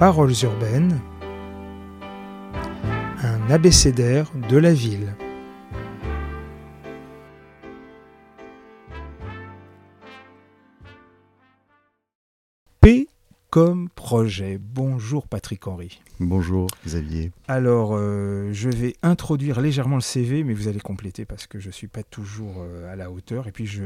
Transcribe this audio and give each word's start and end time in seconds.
Paroles 0.00 0.32
urbaines, 0.44 0.98
un 3.22 3.50
abécédaire 3.50 4.32
de 4.48 4.56
la 4.56 4.72
ville. 4.72 5.14
P 12.80 13.08
comme 13.50 13.90
projet. 13.90 14.58
Bonjour 14.58 15.28
Patrick 15.28 15.66
Henry. 15.66 16.00
Bonjour 16.18 16.68
Xavier. 16.86 17.30
Alors, 17.46 17.90
euh, 17.92 18.48
je 18.52 18.70
vais 18.70 18.96
introduire 19.02 19.60
légèrement 19.60 19.96
le 19.96 20.00
CV, 20.00 20.44
mais 20.44 20.54
vous 20.54 20.68
allez 20.68 20.80
compléter 20.80 21.26
parce 21.26 21.46
que 21.46 21.58
je 21.58 21.66
ne 21.66 21.72
suis 21.72 21.88
pas 21.88 22.04
toujours 22.04 22.62
euh, 22.62 22.90
à 22.90 22.96
la 22.96 23.10
hauteur. 23.10 23.48
Et 23.48 23.52
puis, 23.52 23.66
je 23.66 23.82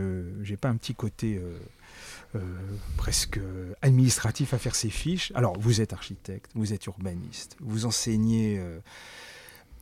n'ai 0.49 0.57
pas 0.57 0.69
un 0.69 0.77
petit 0.77 0.95
côté 0.95 1.39
euh, 1.43 1.59
presque 2.97 3.41
administratif 3.83 4.55
à 4.55 4.59
faire 4.59 4.75
ces 4.75 4.91
fiches. 4.91 5.33
Alors, 5.35 5.59
vous 5.59 5.81
êtes 5.81 5.93
architecte, 5.93 6.51
vous 6.55 6.73
êtes 6.73 6.87
urbaniste, 6.87 7.57
vous 7.61 7.87
enseignez 7.87 8.61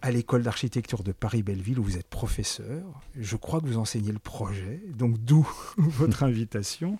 à 0.02 0.10
l'école 0.10 0.43
d'architecture 0.43 1.05
de 1.05 1.12
Paris-Belleville 1.12 1.79
où 1.79 1.84
vous 1.84 1.96
êtes 1.96 2.09
professeur. 2.09 3.01
Je 3.16 3.37
crois 3.37 3.60
que 3.60 3.66
vous 3.66 3.79
enseignez 3.79 4.12
le 4.12 4.19
projet, 4.19 4.83
donc 4.95 5.16
d'où 5.19 5.48
votre 5.77 6.24
invitation. 6.24 6.98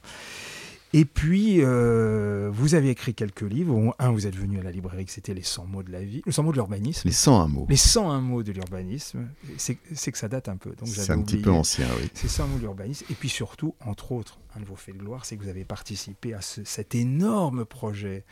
Et 0.95 1.05
puis, 1.05 1.59
euh, 1.60 2.51
vous 2.52 2.74
avez 2.74 2.91
écrit 2.91 3.14
quelques 3.14 3.42
livres. 3.42 3.95
Un, 3.98 4.10
vous 4.10 4.27
êtes 4.27 4.37
venu 4.37 4.59
à 4.59 4.62
la 4.62 4.70
librairie, 4.70 5.06
que 5.06 5.10
c'était 5.10 5.32
Les 5.32 5.42
100 5.42 5.66
mots 5.66 5.82
de 5.82 5.91
la 5.91 6.02
vie, 6.02 6.23
les 6.27 6.32
100 6.32 6.42
mots 6.42 6.51
de 6.51 6.56
l'urbanisme. 6.56 7.09
Les 7.09 7.15
101 7.15 7.48
mots. 7.48 7.66
Les 7.68 7.77
101 7.77 8.20
mots 8.20 8.42
de 8.42 8.52
l'urbanisme. 8.52 9.28
C'est 9.56 9.77
que 9.77 10.18
ça 10.18 10.28
date 10.28 10.48
un 10.48 10.56
peu. 10.56 10.74
C'est 10.84 11.10
un 11.10 11.23
petit 11.23 11.38
peu 11.38 11.51
ancien, 11.51 11.87
oui. 11.98 12.10
C'est 12.15 12.28
100 12.28 12.48
mots 12.48 12.56
de 12.56 12.62
l'urbanisme. 12.62 13.06
Et 13.10 13.15
puis 13.15 13.28
surtout, 13.30 13.74
entre 13.80 14.12
autres, 14.12 14.38
un 14.55 14.60
de 14.60 14.66
vos 14.66 14.77
faits 14.77 14.96
de 14.96 15.01
gloire, 15.01 15.24
c'est 15.24 15.37
que 15.37 15.42
vous 15.42 15.48
avez 15.48 15.65
participé 15.65 16.34
à 16.34 16.41
cet 16.42 16.95
énorme 16.95 17.65
projet 17.65 18.24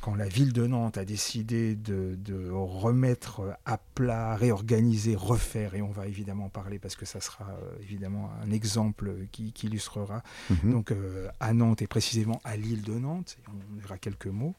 quand 0.00 0.14
la 0.14 0.28
ville 0.28 0.52
de 0.52 0.66
Nantes 0.66 0.98
a 0.98 1.04
décidé 1.04 1.74
de, 1.74 2.50
remettre 2.50 3.56
à 3.64 3.78
plat, 3.78 4.36
réorganiser, 4.36 5.14
refaire, 5.16 5.74
et 5.74 5.82
on 5.82 5.90
va 5.90 6.06
évidemment 6.06 6.48
parler 6.48 6.78
parce 6.78 6.96
que 6.96 7.04
ça 7.04 7.20
sera 7.20 7.44
euh, 7.44 7.82
évidemment 7.82 8.30
un 8.42 8.50
exemple 8.50 9.12
qui, 9.32 9.52
illustrera, 9.62 10.22
mhm. 10.50 10.72
donc 10.72 10.92
euh, 10.92 11.28
à 11.40 11.52
Nantes 11.52 11.82
et 11.82 11.86
précisément 11.86 12.40
à 12.44 12.56
l'île 12.56 12.82
de 12.82 12.94
Nantes, 12.94 13.38
on 13.48 13.80
verra 13.80 13.98
quelques 13.98 14.26
mots. 14.26 14.54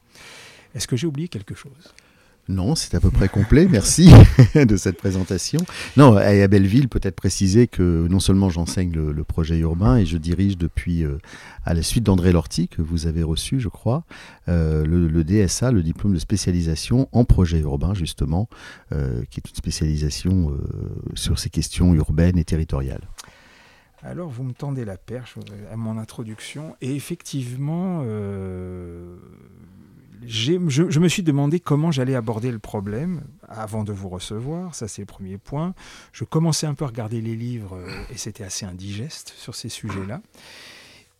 Est-ce 0.74 0.86
que 0.86 0.96
j'ai 0.96 1.06
oublié 1.06 1.28
quelque 1.28 1.54
chose? 1.54 1.94
Non, 2.50 2.74
c'est 2.74 2.94
à 2.94 3.00
peu 3.00 3.10
près 3.10 3.28
complet. 3.28 3.66
Merci 3.70 4.10
de 4.54 4.76
cette 4.76 4.96
présentation. 4.96 5.60
Non, 5.96 6.16
à 6.16 6.48
Belleville, 6.48 6.88
peut-être 6.88 7.14
préciser 7.14 7.68
que 7.68 8.06
non 8.08 8.20
seulement 8.20 8.50
j'enseigne 8.50 8.92
le, 8.92 9.24
projet 9.24 9.58
urbain 9.58 9.96
et 9.96 10.06
je 10.06 10.16
dirige 10.16 10.58
depuis, 10.58 11.04
euh, 11.04 11.18
à 11.64 11.74
la 11.74 11.82
suite 11.82 12.04
d'André 12.04 12.32
Lorty, 12.32 12.66
que 12.68 12.82
vous 12.82 13.06
avez 13.06 13.22
reçu, 13.22 13.60
je 13.60 13.68
crois, 13.68 14.04
euh, 14.48 14.84
le, 14.84 15.24
DSA, 15.24 15.70
le 15.70 15.82
diplôme 15.82 16.14
de 16.14 16.18
spécialisation 16.18 17.08
en 17.12 17.24
projet 17.24 17.60
urbain, 17.60 17.94
justement, 17.94 18.48
euh, 18.92 19.22
qui 19.30 19.38
est 19.38 19.48
une 19.48 19.56
spécialisation 19.56 20.52
sur 21.14 21.38
ces 21.38 21.50
questions 21.50 21.94
urbaines 21.94 22.38
et 22.38 22.44
territoriales. 22.44 23.06
Alors, 24.02 24.28
vous 24.28 24.42
me 24.42 24.52
tendez 24.52 24.84
la 24.84 24.96
perche 24.96 25.36
à 25.70 25.76
mon 25.76 25.98
introduction. 25.98 26.74
Et 26.80 26.96
effectivement, 26.96 28.02
je, 30.26 30.98
me 30.98 31.08
suis 31.08 31.22
demandé 31.22 31.60
comment 31.60 31.90
j'allais 31.90 32.14
aborder 32.14 32.50
le 32.50 32.58
problème 32.58 33.22
avant 33.48 33.84
de 33.84 33.92
vous 33.92 34.08
recevoir. 34.08 34.74
Ça, 34.74 34.88
c'est 34.88 35.02
le 35.02 35.06
premier 35.06 35.38
point. 35.38 35.74
Je 36.12 36.24
commençais 36.24 36.66
un 36.66 36.74
peu 36.74 36.84
à 36.84 36.88
regarder 36.88 37.20
les 37.20 37.36
livres 37.36 37.76
euh, 37.76 37.88
et 38.10 38.16
c'était 38.16 38.44
assez 38.44 38.66
indigeste 38.66 39.32
sur 39.36 39.54
ces 39.54 39.68
sujets-là. 39.68 40.20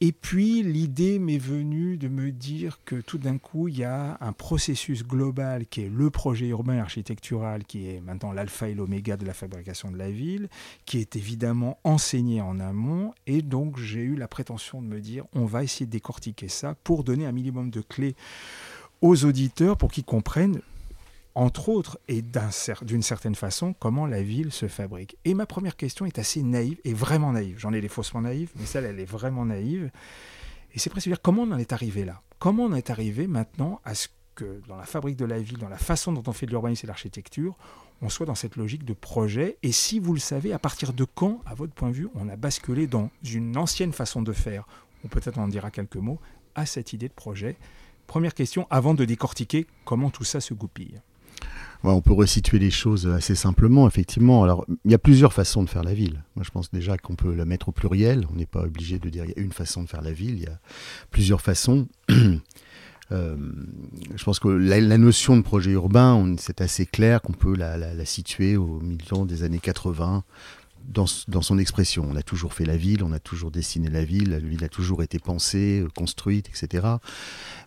Et 0.02 0.12
puis, 0.12 0.62
l'idée 0.62 1.18
m'est 1.18 1.36
venue 1.36 1.98
de 1.98 2.08
me 2.08 2.32
dire 2.32 2.80
que 2.86 2.96
tout 2.96 3.18
d'un 3.18 3.36
coup, 3.36 3.68
il 3.68 3.76
y 3.76 3.84
a 3.84 4.16
un 4.22 4.32
processus 4.32 5.04
global 5.04 5.66
qui 5.66 5.82
est 5.82 5.90
le 5.90 6.08
projet 6.08 6.46
urbain 6.46 6.78
architectural, 6.78 7.64
qui 7.66 7.86
est 7.86 8.00
maintenant 8.00 8.32
l'alpha 8.32 8.70
et 8.70 8.74
l'oméga 8.74 9.18
de 9.18 9.26
la 9.26 9.34
fabrication 9.34 9.90
de 9.90 9.98
la 9.98 10.10
ville, 10.10 10.48
qui 10.86 11.00
est 11.00 11.16
évidemment 11.16 11.78
enseigné 11.84 12.40
en 12.40 12.60
amont. 12.60 13.12
Et 13.26 13.42
donc, 13.42 13.76
j'ai 13.76 14.00
eu 14.00 14.16
la 14.16 14.26
prétention 14.26 14.80
de 14.80 14.86
me 14.86 15.00
dire, 15.00 15.26
on 15.34 15.44
va 15.44 15.62
essayer 15.64 15.84
de 15.84 15.90
décortiquer 15.90 16.48
ça 16.48 16.74
pour 16.82 17.04
donner 17.04 17.26
un 17.26 17.32
minimum 17.32 17.68
de 17.68 17.82
clés 17.82 18.16
aux 19.02 19.24
auditeurs 19.24 19.76
pour 19.76 19.90
qu'ils 19.90 20.04
comprennent, 20.04 20.60
entre 21.34 21.68
autres, 21.68 21.98
et 22.08 22.22
d'une 22.82 23.02
certaine 23.02 23.34
façon, 23.34 23.72
comment 23.78 24.06
la 24.06 24.22
ville 24.22 24.52
se 24.52 24.66
fabrique. 24.66 25.16
Et 25.24 25.34
ma 25.34 25.46
première 25.46 25.76
question 25.76 26.04
est 26.04 26.18
assez 26.18 26.42
naïve, 26.42 26.78
et 26.84 26.92
vraiment 26.92 27.32
naïve. 27.32 27.58
J'en 27.58 27.72
ai 27.72 27.80
des 27.80 27.88
faussements 27.88 28.20
naïves, 28.20 28.50
mais 28.56 28.66
celle, 28.66 28.84
elle 28.84 28.98
est 28.98 29.04
vraiment 29.04 29.44
naïve. 29.44 29.90
Et 30.74 30.78
c'est 30.78 30.90
presque 30.90 31.08
dire 31.08 31.22
comment 31.22 31.42
on 31.42 31.52
en 31.52 31.58
est 31.58 31.72
arrivé 31.72 32.04
là? 32.04 32.20
Comment 32.38 32.64
on 32.64 32.74
est 32.74 32.90
arrivé 32.90 33.26
maintenant 33.26 33.80
à 33.84 33.94
ce 33.94 34.08
que 34.34 34.60
dans 34.68 34.76
la 34.76 34.84
fabrique 34.84 35.16
de 35.16 35.24
la 35.24 35.38
ville, 35.38 35.58
dans 35.58 35.68
la 35.68 35.78
façon 35.78 36.12
dont 36.12 36.22
on 36.26 36.32
fait 36.32 36.46
de 36.46 36.50
l'urbanisme 36.50 36.84
et 36.84 36.88
de 36.88 36.90
l'architecture, 36.90 37.56
on 38.02 38.08
soit 38.08 38.26
dans 38.26 38.34
cette 38.34 38.56
logique 38.56 38.84
de 38.84 38.92
projet? 38.92 39.56
Et 39.62 39.72
si 39.72 39.98
vous 39.98 40.14
le 40.14 40.20
savez, 40.20 40.52
à 40.52 40.58
partir 40.58 40.92
de 40.92 41.04
quand, 41.04 41.40
à 41.46 41.54
votre 41.54 41.72
point 41.72 41.90
de 41.90 41.94
vue, 41.94 42.08
on 42.14 42.28
a 42.28 42.36
basculé 42.36 42.86
dans 42.86 43.10
une 43.24 43.56
ancienne 43.56 43.92
façon 43.92 44.22
de 44.22 44.32
faire, 44.32 44.66
ou 45.04 45.08
peut-être 45.08 45.38
on 45.38 45.42
en 45.42 45.48
dira 45.48 45.70
quelques 45.70 45.96
mots, 45.96 46.20
à 46.54 46.66
cette 46.66 46.92
idée 46.92 47.08
de 47.08 47.14
projet 47.14 47.56
Première 48.10 48.34
question, 48.34 48.66
avant 48.70 48.94
de 48.94 49.04
décortiquer 49.04 49.68
comment 49.84 50.10
tout 50.10 50.24
ça 50.24 50.40
se 50.40 50.52
goupille. 50.52 51.00
on 51.84 52.00
peut 52.00 52.12
resituer 52.12 52.58
les 52.58 52.72
choses 52.72 53.06
assez 53.06 53.36
simplement, 53.36 53.86
effectivement. 53.86 54.42
Alors, 54.42 54.66
il 54.84 54.90
y 54.90 54.94
a 54.94 54.98
plusieurs 54.98 55.32
façons 55.32 55.62
de 55.62 55.70
faire 55.70 55.84
la 55.84 55.94
ville. 55.94 56.24
Moi, 56.34 56.44
je 56.44 56.50
pense 56.50 56.72
déjà 56.72 56.98
qu'on 56.98 57.14
peut 57.14 57.32
la 57.32 57.44
mettre 57.44 57.68
au 57.68 57.72
pluriel. 57.72 58.26
On 58.32 58.34
n'est 58.34 58.46
pas 58.46 58.62
obligé 58.62 58.98
de 58.98 59.08
dire 59.10 59.26
il 59.26 59.30
y 59.30 59.38
a 59.38 59.40
une 59.40 59.52
façon 59.52 59.84
de 59.84 59.88
faire 59.88 60.02
la 60.02 60.10
ville. 60.10 60.34
Il 60.34 60.42
y 60.42 60.48
a 60.48 60.58
plusieurs 61.12 61.40
façons. 61.40 61.86
Euh, 63.12 63.36
je 64.14 64.22
pense 64.22 64.38
que 64.38 64.46
la, 64.46 64.96
notion 64.96 65.36
de 65.36 65.42
projet 65.42 65.72
urbain, 65.72 66.36
c'est 66.38 66.60
assez 66.60 66.86
clair 66.86 67.20
qu'on 67.20 67.32
peut 67.32 67.56
la, 67.56 67.76
la, 67.76 68.04
situer 68.04 68.56
au 68.56 68.78
milieu 68.78 69.26
des 69.26 69.42
années 69.42 69.58
80, 69.58 70.22
dans, 70.88 71.06
son 71.06 71.58
expression. 71.58 72.06
On 72.10 72.16
a 72.16 72.22
toujours 72.22 72.52
fait 72.52 72.64
la 72.64 72.76
ville, 72.76 73.04
on 73.04 73.12
a 73.12 73.20
toujours 73.20 73.50
dessiné 73.50 73.88
la 73.88 74.04
ville, 74.04 74.30
la 74.30 74.38
ville 74.38 74.64
a 74.64 74.68
toujours 74.68 75.02
été 75.02 75.18
pensée, 75.18 75.80
euh, 75.80 75.88
construite, 75.94 76.48
etc. 76.48 76.86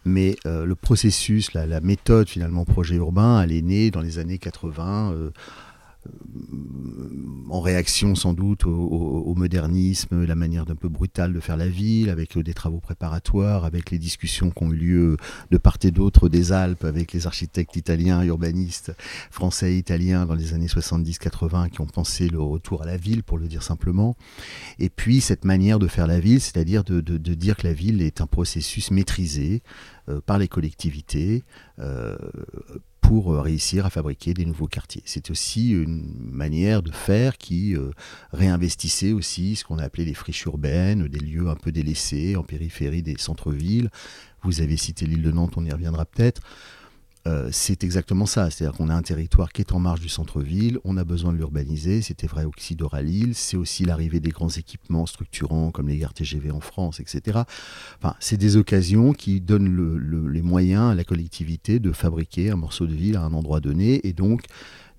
Mais 0.06 0.36
euh, 0.46 0.66
le 0.66 0.76
processus, 0.76 1.54
la, 1.54 1.82
méthode 1.82 2.30
finalement 2.30 2.66
projet 2.66 2.96
urbain, 2.96 3.42
elle 3.42 3.52
est 3.52 3.62
née 3.62 3.92
dans 3.92 4.02
les 4.02 4.20
années 4.20 4.38
80 4.38 5.32
en 7.50 7.62
réaction 7.62 8.16
sans 8.16 8.34
doute 8.34 8.66
au, 8.66 9.34
modernisme, 9.36 10.26
la 10.26 10.36
manière 10.36 10.66
d'un 10.66 10.76
peu 10.76 10.90
brutale 10.90 11.34
de 11.34 11.40
faire 11.40 11.58
la 11.58 11.68
ville, 11.68 12.10
avec 12.10 12.38
des 12.38 12.54
travaux 12.54 12.80
préparatoires, 12.80 13.66
avec 13.66 13.92
les 13.92 14.00
discussions 14.00 14.50
qui 14.50 14.64
ont 14.64 14.72
eu 14.72 14.76
lieu 14.76 15.18
de 15.52 15.58
part 15.58 15.78
et 15.84 15.92
d'autre 15.92 16.30
des 16.30 16.52
Alpes, 16.52 16.84
avec 16.84 17.14
les 17.14 17.28
architectes 17.28 17.76
italiens, 17.76 18.24
urbanistes 18.24 18.94
français 19.30 19.74
et 19.74 19.78
italiens 19.78 20.26
dans 20.26 20.36
les 20.36 20.54
années 20.54 20.68
70-80 20.68 21.70
qui 21.70 21.82
ont 21.82 21.86
pensé 21.86 22.28
le 22.28 22.42
retour 22.42 22.82
à 22.82 22.86
la 22.86 22.98
ville, 22.98 23.24
pour 23.24 23.38
le 23.38 23.48
dire 23.48 23.64
simplement. 23.64 24.16
Et 24.80 24.90
puis 24.90 25.22
cette 25.22 25.46
manière 25.46 25.80
de 25.80 25.88
faire 25.88 26.08
la 26.08 26.20
ville, 26.20 26.42
c'est-à-dire 26.42 26.84
de, 26.84 27.02
dire 27.18 27.58
que 27.58 27.68
la 27.68 27.74
ville 27.74 28.02
est 28.02 28.22
un 28.22 28.28
processus 28.28 28.92
maîtrisé 28.92 29.62
euh, 30.10 30.22
par 30.26 30.38
les 30.38 30.48
collectivités. 30.48 31.44
Euh, 31.80 32.18
pour 33.04 33.34
euh, 33.34 33.42
réussir 33.42 33.86
à 33.86 33.90
fabriquer 33.92 34.34
des 34.34 34.46
nouveaux 34.46 34.68
quartiers. 34.68 35.04
C'est 35.06 35.30
aussi 35.30 35.72
une 35.72 36.32
manière 36.32 36.82
de 36.82 36.92
faire 36.92 37.38
qui 37.38 37.76
euh, 37.76 37.92
réinvestissait 38.32 39.12
aussi 39.12 39.56
ce 39.56 39.64
qu'on 39.64 39.78
a 39.78 39.84
appelé 39.84 40.06
les 40.06 40.16
friches 40.16 40.46
urbaines, 40.46 41.08
des 41.08 41.20
lieux 41.20 41.50
un 41.50 41.56
peu 41.56 41.72
délaissés 41.72 42.36
en 42.36 42.44
périphérie 42.44 43.04
des 43.04 43.16
centres-villes. 43.20 43.92
Vous 44.42 44.62
avez 44.62 44.78
cité 44.78 45.06
l'île 45.06 45.22
de 45.22 45.32
Nantes, 45.32 45.54
on 45.58 45.66
y 45.66 45.72
reviendra 45.72 46.06
peut-être. 46.06 46.42
Euh, 47.26 47.48
c'est 47.52 47.84
exactement 47.84 48.26
ça. 48.26 48.50
C'est-à-dire 48.50 48.78
qu'on 48.78 48.90
a 48.90 48.96
un 48.96 49.02
territoire 49.02 49.52
qui 49.52 49.62
est 49.62 49.72
en 49.72 49.80
marge 49.80 50.02
du 50.02 50.10
centre-ville, 50.10 50.80
on 50.84 50.98
a 50.98 51.04
besoin 51.04 51.32
de 51.32 51.38
l'urbaniser. 51.38 52.02
C'était 52.02 52.28
vrai 52.28 52.44
aussi 52.44 52.76
d'Oralil. 52.76 53.34
C'est 53.34 53.56
aussi 53.56 53.86
l'arrivée 53.86 54.20
des 54.20 54.30
grands 54.30 54.50
équipements 54.50 55.06
structurants 55.06 55.72
comme 55.72 55.88
les 55.88 55.98
gares 55.98 56.14
TGV 56.14 56.52
en 56.52 56.60
France, 56.60 57.00
etc. 57.00 57.42
Enfin, 58.00 58.16
c'est 58.20 58.38
des 58.38 58.58
occasions 58.58 59.14
qui 59.14 59.40
donnent 59.40 60.30
les 60.32 60.42
moyens 60.42 60.92
à 60.92 60.96
la 60.96 61.04
collectivité 61.04 61.80
de 61.80 61.92
fabriquer 61.92 62.50
un 62.50 62.58
morceau 62.58 62.88
de 62.88 62.94
ville 62.94 63.16
à 63.16 63.22
un 63.22 63.34
endroit 63.34 63.62
donné 63.62 64.06
et 64.06 64.14
donc 64.14 64.44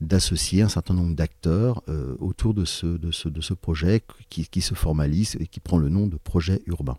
d'associer 0.01 0.63
un 0.63 0.69
certain 0.69 0.95
nombre 0.95 1.15
d'acteurs 1.15 1.83
euh, 1.89 2.17
autour 2.19 2.55
de 2.55 2.65
ce, 2.65 3.55
projet 3.55 4.03
qui 4.29 4.61
se 4.61 4.75
formalise 4.75 5.37
et 5.41 5.47
qui 5.47 5.61
prend 5.61 5.79
le 5.79 5.89
nom 5.89 6.07
de 6.07 6.17
projet 6.17 6.63
urbain. 6.67 6.97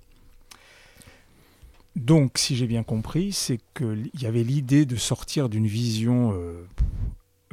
Donc, 1.95 2.37
si 2.37 2.55
j'ai 2.55 2.67
bien 2.67 2.83
compris, 2.83 3.31
c'est 3.31 3.59
qu'il 3.73 4.09
y 4.19 4.25
avait 4.25 4.43
l'idée 4.43 4.85
de 4.85 4.97
sortir 4.97 5.47
d'une 5.47 5.65
vision 5.65 6.33
euh, 6.33 6.67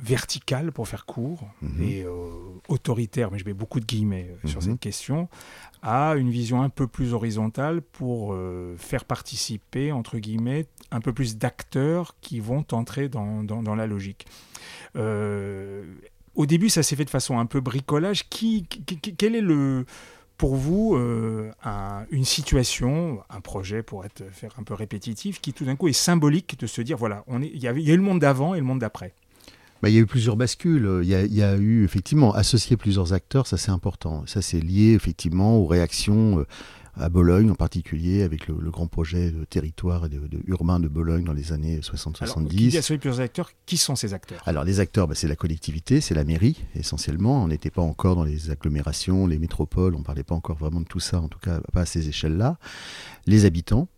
verticale, 0.03 0.73
pour 0.73 0.89
faire 0.89 1.07
court, 1.07 1.49
mhm. 1.63 1.83
et 1.83 2.03
euh, 2.03 2.11
autoritaire, 2.69 3.31
mais 3.31 3.39
je 3.39 3.45
mets 3.45 3.53
beaucoup 3.53 3.79
de 3.79 3.85
guillemets 3.85 4.35
euh, 4.45 4.49
sur 4.49 4.61
mhm. 4.61 4.71
cette 4.71 4.81
question, 4.81 5.29
à 5.81 6.15
une 6.17 6.31
vision 6.31 6.61
un 6.61 6.71
peu 6.71 6.89
plus 6.89 7.13
horizontale 7.13 7.83
pour 7.83 8.37
faire 8.79 9.05
participer, 9.05 9.91
entre 9.91 10.19
guillemets, 10.19 10.67
un 10.93 11.01
peu 11.01 11.13
plus 11.13 11.39
d'acteurs 11.39 12.15
qui 12.21 12.39
vont 12.39 12.65
entrer 12.71 13.09
dans, 13.09 13.75
la 13.75 13.87
logique. 13.89 14.27
au 14.95 16.47
début, 16.47 16.69
ça 16.69 16.85
s'est 16.85 16.95
fait 16.95 17.05
de 17.05 17.11
façon 17.11 17.41
un 17.41 17.47
peu 17.47 17.61
bricolage. 17.61 18.29
Qui, 18.29 18.63
quel 18.63 19.35
est 19.35 19.41
le 19.41 19.85
pour 20.43 20.57
vous 20.57 20.99
une 22.11 22.25
situation, 22.25 23.21
un 23.31 23.41
projet 23.41 23.85
pour 23.85 24.05
être 24.05 24.25
faire 24.33 24.51
un 24.59 24.65
peu 24.65 24.75
répétitif, 24.75 25.41
qui 25.41 25.53
tout 25.53 25.65
d'un 25.65 25.77
coup 25.77 25.87
est 25.87 25.93
symbolique 25.93 26.59
de 26.59 26.67
se 26.67 26.83
dire 26.83 26.97
voilà, 26.97 27.23
on 27.29 27.41
il 27.43 27.63
y, 27.63 27.69
a 27.69 27.73
eu 27.73 27.97
le 27.97 28.03
monde 28.03 28.19
d'avant 28.19 28.53
et 28.57 28.59
le 28.59 28.65
monde 28.65 28.81
d'après. 28.81 29.15
Bah, 29.83 29.89
il 29.89 29.95
y 29.95 29.99
a 29.99 30.01
eu 30.01 30.07
plusieurs 30.07 30.35
bascules. 30.35 31.03
Il 31.05 31.09
y, 31.09 31.43
a, 31.45 31.57
eu 31.59 31.85
effectivement 31.85 32.35
associer 32.35 32.77
plusieurs 32.77 33.13
acteurs, 33.13 33.47
ça 33.47 33.57
c'est 33.57 33.71
important. 33.71 34.25
Ça 34.27 34.43
c'est 34.43 34.59
lié 34.59 34.95
effectivement 34.95 35.59
aux 35.59 35.67
réactions 35.67 36.45
à 36.95 37.09
Bologne 37.09 37.51
en 37.51 37.55
particulier, 37.55 38.23
avec 38.23 38.49
le, 38.49 38.55
grand 38.71 38.87
projet 38.87 39.31
de 39.31 39.45
territoire 39.45 40.07
et 40.07 40.09
de, 40.09 40.21
urbain 40.47 40.81
de 40.81 40.89
Bologne 40.89 41.25
dans 41.25 41.33
les 41.33 41.53
années 41.53 41.81
60-70. 41.81 42.49
Qui 42.49 42.57
dit 42.57 42.79
associer 42.79 42.99
plusieurs 42.99 43.21
acteurs, 43.21 43.51
qui 43.67 43.77
sont 43.77 43.97
ces 43.97 44.15
acteurs? 44.15 44.43
Alors 44.47 44.65
les 44.65 44.81
acteurs, 44.81 45.09
bah, 45.09 45.15
c'est 45.15 45.29
la 45.29 45.37
collectivité, 45.37 46.01
c'est 46.01 46.15
la 46.15 46.25
mairie 46.25 46.65
essentiellement. 46.75 47.43
On 47.43 47.49
n'était 47.49 47.71
pas 47.71 47.83
encore 47.83 48.17
dans 48.17 48.25
les 48.25 48.51
agglomérations, 48.51 49.27
les 49.27 49.39
métropoles, 49.39 49.95
on 49.95 50.01
ne 50.01 50.05
parlait 50.05 50.25
pas 50.25 50.35
encore 50.35 50.57
vraiment 50.57 50.81
de 50.81 50.87
tout 50.87 51.01
ça, 51.01 51.21
en 51.21 51.29
tout 51.29 51.39
cas 51.39 51.61
pas 51.73 51.83
à 51.83 51.87
ces 51.87 52.09
échelles-là. 52.09 52.59
Les 53.27 53.45
habitants, 53.45 53.89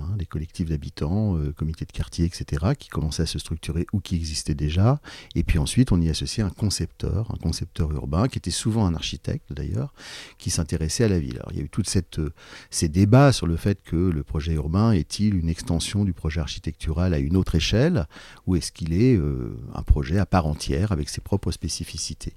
Hein, 0.00 0.16
des 0.16 0.26
collectifs 0.26 0.68
d'habitants, 0.68 1.36
euh, 1.36 1.52
comités 1.52 1.84
de 1.84 1.92
quartier, 1.92 2.24
etc., 2.24 2.72
qui 2.76 2.88
commençaient 2.88 3.22
à 3.22 3.26
se 3.26 3.38
structurer 3.38 3.86
ou 3.92 4.00
qui 4.00 4.16
existaient 4.16 4.54
déjà. 4.54 5.00
Et 5.36 5.44
puis 5.44 5.58
ensuite, 5.58 5.92
on 5.92 6.00
y 6.00 6.08
associait 6.08 6.42
un 6.42 6.50
concepteur, 6.50 7.30
un 7.32 7.36
concepteur 7.36 7.92
urbain, 7.92 8.26
qui 8.26 8.38
était 8.38 8.50
souvent 8.50 8.86
un 8.86 8.94
architecte 8.94 9.52
d'ailleurs, 9.52 9.94
qui 10.38 10.50
s'intéressait 10.50 11.04
à 11.04 11.08
la 11.08 11.20
ville. 11.20 11.40
Il 11.50 11.58
y 11.58 11.60
a 11.60 11.62
eu 11.62 11.68
tous 11.68 11.96
euh, 12.18 12.30
ces 12.70 12.88
débats 12.88 13.30
sur 13.30 13.46
le 13.46 13.56
fait 13.56 13.82
que 13.84 13.96
le 13.96 14.24
projet 14.24 14.54
urbain 14.54 14.90
est-il 14.90 15.36
une 15.36 15.48
extension 15.48 16.04
du 16.04 16.12
projet 16.12 16.40
architectural 16.40 17.14
à 17.14 17.18
une 17.18 17.36
autre 17.36 17.54
échelle, 17.54 18.06
ou 18.46 18.56
est-ce 18.56 18.72
qu'il 18.72 18.94
est, 18.94 19.16
euh, 19.16 19.56
un 19.74 19.82
projet 19.82 20.18
à 20.18 20.26
part 20.26 20.46
entière 20.46 20.90
avec 20.90 21.08
ses 21.08 21.20
propres 21.20 21.52
spécificités 21.52 22.34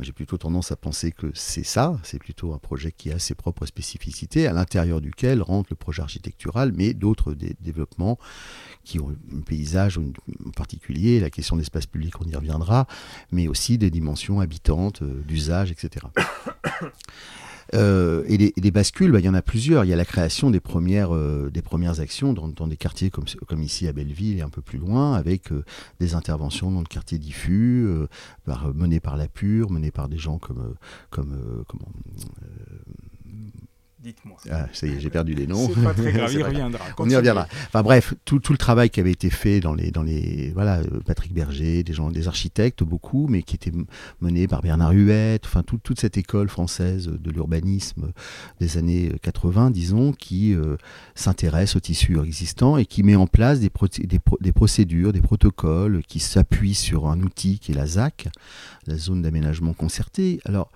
j'ai 0.00 0.12
plutôt 0.12 0.38
tendance 0.38 0.72
à 0.72 0.76
penser 0.76 1.12
que 1.12 1.30
c'est 1.34 1.64
ça, 1.64 1.98
c'est 2.02 2.18
plutôt 2.18 2.52
un 2.52 2.58
projet 2.58 2.90
qui 2.90 3.12
a 3.12 3.18
ses 3.18 3.34
propres 3.34 3.66
spécificités, 3.66 4.46
à 4.46 4.52
l'intérieur 4.52 5.00
duquel 5.00 5.40
rentre 5.42 5.68
le 5.70 5.76
projet 5.76 6.02
architectural, 6.02 6.72
mais 6.74 6.94
d'autres 6.94 7.34
développements 7.34 8.18
qui 8.82 8.98
ont 8.98 9.14
un 9.32 9.40
paysage 9.40 9.98
en 9.98 10.50
particulier, 10.50 11.20
la 11.20 11.30
question 11.30 11.56
de 11.56 11.60
l'espace 11.60 11.86
public, 11.86 12.20
on 12.20 12.24
y 12.24 12.34
reviendra, 12.34 12.86
mais 13.30 13.48
aussi 13.48 13.78
des 13.78 13.90
dimensions 13.90 14.40
habitantes, 14.40 15.02
euh, 15.02 15.22
d'usage, 15.26 15.70
etc. 15.70 16.06
Euh, 17.72 18.24
et, 18.28 18.52
les, 18.56 18.70
bascules, 18.70 19.12
bah, 19.12 19.20
il 19.20 19.24
y 19.24 19.28
en 19.28 19.34
a 19.34 19.42
plusieurs. 19.42 19.84
Il 19.84 19.88
y 19.88 19.92
a 19.92 19.96
la 19.96 20.04
création 20.04 20.50
des 20.50 20.60
premières, 20.60 21.14
euh, 21.14 21.50
des 21.50 21.62
premières 21.62 22.00
actions 22.00 22.32
dans, 22.32 22.66
des 22.66 22.76
quartiers 22.76 23.10
comme, 23.10 23.24
comme, 23.46 23.62
ici 23.62 23.88
à 23.88 23.92
Belleville 23.92 24.38
et 24.38 24.42
un 24.42 24.50
peu 24.50 24.60
plus 24.60 24.78
loin, 24.78 25.14
avec 25.14 25.52
euh, 25.52 25.64
des 26.00 26.14
interventions 26.14 26.70
dans 26.70 26.80
le 26.80 26.86
quartier 26.86 27.18
diffus, 27.18 27.88
menées 28.74 29.00
par 29.00 29.16
la 29.16 29.28
Pure, 29.28 29.70
menées 29.70 29.90
par 29.90 30.08
des 30.08 30.18
gens 30.18 30.38
comme, 30.38 30.74
comme 31.10 31.36
Dites-moi. 34.04 34.36
Ah, 34.50 34.66
ça 34.74 34.86
y 34.86 34.90
est, 34.90 35.00
j'ai 35.00 35.08
perdu 35.08 35.32
les 35.32 35.46
noms. 35.46 35.66
C'est 35.66 35.82
pas 35.82 35.94
très 35.94 36.12
grave, 36.12 36.30
il 36.30 36.42
reviendra. 36.42 36.84
On 36.98 37.08
y 37.08 37.16
reviendra. 37.16 37.48
Enfin 37.68 37.82
bref, 37.82 38.12
tout, 38.26 38.38
tout, 38.38 38.52
le 38.52 38.58
travail 38.58 38.90
qui 38.90 39.00
avait 39.00 39.12
été 39.12 39.30
fait 39.30 39.60
dans 39.60 39.72
les, 39.72 39.90
dans 39.90 40.02
les 40.02 40.50
voilà, 40.52 40.80
euh, 40.80 41.00
Patrick 41.06 41.32
Berger, 41.32 41.82
des 41.82 41.94
gens, 41.94 42.10
des 42.10 42.28
architectes 42.28 42.84
beaucoup, 42.84 43.28
mais 43.30 43.42
qui 43.42 43.54
était 43.54 43.72
mené 44.20 44.46
par 44.46 44.60
Bernard 44.60 44.92
Huette, 44.92 45.46
enfin 45.46 45.62
toute 45.62 45.98
cette 45.98 46.18
école 46.18 46.50
française 46.50 47.06
de 47.06 47.30
l'urbanisme 47.30 48.12
des 48.60 48.76
années 48.76 49.10
80, 49.22 49.70
disons, 49.70 50.12
qui 50.12 50.52
euh, 50.52 50.76
s'intéresse 51.14 51.74
au 51.74 51.80
tissu 51.80 52.20
existant 52.20 52.76
et 52.76 52.84
qui 52.84 53.02
met 53.04 53.16
en 53.16 53.26
place 53.26 53.58
des, 53.58 53.70
des, 54.00 54.20
des 54.42 54.52
procédures, 54.52 55.14
des 55.14 55.22
protocoles 55.22 56.02
qui 56.06 56.20
s'appuient 56.20 56.74
sur 56.74 57.08
un 57.08 57.22
outil 57.22 57.58
qui 57.58 57.72
est 57.72 57.74
la 57.74 57.86
ZAC, 57.86 58.28
la 58.86 58.98
zone 58.98 59.22
d'aménagement 59.22 59.72
concerté. 59.72 60.40
Alors 60.44 60.70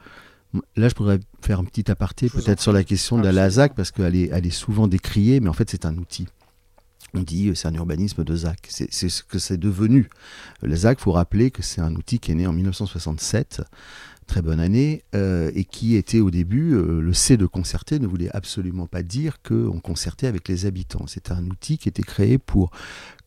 Là, 0.76 0.88
je 0.88 0.94
pourrais 0.94 1.20
faire 1.42 1.60
un 1.60 1.64
petit 1.64 1.90
aparté 1.90 2.30
peut-être 2.30 2.60
sur 2.60 2.72
la 2.72 2.84
question 2.84 3.18
de 3.18 3.28
la 3.28 3.50
ZAC, 3.50 3.74
parce 3.74 3.90
qu'elle 3.90 4.16
est, 4.16 4.30
elle 4.32 4.46
est 4.46 4.50
souvent 4.50 4.88
décriée, 4.88 5.40
mais 5.40 5.48
en 5.48 5.52
fait, 5.52 5.68
c'est 5.70 5.84
un 5.84 5.96
outil. 5.98 6.26
On 7.14 7.22
dit 7.22 7.48
euh, 7.48 7.54
c'est 7.54 7.68
un 7.68 7.74
urbanisme 7.74 8.24
de 8.24 8.36
ZAC. 8.36 8.66
C'est 8.68 9.08
ce 9.08 9.22
que 9.22 9.38
c'est 9.38 9.56
devenu. 9.56 10.08
La 10.62 10.76
ZAC, 10.76 10.98
il 11.00 11.02
faut 11.02 11.12
rappeler 11.12 11.50
que 11.50 11.62
c'est 11.62 11.80
un 11.80 11.94
outil 11.94 12.18
qui 12.18 12.32
est 12.32 12.34
né 12.34 12.46
en 12.46 12.52
1967 12.52 13.62
très 14.28 14.42
bonne 14.42 14.60
année, 14.60 15.02
euh, 15.16 15.50
et 15.54 15.64
qui 15.64 15.96
était 15.96 16.20
au 16.20 16.30
début, 16.30 16.74
euh, 16.74 17.00
le 17.00 17.12
C 17.12 17.36
de 17.36 17.46
concerter 17.46 17.98
ne 17.98 18.06
voulait 18.06 18.30
absolument 18.32 18.86
pas 18.86 19.02
dire 19.02 19.42
qu'on 19.42 19.80
concertait 19.80 20.28
avec 20.28 20.46
les 20.46 20.66
habitants. 20.66 21.06
C'était 21.08 21.32
un 21.32 21.44
outil 21.46 21.78
qui 21.78 21.88
était 21.88 22.02
créé 22.02 22.38
pour 22.38 22.70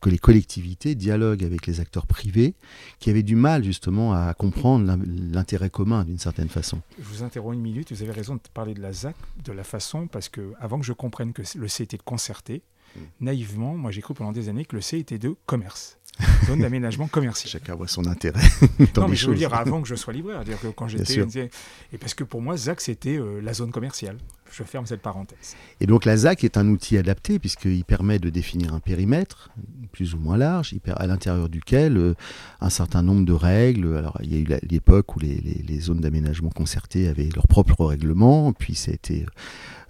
que 0.00 0.08
les 0.08 0.18
collectivités 0.18 0.94
dialoguent 0.94 1.44
avec 1.44 1.66
les 1.66 1.80
acteurs 1.80 2.06
privés, 2.06 2.54
qui 2.98 3.10
avaient 3.10 3.22
du 3.22 3.36
mal 3.36 3.64
justement 3.64 4.14
à 4.14 4.32
comprendre 4.32 4.96
l'intérêt 5.06 5.70
commun 5.70 6.04
d'une 6.04 6.18
certaine 6.18 6.48
façon. 6.48 6.80
Je 6.98 7.04
vous 7.04 7.22
interromps 7.22 7.54
une 7.54 7.62
minute, 7.62 7.92
vous 7.92 8.02
avez 8.02 8.12
raison 8.12 8.36
de 8.36 8.40
parler 8.54 8.72
de 8.72 8.80
la 8.80 8.92
ZAC 8.92 9.16
de 9.44 9.52
la 9.52 9.64
façon, 9.64 10.06
parce 10.06 10.28
que 10.28 10.54
avant 10.60 10.78
que 10.78 10.86
je 10.86 10.92
comprenne 10.92 11.32
que 11.32 11.42
le 11.56 11.68
C 11.68 11.82
était 11.82 11.98
de 11.98 12.02
concerter, 12.02 12.62
mm. 12.96 13.00
naïvement, 13.20 13.76
moi 13.76 13.90
j'ai 13.90 14.00
cru 14.00 14.14
pendant 14.14 14.32
des 14.32 14.48
années 14.48 14.64
que 14.64 14.76
le 14.76 14.82
C 14.82 14.98
était 14.98 15.18
de 15.18 15.34
commerce. 15.46 15.98
zone 16.46 16.60
d'aménagement 16.60 17.08
commercial. 17.08 17.50
Chacun 17.50 17.74
voit 17.74 17.88
son 17.88 18.06
intérêt 18.06 18.42
dans 18.94 19.02
non, 19.02 19.08
mais 19.08 19.16
je 19.16 19.28
veux 19.28 19.34
dire 19.34 19.54
avant 19.54 19.80
que 19.82 19.88
je 19.88 19.94
sois 19.94 20.12
libraire, 20.12 20.44
dire 20.44 20.60
que 20.60 20.68
quand 20.68 20.88
j'étais 20.88 21.50
et 21.92 21.98
parce 21.98 22.14
que 22.14 22.24
pour 22.24 22.42
moi 22.42 22.56
ZAC 22.56 22.80
c'était 22.80 23.16
euh, 23.16 23.40
la 23.40 23.54
zone 23.54 23.70
commerciale. 23.70 24.18
Je 24.54 24.64
ferme 24.64 24.84
cette 24.84 25.00
parenthèse. 25.00 25.56
Et 25.80 25.86
donc 25.86 26.04
la 26.04 26.14
ZAC 26.14 26.44
est 26.44 26.58
un 26.58 26.68
outil 26.68 26.98
adapté 26.98 27.38
puisqu'il 27.38 27.86
permet 27.86 28.18
de 28.18 28.28
définir 28.28 28.74
un 28.74 28.80
périmètre 28.80 29.50
plus 29.92 30.14
ou 30.14 30.18
moins 30.18 30.36
large, 30.36 30.74
à 30.94 31.06
l'intérieur 31.06 31.48
duquel 31.48 31.96
euh, 31.96 32.14
un 32.60 32.68
certain 32.68 33.02
nombre 33.02 33.24
de 33.24 33.32
règles. 33.32 33.96
Alors 33.96 34.18
il 34.22 34.32
y 34.32 34.36
a 34.36 34.40
eu 34.40 34.60
l'époque 34.68 35.16
où 35.16 35.20
les, 35.20 35.36
les, 35.66 35.80
zones 35.80 36.00
d'aménagement 36.00 36.50
concerté 36.50 37.08
avaient 37.08 37.30
leur 37.34 37.46
propre 37.46 37.82
règlement, 37.86 38.52
puis 38.52 38.74
ça 38.74 38.90
a 38.90 38.94
été 38.94 39.24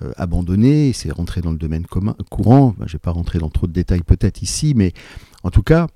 euh, 0.03 0.13
abandonné, 0.17 0.93
c'est 0.93 1.11
rentré 1.11 1.41
dans 1.41 1.51
le 1.51 1.59
domaine 1.59 1.87
commun, 1.87 2.15
courant. 2.31 2.75
je 2.79 2.85
ne 2.85 2.89
vais 2.91 2.99
pas 2.99 3.11
rentrer 3.11 3.41
dans 3.41 3.51
trop 3.51 3.67
de 3.67 3.73
détails 3.73 4.03
peut-être 4.03 4.43
ici, 4.43 4.75
mais 4.77 4.93
en 5.43 5.51
tout 5.51 5.63
cas, 5.63 5.89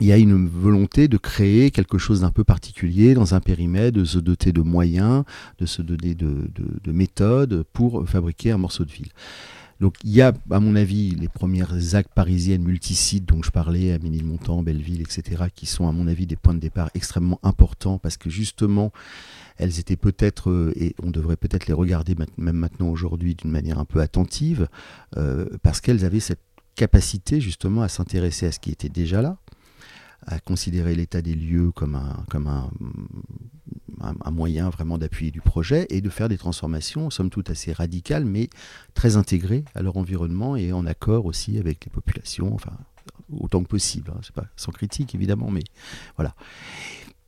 il 0.00 0.06
y 0.06 0.12
a 0.12 0.18
une 0.18 0.46
volonté 0.46 1.08
de 1.08 1.16
créer 1.16 1.70
quelque 1.70 1.98
chose 1.98 2.20
d'un 2.20 2.30
peu 2.30 2.44
particulier 2.44 3.14
dans 3.14 3.34
un 3.34 3.40
périmètre, 3.40 3.98
de 3.98 4.04
se 4.04 4.18
doter 4.18 4.52
de 4.52 4.60
moyens, 4.60 5.24
de 5.58 5.66
se 5.66 5.82
donner 5.82 6.14
de, 6.14 6.92
méthodes 6.92 7.64
pour 7.72 8.08
fabriquer 8.08 8.52
un 8.52 8.58
morceau 8.58 8.84
de 8.84 8.92
ville. 8.92 9.10
Donc 9.80 9.96
il 10.04 10.10
y 10.10 10.22
a, 10.22 10.32
à 10.50 10.60
mon 10.60 10.74
avis, 10.74 11.10
les 11.10 11.28
premières 11.28 11.94
actes 11.94 12.12
parisiennes 12.14 12.62
multisites 12.62 13.26
dont 13.26 13.42
je 13.42 13.50
parlais, 13.50 13.92
à 13.92 13.98
Ménilmontant, 13.98 14.62
Belleville, 14.62 15.02
etc., 15.02 15.44
qui 15.54 15.66
sont, 15.66 15.86
à 15.86 15.92
mon 15.92 16.06
avis, 16.06 16.26
des 16.26 16.36
points 16.36 16.54
de 16.54 16.60
départ 16.60 16.90
extrêmement 16.94 17.38
importants 17.42 17.98
parce 17.98 18.16
que 18.16 18.30
justement, 18.30 18.90
elles 19.58 19.78
étaient 19.78 19.96
peut-être, 19.96 20.50
euh, 20.50 20.72
et 20.76 20.94
on 21.02 21.10
devrait 21.10 21.36
peut-être 21.36 21.66
les 21.66 21.74
regarder 21.74 22.14
même 22.38 22.56
maintenant 22.56 22.88
aujourd'hui 22.88 23.34
d'une 23.34 23.50
manière 23.50 23.78
un 23.78 23.84
peu 23.84 24.00
attentive, 24.00 24.68
euh, 25.18 25.46
parce 25.62 25.82
qu'elles 25.82 26.06
avaient 26.06 26.20
cette 26.20 26.40
capacité 26.74 27.40
justement 27.40 27.82
à 27.82 27.88
s'intéresser 27.88 28.46
à 28.46 28.52
ce 28.52 28.60
qui 28.60 28.70
était 28.70 28.90
déjà 28.90 29.20
là, 29.20 29.38
à 30.26 30.38
considérer 30.38 30.94
l'état 30.94 31.22
des 31.22 31.34
lieux 31.34 31.70
comme 31.72 31.94
un, 31.94 32.24
comme 32.30 32.46
un, 32.46 32.70
un, 34.00 34.30
moyen 34.30 34.70
vraiment 34.70 34.98
d'appuyer 34.98 35.30
du 35.30 35.40
projet 35.40 35.86
et 35.90 36.00
de 36.00 36.10
faire 36.10 36.28
des 36.28 36.38
transformations, 36.38 37.10
somme 37.10 37.30
toute 37.30 37.50
assez 37.50 37.72
radicales, 37.72 38.24
mais 38.24 38.48
très 38.94 39.16
intégrées 39.16 39.64
à 39.74 39.82
leur 39.82 39.96
environnement 39.96 40.56
et 40.56 40.72
en 40.72 40.86
accord 40.86 41.26
aussi 41.26 41.58
avec 41.58 41.84
les 41.84 41.90
populations, 41.90 42.54
enfin 42.54 42.72
autant 43.32 43.62
que 43.62 43.68
possible. 43.68 44.12
Hein, 44.14 44.20
pas 44.34 44.46
sans 44.56 44.72
critique 44.72 45.14
évidemment, 45.14 45.50
mais 45.50 45.64
voilà. 46.16 46.34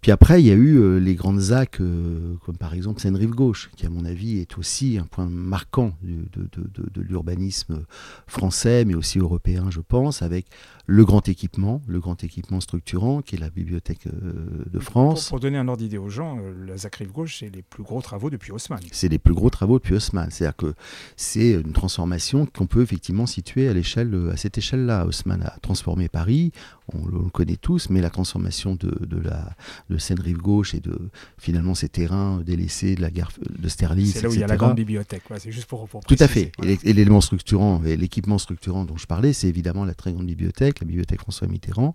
Puis 0.01 0.12
après, 0.12 0.41
il 0.41 0.47
y 0.47 0.53
a 0.53 0.55
eu 0.55 0.79
euh, 0.79 0.99
les 1.01 1.17
grandes 1.17 1.41
ZAC, 1.41 1.81
euh, 1.81 2.35
comme 2.45 2.57
par 2.57 2.73
exemple 2.73 3.01
Seine-Rive 3.01 3.31
Gauche, 3.31 3.69
qui 3.77 3.85
à 3.85 3.91
mon 3.91 4.05
avis 4.05 4.39
est 4.39 4.57
aussi 4.57 4.97
un 4.97 5.07
point 5.07 5.27
marquant 5.27 5.93
de, 6.03 6.29
de 6.33 7.01
l'urbanisme 7.03 7.85
français, 8.29 8.85
mais 8.85 8.95
aussi 8.95 9.19
européen, 9.19 9.71
je 9.71 9.81
pense, 9.81 10.23
avec 10.23 10.47
le 10.90 11.04
grand 11.04 11.28
équipement, 11.28 11.83
le 11.87 12.00
grand 12.00 12.25
équipement 12.25 12.61
structurant 12.61 13.21
qui 13.21 13.37
est 13.37 13.38
la 13.38 13.50
Bibliothèque 13.50 14.07
euh, 14.07 14.64
de 14.73 14.78
France. 14.78 15.28
Pour, 15.28 15.38
donner 15.38 15.59
un 15.59 15.68
ordre 15.68 15.83
d'idée 15.83 15.99
aux 15.99 16.09
gens, 16.09 16.38
euh, 16.38 16.66
la 16.66 16.76
Rive 16.97 17.12
Gauche, 17.12 17.40
c'est 17.40 17.54
les 17.54 17.61
plus 17.61 17.83
gros 17.83 18.00
travaux 18.00 18.30
depuis 18.30 18.52
Haussmann. 18.52 18.80
C'est 18.90 19.09
les 19.09 19.18
plus 19.18 19.35
gros 19.35 19.50
travaux 19.50 19.78
depuis 19.78 19.95
Haussmann. 19.95 20.30
C'est-à-dire 20.30 20.57
que 20.57 20.75
c'est 21.14 21.50
une 21.50 21.75
transformation 21.75 22.47
qu'on 22.47 22.66
peut 22.66 22.80
effectivement 22.80 23.26
situer 23.26 23.68
à, 23.68 23.75
l'échelle, 23.75 24.30
à 24.33 24.38
cette 24.38 24.57
échelle-là. 24.57 25.04
Haussmann 25.04 25.42
a 25.42 25.59
transformé 25.61 26.09
Paris, 26.09 26.52
on 26.95 27.07
le 27.07 27.28
connaît 27.28 27.57
tous, 27.57 27.90
mais 27.90 28.00
la 28.00 28.09
transformation 28.09 28.75
de, 28.75 28.90
la 29.23 29.54
de 29.90 29.99
Seine-Rive 29.99 30.38
Gauche 30.38 30.75
et 30.75 30.80
de 30.80 30.99
finalement 31.37 31.75
ces 31.75 31.90
terrains 31.90 32.40
délaissés 32.45 32.95
de 32.95 33.02
la 33.02 33.11
gare 33.11 33.33
de 33.47 33.68
Sterling. 33.68 34.07
C'est 34.07 34.23
là 34.23 34.30
où 34.30 34.33
il 34.33 34.40
y 34.40 34.45
a 34.45 34.47
la 34.47 34.57
grande 34.57 34.76
bibliothèque, 34.76 35.23
c'est 35.38 35.52
juste 35.52 35.66
pour, 35.66 35.87
Tout 36.07 36.16
à 36.18 36.28
fait. 36.28 36.52
Et 36.64 36.95
l'élément 36.95 37.21
structurant, 37.21 37.83
et 37.85 37.97
l'équipement 37.99 38.38
structurant 38.38 38.87
dont 38.87 38.97
je 38.97 39.07
parlais, 39.07 39.35
c'est 39.35 39.49
évidemment 39.49 39.85
la 39.85 39.95
très 39.95 40.12
grande 40.12 40.26
bibliothèque 40.26 40.78
la 40.81 40.87
bibliothèque 40.87 41.21
François 41.21 41.49
Mitterrand, 41.49 41.95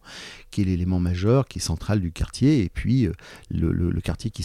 qui 0.51 0.61
est 0.61 0.65
l'élément 0.65 0.99
majeur, 0.99 1.47
qui 1.47 1.59
est 1.59 1.61
central 1.61 1.99
du 1.99 2.11
quartier, 2.11 2.63
et 2.63 2.69
puis 2.69 3.07
euh, 3.07 3.13
le, 3.49 4.01
quartier 4.01 4.31
qui, 4.31 4.43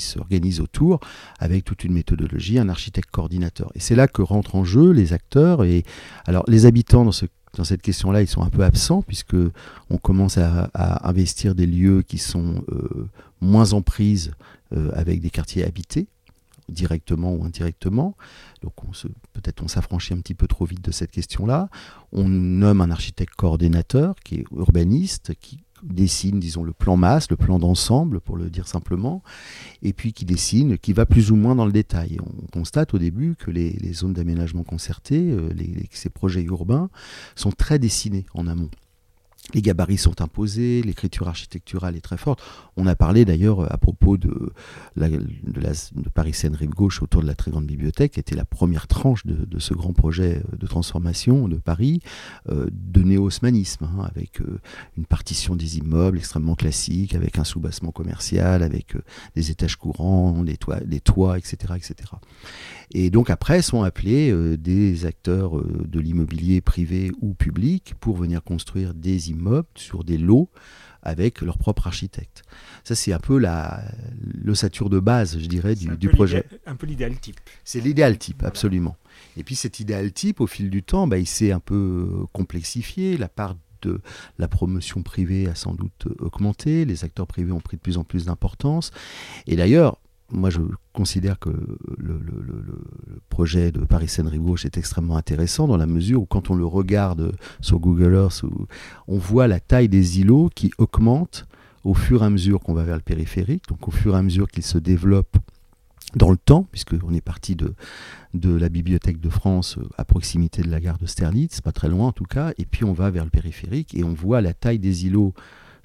s'organise 0.00 0.60
autour, 0.60 1.00
avec 1.38 1.64
toute 1.64 1.84
une 1.84 1.92
méthodologie, 1.92 2.58
un 2.58 2.68
architecte 2.68 3.10
coordinateur. 3.10 3.70
Et 3.74 3.80
c'est 3.80 3.94
là 3.94 4.08
que 4.08 4.22
rentrent 4.22 4.54
en 4.54 4.64
jeu 4.64 4.90
les 4.90 5.12
acteurs. 5.12 5.64
Et 5.64 5.84
alors, 6.26 6.44
les 6.48 6.66
habitants 6.66 7.04
dans 7.04 7.12
dans 7.56 7.64
cette 7.64 7.80
question-là, 7.80 8.20
ils 8.20 8.28
sont 8.28 8.42
un 8.42 8.50
peu 8.50 8.64
absents 8.64 9.00
puisque 9.00 9.36
on 9.88 9.96
commence 9.96 10.36
à, 10.36 10.70
investir 11.08 11.54
des 11.54 11.66
lieux 11.66 12.02
qui 12.02 12.18
sont 12.18 12.62
euh, 12.68 13.08
moins 13.40 13.72
en 13.72 13.80
prise 13.80 14.32
euh, 14.74 14.90
avec 14.94 15.20
des 15.20 15.30
quartiers 15.30 15.64
habités 15.64 16.08
directement 16.68 17.32
ou 17.32 17.44
indirectement. 17.44 18.16
Donc 18.62 18.74
peut-être 19.32 19.62
on 19.62 19.68
s'affranchit 19.68 20.14
un 20.14 20.18
petit 20.18 20.34
peu 20.34 20.46
trop 20.46 20.64
vite 20.64 20.82
de 20.82 20.90
cette 20.90 21.10
question-là. 21.10 21.68
On 22.12 22.28
nomme 22.28 22.80
un 22.80 22.90
architecte 22.90 23.34
coordinateur 23.34 24.14
qui 24.24 24.36
est 24.36 24.44
urbaniste, 24.52 25.34
qui 25.40 25.60
dessine, 25.82 26.40
disons, 26.40 26.64
le 26.64 26.72
plan 26.72 26.96
masse, 26.96 27.30
le 27.30 27.36
plan 27.36 27.58
d'ensemble, 27.58 28.20
pour 28.20 28.36
le 28.36 28.50
dire 28.50 28.68
simplement, 28.68 29.22
et 29.82 29.92
puis 29.92 30.12
qui 30.12 30.24
dessine, 30.24 30.78
qui 30.78 30.92
va 30.92 31.06
plus 31.06 31.30
ou 31.30 31.36
moins 31.36 31.54
dans 31.54 31.66
le 31.66 31.72
détail. 31.72 32.18
On 32.20 32.46
constate 32.46 32.94
au 32.94 32.98
début 32.98 33.36
que 33.36 33.50
les, 33.50 33.92
zones 33.92 34.12
d'aménagement 34.12 34.64
concerté, 34.64 35.30
euh, 35.30 35.50
ces 35.90 36.10
projets 36.10 36.42
urbains, 36.42 36.90
sont 37.34 37.52
très 37.52 37.78
dessinés 37.78 38.26
en 38.34 38.46
amont. 38.46 38.70
Les 39.54 39.62
gabarits 39.62 39.98
sont 39.98 40.20
imposés, 40.20 40.82
l'écriture 40.82 41.28
architecturale 41.28 41.96
est 41.96 42.00
très 42.00 42.16
forte. 42.16 42.42
On 42.76 42.86
a 42.86 42.96
parlé 42.96 43.24
d'ailleurs 43.24 43.60
euh, 43.60 43.66
à 43.70 43.78
propos 43.78 44.16
de, 44.16 44.52
la, 44.96 45.08
de, 45.08 46.08
Paris 46.12 46.34
Seine 46.34 46.56
Rive 46.56 46.70
Gauche 46.70 47.00
autour 47.00 47.22
de 47.22 47.28
la 47.28 47.36
très 47.36 47.52
grande 47.52 47.66
bibliothèque, 47.66 48.12
qui 48.12 48.20
était 48.20 48.34
la 48.34 48.44
première 48.44 48.88
tranche 48.88 49.24
de, 49.24 49.58
ce 49.58 49.72
grand 49.72 49.92
projet 49.92 50.42
euh, 50.52 50.56
de 50.56 50.66
transformation 50.66 51.46
de 51.48 51.56
Paris, 51.56 52.00
euh, 52.48 52.68
de 52.72 53.02
néo-haussmanisme, 53.02 53.84
hein, 53.84 54.08
avec 54.10 54.40
une 54.96 55.06
partition 55.06 55.54
des 55.54 55.78
immeubles 55.78 56.18
extrêmement 56.18 56.56
classique, 56.56 57.14
avec 57.14 57.38
un 57.38 57.44
soubassement 57.44 57.92
commercial, 57.92 58.62
avec 58.62 58.94
des 59.34 59.50
étages 59.50 59.76
courants, 59.76 60.42
des 60.42 60.56
toits, 60.56 60.80
des 60.80 61.00
toits 61.00 61.38
etc., 61.38 61.74
etc. 61.76 61.94
Et 62.90 63.10
donc 63.10 63.30
après 63.30 63.62
sont 63.62 63.82
appelés 63.82 64.56
des 64.56 65.06
acteurs 65.06 65.62
de 65.62 66.00
l'immobilier 66.00 66.60
privé 66.60 67.10
ou 67.20 67.34
public 67.34 67.94
pour 68.00 68.16
venir 68.16 68.42
construire 68.42 68.94
des 68.94 69.30
immeubles 69.30 69.35
immeubles 69.36 69.68
sur 69.74 70.04
des 70.04 70.18
lots 70.18 70.50
avec 71.02 71.40
leur 71.40 71.56
propre 71.56 71.86
architecte. 71.86 72.42
Ça, 72.82 72.96
c'est 72.96 73.12
un 73.12 73.20
peu 73.20 73.38
la 73.38 73.84
l'ossature 74.42 74.90
de 74.90 74.98
base, 74.98 75.38
je 75.38 75.46
dirais, 75.46 75.76
du, 75.76 76.08
projet. 76.08 76.44
Un 76.66 76.74
peu 76.74 76.86
l'idéal 76.86 77.16
type. 77.18 77.38
C'est 77.64 77.80
l'idéal 77.80 78.18
type, 78.18 78.42
absolument. 78.42 78.96
Et 79.36 79.44
puis 79.44 79.54
cet 79.54 79.78
idéal 79.78 80.12
type, 80.12 80.40
au 80.40 80.46
fil 80.46 80.68
du 80.68 80.82
temps, 80.82 81.06
bah, 81.06 81.18
il 81.18 81.26
s'est 81.26 81.52
un 81.52 81.60
peu 81.60 82.26
complexifié. 82.32 83.16
La 83.16 83.28
part 83.28 83.56
de 83.82 84.00
la 84.38 84.48
promotion 84.48 85.02
privée 85.02 85.46
a 85.46 85.54
sans 85.54 85.74
doute 85.74 86.08
augmenté. 86.18 86.84
Les 86.84 87.04
acteurs 87.04 87.28
privés 87.28 87.52
ont 87.52 87.60
pris 87.60 87.76
de 87.76 87.82
plus 87.82 87.98
en 87.98 88.04
plus 88.04 88.24
d'importance. 88.24 88.90
Et 89.46 89.54
d'ailleurs, 89.54 89.98
moi, 90.32 90.50
je 90.50 90.60
considère 90.92 91.38
que 91.38 91.50
le, 91.98 92.20
projet 93.28 93.70
de 93.70 93.80
Paris 93.80 94.08
Seine 94.08 94.28
Rive 94.28 94.40
Gauche 94.40 94.64
est 94.64 94.78
extrêmement 94.78 95.16
intéressant 95.16 95.68
dans 95.68 95.76
la 95.76 95.86
mesure 95.86 96.22
où, 96.22 96.26
quand 96.26 96.50
on 96.50 96.54
le 96.54 96.64
regarde 96.64 97.36
sur 97.60 97.78
Google 97.78 98.14
Earth, 98.14 98.42
on 99.08 99.18
voit 99.18 99.46
la 99.46 99.60
taille 99.60 99.88
des 99.88 100.20
îlots 100.20 100.50
qui 100.54 100.72
augmente 100.78 101.46
au 101.84 101.94
fur 101.94 102.22
et 102.22 102.26
à 102.26 102.30
mesure 102.30 102.60
qu'on 102.60 102.74
va 102.74 102.84
vers 102.84 102.96
le 102.96 103.02
périphérique, 103.02 103.68
donc 103.68 103.86
au 103.86 103.90
fur 103.90 104.14
et 104.14 104.18
à 104.18 104.22
mesure 104.22 104.48
qu'il 104.48 104.64
se 104.64 104.78
développe 104.78 105.36
dans 106.14 106.30
le 106.30 106.36
temps, 106.36 106.66
puisqu'on 106.72 107.12
est 107.12 107.20
parti 107.20 107.54
de, 107.54 107.74
de 108.34 108.54
la 108.54 108.68
Bibliothèque 108.68 109.20
de 109.20 109.28
France 109.28 109.78
à 109.98 110.04
proximité 110.04 110.62
de 110.62 110.70
la 110.70 110.80
gare 110.80 110.98
de 110.98 111.06
Sterlitz, 111.06 111.60
pas 111.60 111.72
très 111.72 111.88
loin 111.88 112.08
en 112.08 112.12
tout 112.12 112.24
cas, 112.24 112.52
et 112.58 112.64
puis 112.64 112.84
on 112.84 112.92
va 112.92 113.10
vers 113.10 113.24
le 113.24 113.30
périphérique 113.30 113.94
et 113.94 114.02
on 114.02 114.14
voit 114.14 114.40
la 114.40 114.54
taille 114.54 114.78
des 114.78 115.06
îlots 115.06 115.34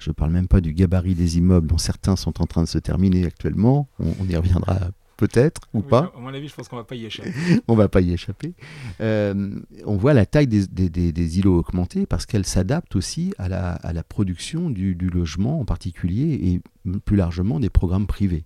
je 0.02 0.10
ne 0.10 0.14
parle 0.14 0.32
même 0.32 0.48
pas 0.48 0.60
du 0.60 0.72
gabarit 0.72 1.14
des 1.14 1.38
immeubles 1.38 1.68
dont 1.68 1.78
certains 1.78 2.16
sont 2.16 2.42
en 2.42 2.46
train 2.46 2.62
de 2.62 2.68
se 2.68 2.78
terminer 2.78 3.24
actuellement. 3.24 3.88
On, 4.00 4.28
y 4.28 4.36
reviendra 4.36 4.90
peut-être 5.16 5.60
ou 5.74 5.80
pas. 5.80 6.12
À 6.16 6.20
mon 6.20 6.34
avis, 6.34 6.48
je 6.48 6.54
pense 6.54 6.66
qu'on 6.66 6.76
va 6.76 6.84
pas 6.84 6.96
y 6.96 7.06
échapper. 7.06 7.32
on 7.68 7.76
va 7.76 7.88
pas 7.88 8.00
y 8.00 8.12
échapper. 8.12 8.54
Euh, 9.00 9.60
on 9.86 9.96
voit 9.96 10.12
la 10.12 10.26
taille 10.26 10.48
des, 10.48 11.38
îlots 11.38 11.56
augmenter 11.56 12.06
parce 12.06 12.26
qu'elle 12.26 12.44
s'adapte 12.44 12.96
aussi 12.96 13.32
à 13.38 13.48
la, 13.48 14.02
production 14.02 14.70
du, 14.70 14.94
logement 14.94 15.60
en 15.60 15.64
particulier 15.64 16.40
et 16.42 16.60
plus 17.04 17.16
largement 17.16 17.60
des 17.60 17.70
programmes 17.70 18.08
privés. 18.08 18.44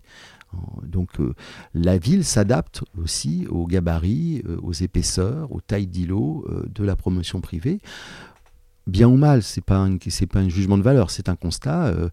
Donc 0.83 1.21
euh, 1.21 1.35
la 1.75 1.99
ville 1.99 2.25
s'adapte 2.25 2.83
aussi 2.97 3.47
aux 3.51 3.67
gabarits, 3.67 4.43
euh, 4.47 4.59
aux 4.63 4.73
épaisseurs, 4.73 5.53
aux 5.53 5.61
tailles 5.61 5.87
d'îlots 5.87 6.47
de 6.67 6.85
la 6.85 6.97
promotion 6.97 7.41
privée 7.41 7.81
bien 8.87 9.09
ou 9.09 9.17
mal, 9.17 9.43
c'est 9.43 9.65
pas 9.65 9.79
un 9.79 10.49
jugement 10.49 10.79
de 10.79 10.83
valeur, 10.83 11.11
c'est 11.11 11.29
un 11.29 11.37
constat. 11.37 11.87
Euh, 11.87 12.09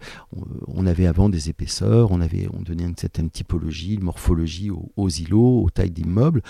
on 0.68 0.86
avait 0.88 1.06
avant 1.06 1.30
des 1.30 1.50
épaisseurs, 1.50 2.12
on 2.12 2.20
avait 2.20 2.48
on 2.54 2.62
donnait 2.62 2.86
une 2.86 2.98
certaine 2.98 3.30
typologie, 3.30 3.96
une 3.96 4.04
morphologie 4.04 4.72
aux, 4.72 5.10
îlots, 5.10 5.64
aux 5.64 5.70
tailles 5.70 5.92
d'immeubles, 5.92 6.42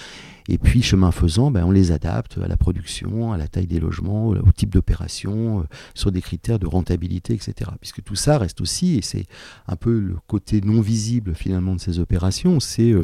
et 0.48 0.58
puis 0.58 0.82
chemin 0.82 1.12
faisant, 1.12 1.52
ben, 1.52 1.66
on 1.66 1.72
les 1.72 1.92
adapte 1.92 2.38
à 2.38 2.48
la 2.48 2.58
production, 2.58 3.34
à 3.34 3.38
la 3.38 3.48
taille 3.48 3.68
des 3.68 3.80
logements, 3.80 4.28
au 4.28 4.52
type 4.56 4.74
d'opération, 4.74 5.62
euh, 5.62 5.64
sur 5.94 6.12
des 6.12 6.22
critères 6.22 6.60
de 6.60 6.68
rentabilité, 6.68 7.34
etc. 7.34 7.72
Puisque 7.82 8.04
tout 8.04 8.16
ça 8.16 8.38
reste 8.38 8.62
aussi, 8.62 8.96
et 8.98 9.02
c'est 9.02 9.26
un 9.68 9.76
peu 9.76 10.00
le 10.00 10.16
côté 10.28 10.62
non 10.62 10.82
visible 10.82 11.34
finalement 11.36 11.76
de 11.76 11.82
ces 11.82 12.00
opérations, 12.00 12.60
c'est 12.60 12.92
euh, 12.92 13.04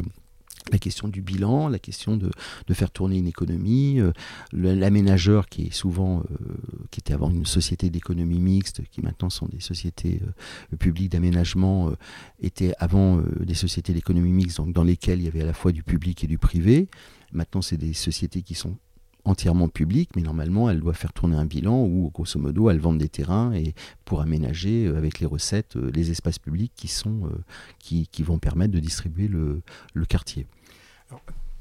la 0.70 0.78
question 0.78 1.08
du 1.08 1.22
bilan, 1.22 1.68
la 1.68 1.78
question 1.78 2.16
de, 2.16 2.30
faire 2.72 2.90
tourner 2.90 3.18
une 3.18 3.26
économie, 3.26 4.00
euh, 4.00 4.12
l'aménageur 4.52 5.48
qui 5.48 5.66
est 5.66 5.72
souvent, 5.72 6.20
euh, 6.20 6.46
qui 6.90 7.00
était 7.00 7.12
avant 7.12 7.30
une 7.30 7.46
société 7.46 7.90
d'économie 7.90 8.40
mixte, 8.40 8.82
qui 8.90 9.02
maintenant 9.02 9.30
sont 9.30 9.46
des 9.46 9.60
sociétés 9.60 10.20
euh, 10.22 10.76
publiques 10.76 11.10
d'aménagement, 11.10 11.92
était 12.40 12.72
avant 12.78 13.22
des 13.40 13.54
sociétés 13.54 13.92
d'économie 13.92 14.32
mixte 14.32 14.58
donc 14.58 14.72
dans 14.72 14.84
lesquelles 14.84 15.20
il 15.20 15.24
y 15.24 15.28
avait 15.28 15.42
à 15.42 15.46
la 15.46 15.52
fois 15.52 15.72
du 15.72 15.82
public 15.82 16.24
et 16.24 16.26
du 16.26 16.38
privé. 16.38 16.88
Maintenant, 17.32 17.62
c'est 17.62 17.76
des 17.76 17.92
sociétés 17.92 18.42
qui 18.42 18.54
sont 18.54 18.76
entièrement 19.24 19.68
publiques, 19.68 20.10
mais 20.16 20.22
normalement, 20.22 20.70
elles 20.70 20.80
doivent 20.80 20.96
faire 20.96 21.12
tourner 21.12 21.36
un 21.36 21.44
bilan 21.44 21.84
où, 21.84 22.10
grosso 22.10 22.38
modo, 22.38 22.70
elles 22.70 22.80
vendent 22.80 22.98
des 22.98 23.08
terrains 23.08 23.52
et 23.52 23.74
pour 24.04 24.20
aménager 24.20 24.86
avec 24.86 25.20
les 25.20 25.26
recettes 25.26 25.76
les 25.76 26.10
espaces 26.10 26.38
publics 26.38 26.72
qui, 26.74 26.88
sont, 26.88 27.30
qui, 27.78 28.08
vont 28.22 28.38
permettre 28.38 28.72
de 28.72 28.80
distribuer 28.80 29.28
le 29.28 30.04
quartier 30.06 30.46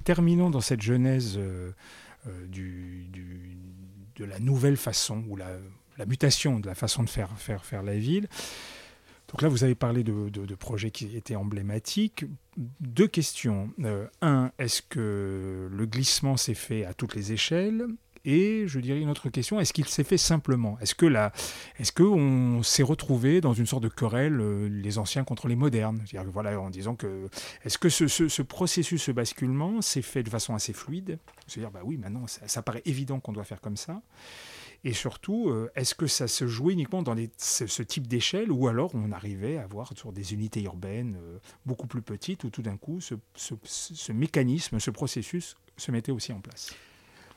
terminons 0.04 0.50
dans 0.50 0.62
cette 0.62 0.82
genèse 0.82 1.36
euh, 1.38 1.72
euh, 2.28 2.48
de 4.16 4.26
la 4.26 4.40
nouvelle 4.40 4.78
façon, 4.78 5.24
ou 5.30 5.36
la, 5.36 5.50
mutation 6.06 6.60
de 6.60 6.68
la 6.68 6.76
façon 6.76 7.04
de 7.04 7.10
faire, 7.10 7.38
faire, 7.38 7.66
faire 7.66 7.84
la 7.84 7.98
ville. 7.98 8.28
Donc 9.30 9.44
là, 9.44 9.50
vous 9.50 9.64
avez 9.64 9.76
parlé 9.76 10.04
de, 10.04 10.56
projets 10.56 10.90
qui 10.90 11.16
étaient 11.16 11.36
emblématiques. 11.36 12.26
Deux 12.58 13.08
questions. 13.08 13.70
Euh, 13.84 14.08
un, 14.22 14.52
est-ce 14.58 14.82
que 14.82 15.70
le 15.72 15.86
glissement 15.86 16.36
s'est 16.36 16.56
fait 16.56 16.86
à 16.86 16.94
toutes 16.94 17.16
les 17.16 17.32
échelles? 17.32 17.86
Et 18.26 18.68
je 18.68 18.80
dirais 18.80 19.00
une 19.00 19.10
autre 19.10 19.30
question, 19.30 19.60
est-ce 19.60 19.74
qu'il 19.74 19.88
s'est 19.88 20.04
fait 20.04 20.18
simplement? 20.18 20.78
Est-ce 20.80 20.96
que 20.96 21.06
là, 21.06 21.32
est-ce 21.78 21.92
qu'on 21.92 22.62
s'est 22.64 22.84
retrouvé 22.84 23.42
dans 23.42 23.54
une 23.54 23.66
sorte 23.66 23.84
de 23.84 23.90
querelle, 23.90 24.40
euh, 24.40 24.68
les 24.68 24.98
anciens 24.98 25.24
contre 25.24 25.48
les 25.48 25.56
modernes? 25.56 26.04
Voilà, 26.28 26.60
En 26.60 26.70
disant 26.70 26.96
que, 26.96 27.28
est-ce 27.64 27.78
que 27.78 27.90
ce, 27.90 28.42
processus, 28.42 29.02
ce 29.02 29.12
basculement 29.12 29.82
s'est 29.82 30.02
fait 30.02 30.24
de 30.24 30.30
façon 30.30 30.56
assez 30.56 30.74
fluide? 30.74 31.20
C'est-à-dire, 31.48 31.72
bah 31.72 31.82
oui, 31.84 31.98
maintenant, 31.98 32.26
ça, 32.28 32.62
paraît 32.62 32.82
évident 32.86 33.20
qu'on 33.20 33.34
doit 33.34 33.44
faire 33.44 33.62
comme 33.62 33.78
ça. 33.78 34.02
Et 34.84 34.94
surtout, 34.94 35.50
euh, 35.50 35.70
est-ce 35.76 35.94
que 35.94 36.08
ça 36.08 36.28
se 36.28 36.48
jouait 36.48 36.74
uniquement 36.74 37.04
dans 37.04 37.16
ce, 37.38 37.84
type 37.84 38.08
d'échelle? 38.08 38.52
Ou 38.52 38.68
alors 38.68 38.92
on 38.96 39.12
arrivait 39.12 39.58
à 39.58 39.64
avoir 39.64 39.92
sur 39.98 40.14
des 40.14 40.34
unités 40.34 40.62
urbaines 40.62 41.18
euh, 41.22 41.40
beaucoup 41.66 41.88
plus 41.88 42.02
petites 42.02 42.46
où 42.46 42.50
tout 42.50 42.62
d'un 42.62 42.78
coup 42.78 43.02
ce 43.02 44.12
mécanisme, 44.14 44.80
ce 44.80 44.92
processus 44.92 45.58
se 45.76 45.92
mettait 45.92 46.14
aussi 46.14 46.32
en 46.32 46.40
place? 46.40 46.74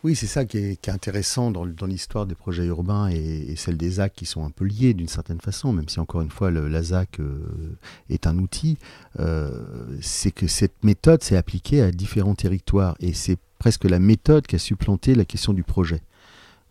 Oui, 0.04 0.16
c'est 0.16 0.26
ça 0.26 0.44
qui 0.44 0.58
est, 0.58 0.88
intéressant 0.88 1.52
dans, 1.52 1.64
l'histoire 1.86 2.26
des 2.26 2.34
projets 2.34 2.64
urbains 2.64 3.08
et, 3.08 3.54
celle 3.56 3.76
des 3.76 3.90
ZAC 3.90 4.12
qui 4.14 4.26
sont 4.26 4.44
un 4.44 4.50
peu 4.50 4.64
liés 4.64 4.94
d'une 4.94 5.08
certaine 5.08 5.40
façon, 5.40 5.72
même 5.72 5.88
si 5.88 6.00
encore 6.00 6.22
une 6.22 6.30
fois 6.30 6.50
le, 6.50 6.66
la 6.66 6.82
ZAC 6.82 7.20
euh, 7.20 7.76
est 8.08 8.26
un 8.26 8.38
outil, 8.38 8.78
euh, 9.20 9.64
c'est 10.00 10.32
que 10.32 10.48
cette 10.48 10.82
méthode 10.82 11.22
s'est 11.22 11.36
appliquée 11.36 11.82
à 11.82 11.92
différents 11.92 12.34
territoires 12.34 12.96
et 12.98 13.12
c'est 13.12 13.38
presque 13.58 13.84
la 13.84 14.00
méthode 14.00 14.46
qui 14.46 14.56
a 14.56 14.58
supplanté 14.58 15.14
la 15.14 15.24
question 15.24 15.52
du 15.52 15.62
projet. 15.62 16.02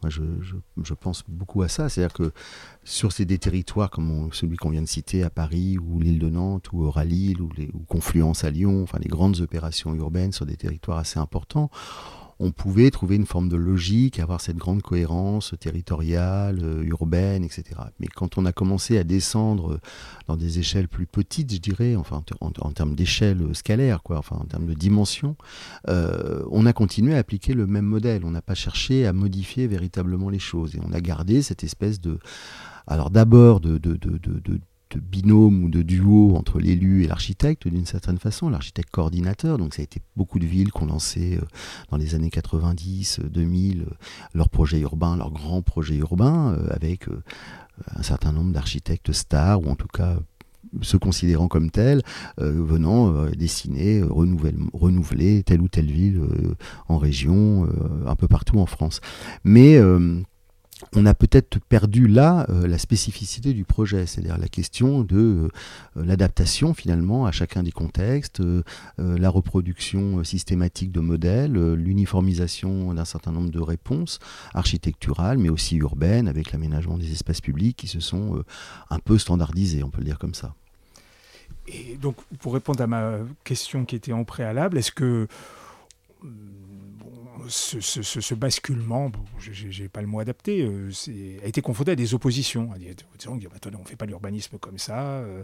Moi, 0.03 0.09
je, 0.09 0.93
pense 0.95 1.23
beaucoup 1.27 1.61
à 1.61 1.67
ça. 1.67 1.87
C'est-à-dire 1.87 2.13
que 2.13 2.31
sur 2.83 3.11
ces 3.11 3.23
des 3.25 3.37
territoires 3.37 3.91
comme 3.91 4.29
celui 4.33 4.57
qu'on 4.57 4.71
vient 4.71 4.81
de 4.81 4.87
citer 4.87 5.21
à 5.21 5.29
Paris, 5.29 5.77
ou 5.77 5.99
l'île 5.99 6.17
de 6.17 6.29
Nantes, 6.29 6.71
ou 6.73 6.83
Oralille, 6.83 7.37
ou, 7.39 7.49
ou 7.73 7.79
Confluence 7.87 8.43
à 8.43 8.49
Lyon, 8.49 8.81
enfin 8.81 8.97
les 8.99 9.07
grandes 9.07 9.39
opérations 9.41 9.93
urbaines 9.93 10.31
sur 10.31 10.47
des 10.47 10.57
territoires 10.57 10.97
assez 10.97 11.19
importants, 11.19 11.69
on 12.43 12.51
pouvait 12.51 12.89
trouver 12.89 13.17
une 13.17 13.27
forme 13.27 13.49
de 13.49 13.55
logique, 13.55 14.19
avoir 14.19 14.41
cette 14.41 14.57
grande 14.57 14.81
cohérence 14.81 15.53
territoriale, 15.59 16.59
euh, 16.63 16.83
urbaine, 16.83 17.43
etc. 17.43 17.63
Mais 17.99 18.07
quand 18.07 18.39
on 18.39 18.45
a 18.45 18.51
commencé 18.51 18.97
à 18.97 19.03
descendre 19.03 19.79
dans 20.27 20.37
des 20.37 20.57
échelles 20.57 20.87
plus 20.87 21.05
petites, 21.05 21.53
je 21.53 21.59
dirais, 21.59 21.95
enfin 21.95 22.23
en, 22.41 22.71
termes 22.71 22.95
d'échelle 22.95 23.53
scalaire, 23.53 24.01
quoi, 24.01 24.17
enfin 24.17 24.37
en 24.37 24.45
termes 24.45 24.65
de 24.65 24.73
dimension, 24.73 25.35
euh, 25.87 26.43
on 26.49 26.65
a 26.65 26.73
continué 26.73 27.13
à 27.13 27.19
appliquer 27.19 27.53
le 27.53 27.67
même 27.67 27.85
modèle. 27.85 28.25
On 28.25 28.31
n'a 28.31 28.41
pas 28.41 28.55
cherché 28.55 29.05
à 29.05 29.13
modifier 29.13 29.67
véritablement 29.67 30.31
les 30.31 30.39
choses 30.39 30.75
et 30.75 30.79
on 30.83 30.91
a 30.93 30.99
gardé 30.99 31.43
cette 31.43 31.63
espèce 31.63 32.01
de 32.01 32.17
alors 32.87 33.11
d'abord 33.11 33.59
de 33.59 33.77
binôme 34.97 35.63
ou 35.63 35.69
de 35.69 35.81
duo 35.81 36.35
entre 36.35 36.59
l'élu 36.59 37.03
et 37.03 37.07
l'architecte 37.07 37.67
d'une 37.67 37.85
certaine 37.85 38.17
façon, 38.17 38.49
l'architecte 38.49 38.89
coordinateur. 38.91 39.57
Donc 39.57 39.73
ça 39.73 39.81
a 39.81 39.83
été 39.83 40.01
beaucoup 40.15 40.39
de 40.39 40.45
villes 40.45 40.71
qui 40.71 40.83
ont 40.83 40.87
lancé 40.87 41.37
euh, 41.37 41.45
dans 41.89 41.97
les 41.97 42.15
années 42.15 42.29
90, 42.29 43.21
2000 43.29 43.81
euh, 43.81 43.85
leurs 44.33 44.49
projets 44.49 44.79
urbains, 44.79 45.15
leurs 45.17 45.31
grands 45.31 45.61
projets 45.61 45.97
urbains 45.97 46.53
euh, 46.53 46.67
avec 46.71 47.07
un 47.95 48.03
certain 48.03 48.31
nombre 48.31 48.51
d'architectes 48.51 49.11
stars 49.11 49.61
ou 49.61 49.69
en 49.69 49.75
tout 49.75 49.87
cas 49.87 50.17
se 50.81 50.95
considérant 50.95 51.47
comme 51.47 51.69
tels, 51.69 52.01
venant 52.37 53.25
dessiner, 53.31 54.03
renouveler, 54.03 54.55
renouveler 54.71 55.43
telle 55.43 55.59
ou 55.59 55.67
telle 55.67 55.91
ville 55.91 56.21
en 56.87 56.97
région, 56.97 57.67
un 58.05 58.15
peu 58.15 58.27
partout 58.27 58.59
en 58.59 58.67
France. 58.67 59.01
Mais 59.43 59.77
on 60.95 61.05
a 61.05 61.13
peut-être 61.13 61.59
perdu 61.59 62.07
là 62.07 62.45
euh, 62.49 62.67
la 62.67 62.77
spécificité 62.77 63.53
du 63.53 63.63
projet, 63.63 64.05
c'est-à-dire 64.05 64.37
la 64.37 64.47
question 64.47 65.01
de 65.01 65.15
euh, 65.17 65.49
l'adaptation 65.95 66.73
finalement 66.73 67.25
à 67.25 67.31
chacun 67.31 67.63
des 67.63 67.71
contextes, 67.71 68.41
euh, 68.41 68.63
la 68.97 69.29
reproduction 69.29 70.23
systématique 70.23 70.91
de 70.91 70.99
modèles, 70.99 71.53
l'uniformisation 71.73 72.93
d'un 72.93 73.05
certain 73.05 73.31
nombre 73.31 73.49
de 73.49 73.59
réponses 73.59 74.19
architecturales, 74.53 75.37
mais 75.37 75.49
aussi 75.49 75.77
urbaines, 75.77 76.27
avec 76.27 76.51
l'aménagement 76.51 76.97
des 76.97 77.11
espaces 77.11 77.41
publics 77.41 77.77
qui 77.77 77.87
se 77.87 77.99
sont 77.99 78.43
un 78.89 78.99
peu 78.99 79.17
standardisés, 79.17 79.83
on 79.83 79.89
peut 79.89 79.99
le 79.99 80.05
dire 80.05 80.19
comme 80.19 80.33
ça. 80.33 80.53
Et 81.67 81.97
donc, 82.01 82.15
pour 82.39 82.53
répondre 82.53 82.81
à 82.81 82.87
ma 82.87 83.19
question 83.43 83.85
qui 83.85 83.95
était 83.95 84.13
en 84.13 84.23
préalable, 84.23 84.77
est-ce 84.77 84.91
que 84.91 85.27
ce, 87.47 88.33
basculement, 88.33 89.11
je 89.39 89.81
n'ai 89.81 89.89
pas 89.89 90.01
le 90.01 90.07
mot 90.07 90.19
adapté, 90.19 90.61
euh, 90.61 90.91
a 91.43 91.47
été 91.47 91.61
confronté 91.61 91.91
à 91.91 91.95
des 91.95 92.13
oppositions. 92.13 92.69
Disons, 93.17 93.33
on 93.33 93.35
ne 93.35 93.85
fait 93.85 93.95
pas 93.95 94.05
l'urbanisme 94.05 94.57
comme 94.57 94.77
ça, 94.77 94.99
euh, 95.01 95.43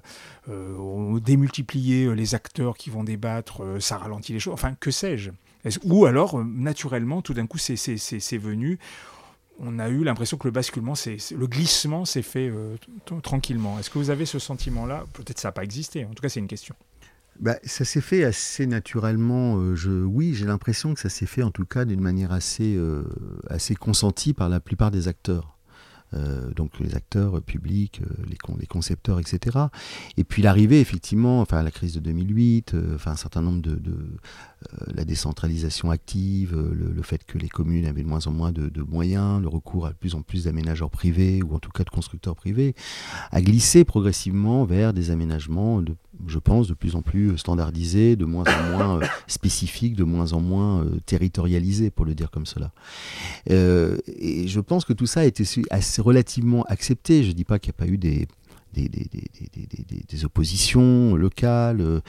euh, 0.49 0.75
on 0.77 1.17
démultiplier 1.17 2.13
les 2.15 2.35
acteurs 2.35 2.77
qui 2.77 2.89
vont 2.89 3.03
débattre, 3.03 3.63
ça 3.79 3.97
ralentit 3.97 4.33
les 4.33 4.39
choses, 4.39 4.53
enfin, 4.53 4.75
que 4.79 4.91
sais-je 4.91 5.31
Ou 5.83 6.05
alors, 6.05 6.43
naturellement, 6.43 7.21
tout 7.21 7.33
d'un 7.33 7.47
coup, 7.47 7.57
c'est 7.57 8.37
venu 8.37 8.79
on 9.59 9.79
a 9.79 9.89
eu 9.89 10.03
l'impression 10.03 10.37
que 10.37 10.47
le 10.47 10.51
basculement, 10.51 10.93
le 10.95 11.47
glissement 11.47 12.05
s'est 12.05 12.21
fait 12.21 12.51
tranquillement. 13.23 13.79
Est-ce 13.79 13.89
que 13.89 13.97
vous 13.97 14.11
avez 14.11 14.27
ce 14.27 14.37
sentiment-là? 14.37 15.05
Peut-être 15.13 15.39
ça 15.39 15.47
n'a 15.47 15.51
pas 15.51 15.63
existé. 15.63 16.05
En 16.05 16.09
tout 16.09 16.21
cas, 16.21 16.29
c'est 16.29 16.39
une 16.39 16.47
question. 16.47 16.75
Bah, 17.39 17.57
ça 17.63 17.85
s'est 17.85 18.01
fait 18.01 18.23
assez 18.23 18.65
naturellement. 18.65 19.57
Euh, 19.57 19.75
je, 19.75 19.91
oui, 19.91 20.33
j'ai 20.33 20.45
l'impression 20.45 20.93
que 20.93 20.99
ça 20.99 21.09
s'est 21.09 21.25
fait 21.25 21.43
en 21.43 21.51
tout 21.51 21.65
cas 21.65 21.85
d'une 21.85 22.01
manière 22.01 22.31
assez, 22.31 22.75
euh, 22.75 23.03
assez 23.49 23.75
consentie 23.75 24.33
par 24.33 24.49
la 24.49 24.59
plupart 24.59 24.91
des 24.91 25.07
acteurs. 25.07 25.57
Euh, 26.13 26.51
donc 26.51 26.79
les 26.79 26.95
acteurs 26.95 27.41
publics, 27.41 28.01
les, 28.25 28.37
les, 28.59 28.65
concepteurs, 28.65 29.19
etc. 29.19 29.57
Et 30.15 30.23
puis 30.23 30.41
l'arrivée, 30.41 30.79
effectivement, 30.79 31.41
enfin 31.41 31.61
la 31.63 31.71
crise 31.71 31.93
de 31.93 31.99
2008, 31.99 32.75
enfin 32.95 33.11
un 33.11 33.15
certain 33.17 33.41
nombre 33.41 33.61
de, 33.61 33.77
la 34.93 35.05
décentralisation 35.05 35.91
active, 35.91 36.55
le, 36.55 37.01
fait 37.03 37.23
que 37.23 37.37
les 37.37 37.47
communes 37.47 37.85
avaient 37.85 38.03
de 38.03 38.07
moins 38.07 38.25
en 38.27 38.31
moins 38.31 38.51
de, 38.51 38.81
moyens, 38.81 39.41
le 39.41 39.47
recours 39.47 39.85
à 39.85 39.89
de 39.89 39.95
plus 39.95 40.15
en 40.15 40.21
plus 40.21 40.45
d'aménageurs 40.45 40.89
privés 40.89 41.41
ou 41.43 41.53
en 41.53 41.59
tout 41.59 41.71
cas 41.71 41.83
de 41.83 41.89
constructeurs 41.89 42.35
privés, 42.35 42.75
a 43.31 43.41
glissé 43.41 43.85
progressivement 43.85 44.65
vers 44.65 44.93
des 44.93 45.11
aménagements 45.11 45.81
je 46.25 46.39
pense, 46.39 46.67
de 46.67 46.73
plus 46.73 46.95
en 46.95 47.01
plus 47.01 47.37
standardisé, 47.37 48.15
de 48.15 48.25
moins 48.25 48.43
en 48.45 48.71
moins 48.71 49.01
euh, 49.01 49.05
spécifique, 49.27 49.95
de 49.95 50.03
moins 50.03 50.33
en 50.33 50.41
moins 50.41 50.81
euh, 50.81 50.99
territorialisé, 51.05 51.91
pour 51.91 52.05
le 52.05 52.15
dire 52.15 52.31
comme 52.31 52.45
cela. 52.45 52.71
Euh, 53.51 53.97
et 54.07 54.47
je 54.47 54.59
pense 54.59 54.85
que 54.85 54.93
tout 54.93 55.05
ça 55.05 55.21
a 55.21 55.25
été 55.25 55.43
relativement 55.99 56.63
accepté. 56.63 57.23
Je 57.23 57.29
ne 57.29 57.33
dis 57.33 57.43
pas 57.43 57.59
qu'il 57.59 57.71
n'y 57.71 57.75
a 57.75 57.85
pas 57.85 57.91
eu 57.91 57.97
des, 57.97 58.27
des, 58.73 58.89
des, 58.89 59.07
des, 59.09 60.03
des, 60.07 60.25
oppositions 60.25 61.15
locales, 61.15 62.01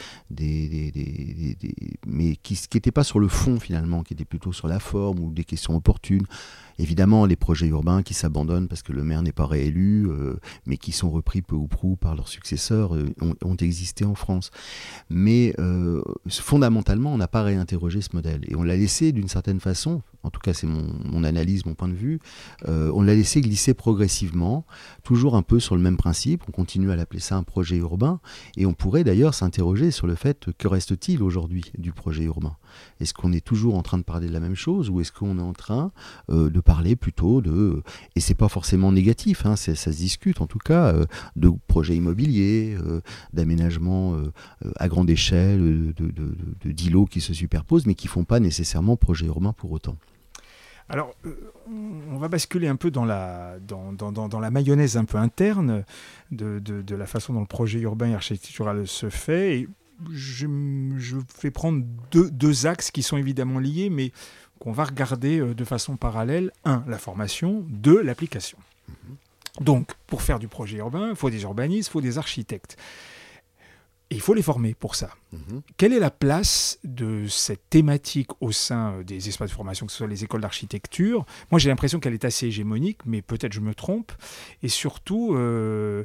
mais 2.06 2.36
qui 2.36 2.58
n'étaient 2.74 2.92
pas 2.92 3.04
sur 3.04 3.20
le 3.20 3.28
fond 3.28 3.60
finalement, 3.60 4.02
qui 4.02 4.14
étaient 4.14 4.24
plutôt 4.24 4.52
sur 4.52 4.68
la 4.68 4.78
forme 4.78 5.20
ou 5.20 5.32
des 5.32 5.44
questions 5.44 5.76
opportunes. 5.76 6.26
Évidemment, 6.80 7.26
les 7.26 7.34
projets 7.34 7.66
urbains 7.66 8.02
qui 8.02 8.14
s'abandonnent 8.14 8.68
parce 8.68 8.82
que 8.82 8.92
le 8.92 9.02
maire 9.02 9.22
n'est 9.22 9.32
pas 9.32 9.46
réélu, 9.46 10.06
euh, 10.08 10.36
mais 10.64 10.76
qui 10.76 10.92
sont 10.92 11.10
repris 11.10 11.42
peu 11.42 11.56
ou 11.56 11.66
prou 11.66 11.96
par 11.96 12.14
leurs 12.14 12.28
successeurs, 12.28 12.94
euh, 12.94 13.12
ont, 13.20 13.56
existé 13.56 14.04
en 14.04 14.14
France. 14.14 14.52
Mais 15.10 15.54
euh, 15.58 16.00
fondamentalement, 16.28 17.12
on 17.12 17.18
n'a 17.18 17.26
pas 17.26 17.42
réinterrogé 17.42 18.00
ce 18.00 18.10
modèle. 18.14 18.42
Et 18.46 18.54
on 18.54 18.62
l'a 18.62 18.76
laissé 18.76 19.10
d'une 19.10 19.26
certaine 19.26 19.58
façon, 19.58 20.02
en 20.28 20.30
tout 20.30 20.40
cas 20.40 20.54
c'est 20.54 20.66
mon, 20.66 21.24
analyse, 21.24 21.66
mon 21.66 21.74
point 21.74 21.88
de 21.88 21.94
vue, 21.94 22.20
on 22.66 23.02
l'a 23.02 23.14
laissé 23.14 23.40
glisser 23.40 23.74
progressivement, 23.74 24.64
toujours 25.02 25.36
un 25.36 25.42
peu 25.42 25.58
sur 25.58 25.74
le 25.74 25.82
même 25.82 25.96
principe. 25.96 26.42
On 26.48 26.52
continue 26.52 26.90
à 26.90 26.96
l'appeler 26.96 27.20
ça 27.20 27.36
un 27.36 27.42
projet 27.42 27.76
urbain. 27.76 28.20
Et 28.56 28.66
on 28.66 28.72
pourrait 28.72 29.04
d'ailleurs 29.04 29.34
s'interroger 29.34 29.90
sur 29.90 30.06
le 30.06 30.14
fait 30.14 30.48
que 30.58 30.68
reste-t-il 30.68 31.22
aujourd'hui 31.22 31.72
du 31.76 31.92
projet 31.92 32.24
urbain? 32.24 32.56
Est-ce 33.00 33.14
qu'on 33.14 33.32
est 33.32 33.44
toujours 33.44 33.76
en 33.76 33.82
train 33.82 33.98
de 33.98 34.02
parler 34.02 34.28
de 34.28 34.32
la 34.32 34.40
même 34.40 34.54
chose 34.54 34.90
ou 34.90 35.00
est-ce 35.00 35.12
qu'on 35.12 35.38
est 35.38 35.42
en 35.42 35.54
train 35.54 35.90
de 36.28 36.60
parler 36.60 36.96
plutôt 36.96 37.40
de, 37.40 37.82
et 38.14 38.20
c'est 38.20 38.34
pas 38.34 38.48
forcément 38.48 38.92
négatif, 38.92 39.46
hein, 39.46 39.56
ça 39.56 39.74
se 39.74 39.90
discute 39.90 40.40
en 40.40 40.46
tout 40.46 40.58
cas, 40.58 40.92
euh, 40.94 41.06
de 41.36 41.50
projets 41.66 41.96
immobiliers, 41.96 42.76
euh, 42.78 43.00
d'aménagements 43.32 44.14
euh, 44.14 44.32
à 44.76 44.88
grande 44.88 45.10
échelle, 45.10 45.92
de, 45.94 47.04
qui 47.10 47.20
se 47.20 47.34
superposent, 47.34 47.86
mais 47.86 47.94
qui 47.94 48.08
font 48.08 48.24
pas 48.24 48.40
nécessairement 48.40 48.96
projet 48.96 49.26
urbain 49.26 49.52
pour 49.52 49.72
autant. 49.72 49.96
Alors, 50.88 51.14
on 51.66 52.16
va 52.16 52.28
basculer 52.28 52.66
un 52.66 52.76
peu 52.76 52.90
dans 52.90 53.04
la, 53.04 53.58
dans, 53.60 53.92
dans, 53.92 54.10
dans, 54.10 54.40
la 54.40 54.50
mayonnaise 54.50 54.96
un 54.96 55.04
peu 55.04 55.18
interne 55.18 55.84
de, 56.30 56.58
de, 56.60 56.94
la 56.94 57.06
façon 57.06 57.34
dont 57.34 57.40
le 57.40 57.46
projet 57.46 57.80
urbain 57.80 58.08
et 58.08 58.14
architectural 58.14 58.86
se 58.86 59.10
fait. 59.10 59.58
Et 59.58 59.68
je, 60.10 60.46
je 60.96 61.16
vais 61.42 61.50
prendre 61.50 61.84
deux, 62.10 62.30
deux, 62.30 62.66
axes 62.66 62.90
qui 62.90 63.02
sont 63.02 63.18
évidemment 63.18 63.58
liés, 63.58 63.90
mais 63.90 64.12
qu'on 64.58 64.72
va 64.72 64.84
regarder 64.84 65.40
euh, 65.40 65.54
de 65.54 65.64
façon 65.64 65.96
parallèle, 65.96 66.52
un, 66.64 66.82
la 66.86 66.98
formation, 66.98 67.64
deux, 67.68 68.02
l'application. 68.02 68.58
Mhm. 68.88 69.16
Donc, 69.60 69.92
pour 70.06 70.22
faire 70.22 70.38
du 70.38 70.48
projet 70.48 70.78
urbain, 70.78 71.10
il 71.10 71.16
faut 71.16 71.30
des 71.30 71.42
urbanistes, 71.42 71.88
il 71.88 71.92
faut 71.92 72.00
des 72.00 72.16
architectes. 72.16 72.76
Et 74.10 74.14
il 74.14 74.20
faut 74.20 74.32
les 74.32 74.42
former 74.42 74.74
pour 74.74 74.94
ça. 74.94 75.10
Mhm. 75.32 75.60
Quelle 75.76 75.92
est 75.92 75.98
la 75.98 76.10
place 76.10 76.78
de 76.82 77.26
cette 77.28 77.68
thématique 77.68 78.30
au 78.40 78.52
sein 78.52 78.94
euh, 78.94 79.04
des 79.04 79.28
espaces 79.28 79.50
de 79.50 79.54
formation, 79.54 79.84
que 79.86 79.92
ce 79.92 79.98
soit 79.98 80.06
les 80.06 80.24
écoles 80.24 80.40
d'architecture? 80.40 81.26
Moi, 81.50 81.58
j'ai 81.58 81.68
l'impression 81.68 82.00
qu'elle 82.00 82.14
est 82.14 82.24
assez 82.24 82.46
hégémonique, 82.46 83.04
mais 83.04 83.20
peut-être 83.20 83.52
je 83.52 83.60
me 83.60 83.74
trompe. 83.74 84.12
Et 84.62 84.68
surtout, 84.68 85.34
euh, 85.34 86.04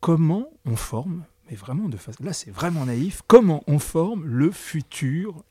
comment 0.00 0.48
on 0.64 0.76
forme 0.76 1.24
mais 1.50 1.56
vraiment 1.56 1.88
de 1.88 1.96
façon... 1.96 2.22
Là, 2.22 2.32
c'est 2.32 2.50
vraiment 2.50 2.86
naïf. 2.86 3.22
Comment 3.26 3.62
on 3.66 3.78
forme 3.78 4.24
le 4.26 4.50
futur 4.50 5.44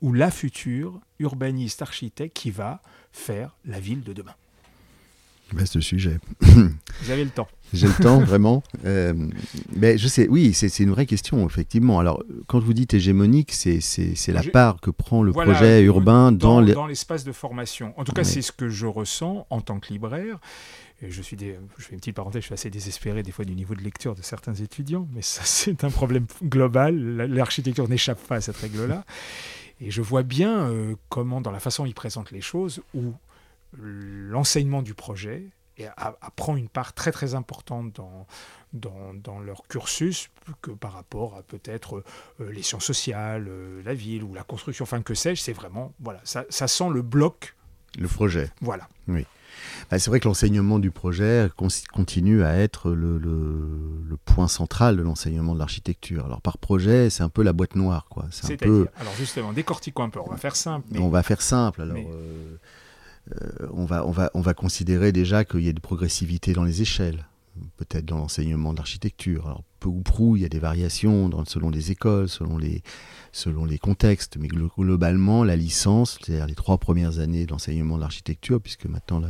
ou 0.00 0.12
la 0.12 0.30
future 0.30 1.00
urbaniste 1.18 1.82
architecte 1.82 2.36
qui 2.36 2.50
va 2.50 2.80
faire 3.12 3.56
la 3.64 3.80
ville 3.80 4.02
de 4.02 4.12
demain? 4.12 4.34
Vaste 5.52 5.80
sujet. 5.80 6.18
Vous 6.40 7.10
avez 7.10 7.24
le 7.24 7.30
temps. 7.30 7.48
J'ai 7.72 7.86
le 7.86 7.94
temps, 7.94 8.18
vraiment. 8.24 8.62
Euh, 8.84 9.12
mais 9.74 9.98
je 9.98 10.08
sais, 10.08 10.28
oui, 10.28 10.54
c'est 10.54 10.78
une 10.80 10.90
vraie 10.90 11.06
question, 11.06 11.46
effectivement. 11.46 11.98
Alors, 11.98 12.22
quand 12.46 12.60
vous 12.60 12.72
dites 12.72 12.94
hégémonique, 12.94 13.52
c'est 13.52 14.32
la 14.32 14.42
part 14.42 14.80
que 14.80 14.90
prend 14.90 15.22
le 15.22 15.32
projet 15.32 15.82
urbain 15.82 16.32
dans, 16.32 16.62
dans 16.62 16.86
l'espace 16.86 17.24
de 17.24 17.32
formation. 17.32 17.92
En 17.96 18.04
tout 18.04 18.12
cas, 18.12 18.24
c'est 18.24 18.42
ce 18.42 18.52
que 18.52 18.68
je 18.68 18.86
ressens 18.86 19.46
en 19.50 19.60
tant 19.60 19.80
que 19.80 19.92
libraire. 19.92 20.38
Et 21.02 21.10
je, 21.10 21.22
suis 21.22 21.36
des, 21.36 21.58
je 21.76 21.84
fais 21.84 21.92
une 21.92 21.98
petite 21.98 22.14
parenthèse, 22.14 22.42
je 22.42 22.46
suis 22.46 22.54
assez 22.54 22.70
désespéré 22.70 23.22
des 23.22 23.32
fois 23.32 23.44
du 23.44 23.54
niveau 23.54 23.74
de 23.74 23.82
lecture 23.82 24.14
de 24.14 24.22
certains 24.22 24.54
étudiants, 24.54 25.08
mais 25.12 25.22
ça, 25.22 25.42
c'est 25.44 25.84
un 25.84 25.90
problème 25.90 26.26
global. 26.42 26.96
L'architecture 27.26 27.88
n'échappe 27.88 28.22
pas 28.26 28.36
à 28.36 28.40
cette 28.40 28.56
règle-là. 28.56 29.04
Et 29.80 29.90
je 29.90 30.00
vois 30.00 30.22
bien 30.22 30.70
euh, 30.70 30.94
comment, 31.08 31.40
dans 31.40 31.50
la 31.50 31.58
façon 31.58 31.82
dont 31.82 31.88
ils 31.88 31.94
présentent 31.94 32.30
les 32.30 32.40
choses, 32.40 32.80
où 32.94 33.12
l'enseignement 33.78 34.82
du 34.82 34.94
projet 34.94 35.50
prend 36.36 36.56
une 36.56 36.68
part 36.68 36.92
très 36.92 37.12
très 37.12 37.34
importante 37.34 37.92
dans, 37.94 38.26
dans, 38.72 39.14
dans, 39.14 39.40
leur 39.40 39.62
cursus 39.68 40.30
que 40.62 40.70
par 40.70 40.92
rapport 40.92 41.36
à 41.36 41.42
peut-être 41.42 42.04
euh, 42.40 42.52
les 42.52 42.62
sciences 42.62 42.84
sociales, 42.84 43.46
euh, 43.48 43.82
la 43.84 43.94
ville 43.94 44.22
ou 44.22 44.34
la 44.34 44.42
construction, 44.42 44.84
enfin 44.84 45.02
que 45.02 45.14
sais-je, 45.14 45.40
c'est 45.40 45.52
vraiment, 45.52 45.92
voilà, 46.00 46.20
ça, 46.24 46.44
ça 46.48 46.68
sent 46.68 46.90
le 46.92 47.02
bloc. 47.02 47.56
Le 47.98 48.08
projet. 48.08 48.50
Voilà. 48.60 48.88
Oui. 49.08 49.26
Bah, 49.90 49.98
c'est 49.98 50.10
vrai 50.10 50.20
que 50.20 50.26
l'enseignement 50.26 50.78
du 50.78 50.90
projet 50.90 51.48
continue 51.92 52.42
à 52.42 52.56
être 52.56 52.90
le, 52.90 53.20
point 54.24 54.48
central 54.48 54.96
de 54.96 55.02
l'enseignement 55.02 55.54
de 55.54 55.58
l'architecture. 55.58 56.24
Alors 56.24 56.40
par 56.40 56.58
projet, 56.58 57.10
c'est 57.10 57.22
un 57.22 57.28
peu 57.28 57.42
la 57.42 57.52
boîte 57.52 57.76
noire. 57.76 58.06
Quoi. 58.08 58.26
C'est 58.30 58.54
un 58.54 58.56
peu... 58.56 58.88
Alors 58.98 59.14
justement, 59.16 59.52
décortiquons 59.52 60.04
un 60.04 60.08
peu, 60.08 60.18
on 60.18 60.30
va 60.30 60.38
faire 60.38 60.56
simple. 60.56 60.88
On 60.98 61.08
va 61.08 61.22
faire 61.22 61.42
simple. 61.42 61.82
Alors, 61.82 61.96
euh, 61.98 62.56
on, 63.72 63.84
va, 63.84 64.06
on, 64.06 64.10
va, 64.10 64.30
on 64.34 64.40
va 64.40 64.54
considérer 64.54 65.12
déjà 65.12 65.44
qu'il 65.44 65.60
y 65.62 65.68
a 65.68 65.72
de 65.72 65.80
progressivité 65.80 66.52
dans 66.52 66.64
les 66.64 66.82
échelles 66.82 67.24
peut-être 67.76 68.04
dans 68.04 68.18
l'enseignement 68.18 68.72
de 68.72 68.78
l'architecture. 68.78 69.62
Peu 69.84 69.90
ou 69.90 70.00
prou, 70.00 70.36
il 70.36 70.42
y 70.42 70.44
a 70.46 70.48
des 70.48 70.58
variations 70.58 71.28
dans, 71.28 71.44
selon 71.44 71.68
les 71.68 71.90
écoles, 71.90 72.26
selon 72.28 72.56
les, 72.56 72.82
selon 73.32 73.66
les 73.66 73.76
contextes, 73.76 74.38
mais 74.40 74.48
globalement, 74.48 75.44
la 75.44 75.56
licence, 75.56 76.18
c'est-à-dire 76.18 76.46
les 76.46 76.54
trois 76.54 76.78
premières 76.78 77.18
années 77.18 77.44
d'enseignement 77.44 77.96
de 77.96 78.00
l'architecture, 78.00 78.62
puisque 78.62 78.86
maintenant 78.86 79.20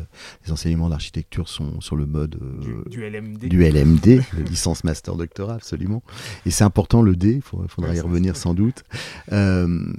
les 0.44 0.52
enseignements 0.52 0.88
d'architecture 0.88 1.48
sont 1.48 1.80
sur 1.80 1.96
le 1.96 2.06
mode 2.06 2.38
euh, 2.40 2.88
du, 2.88 3.00
LMD, 3.02 3.46
du 3.46 3.68
LMD 3.68 4.22
licence 4.48 4.84
master 4.84 5.16
doctorat, 5.16 5.54
absolument. 5.54 6.04
Et 6.46 6.52
c'est 6.52 6.64
important 6.64 7.02
le 7.02 7.16
D, 7.16 7.34
il 7.36 7.42
faudra, 7.42 7.92
y 7.92 8.00
revenir 8.00 8.36
sans 8.36 8.54
doute. 8.54 8.84
Euh, 9.32 9.92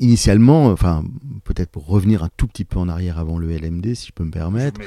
initialement, 0.00 0.66
enfin, 0.66 1.04
peut-être 1.44 1.70
pour 1.70 1.86
revenir 1.86 2.24
un 2.24 2.30
tout 2.36 2.48
petit 2.48 2.64
peu 2.64 2.80
en 2.80 2.88
arrière 2.88 3.18
avant 3.18 3.38
le 3.38 3.56
LMD, 3.56 3.94
si 3.94 4.08
je 4.08 4.12
peux 4.12 4.24
me 4.24 4.32
permettre, 4.32 4.80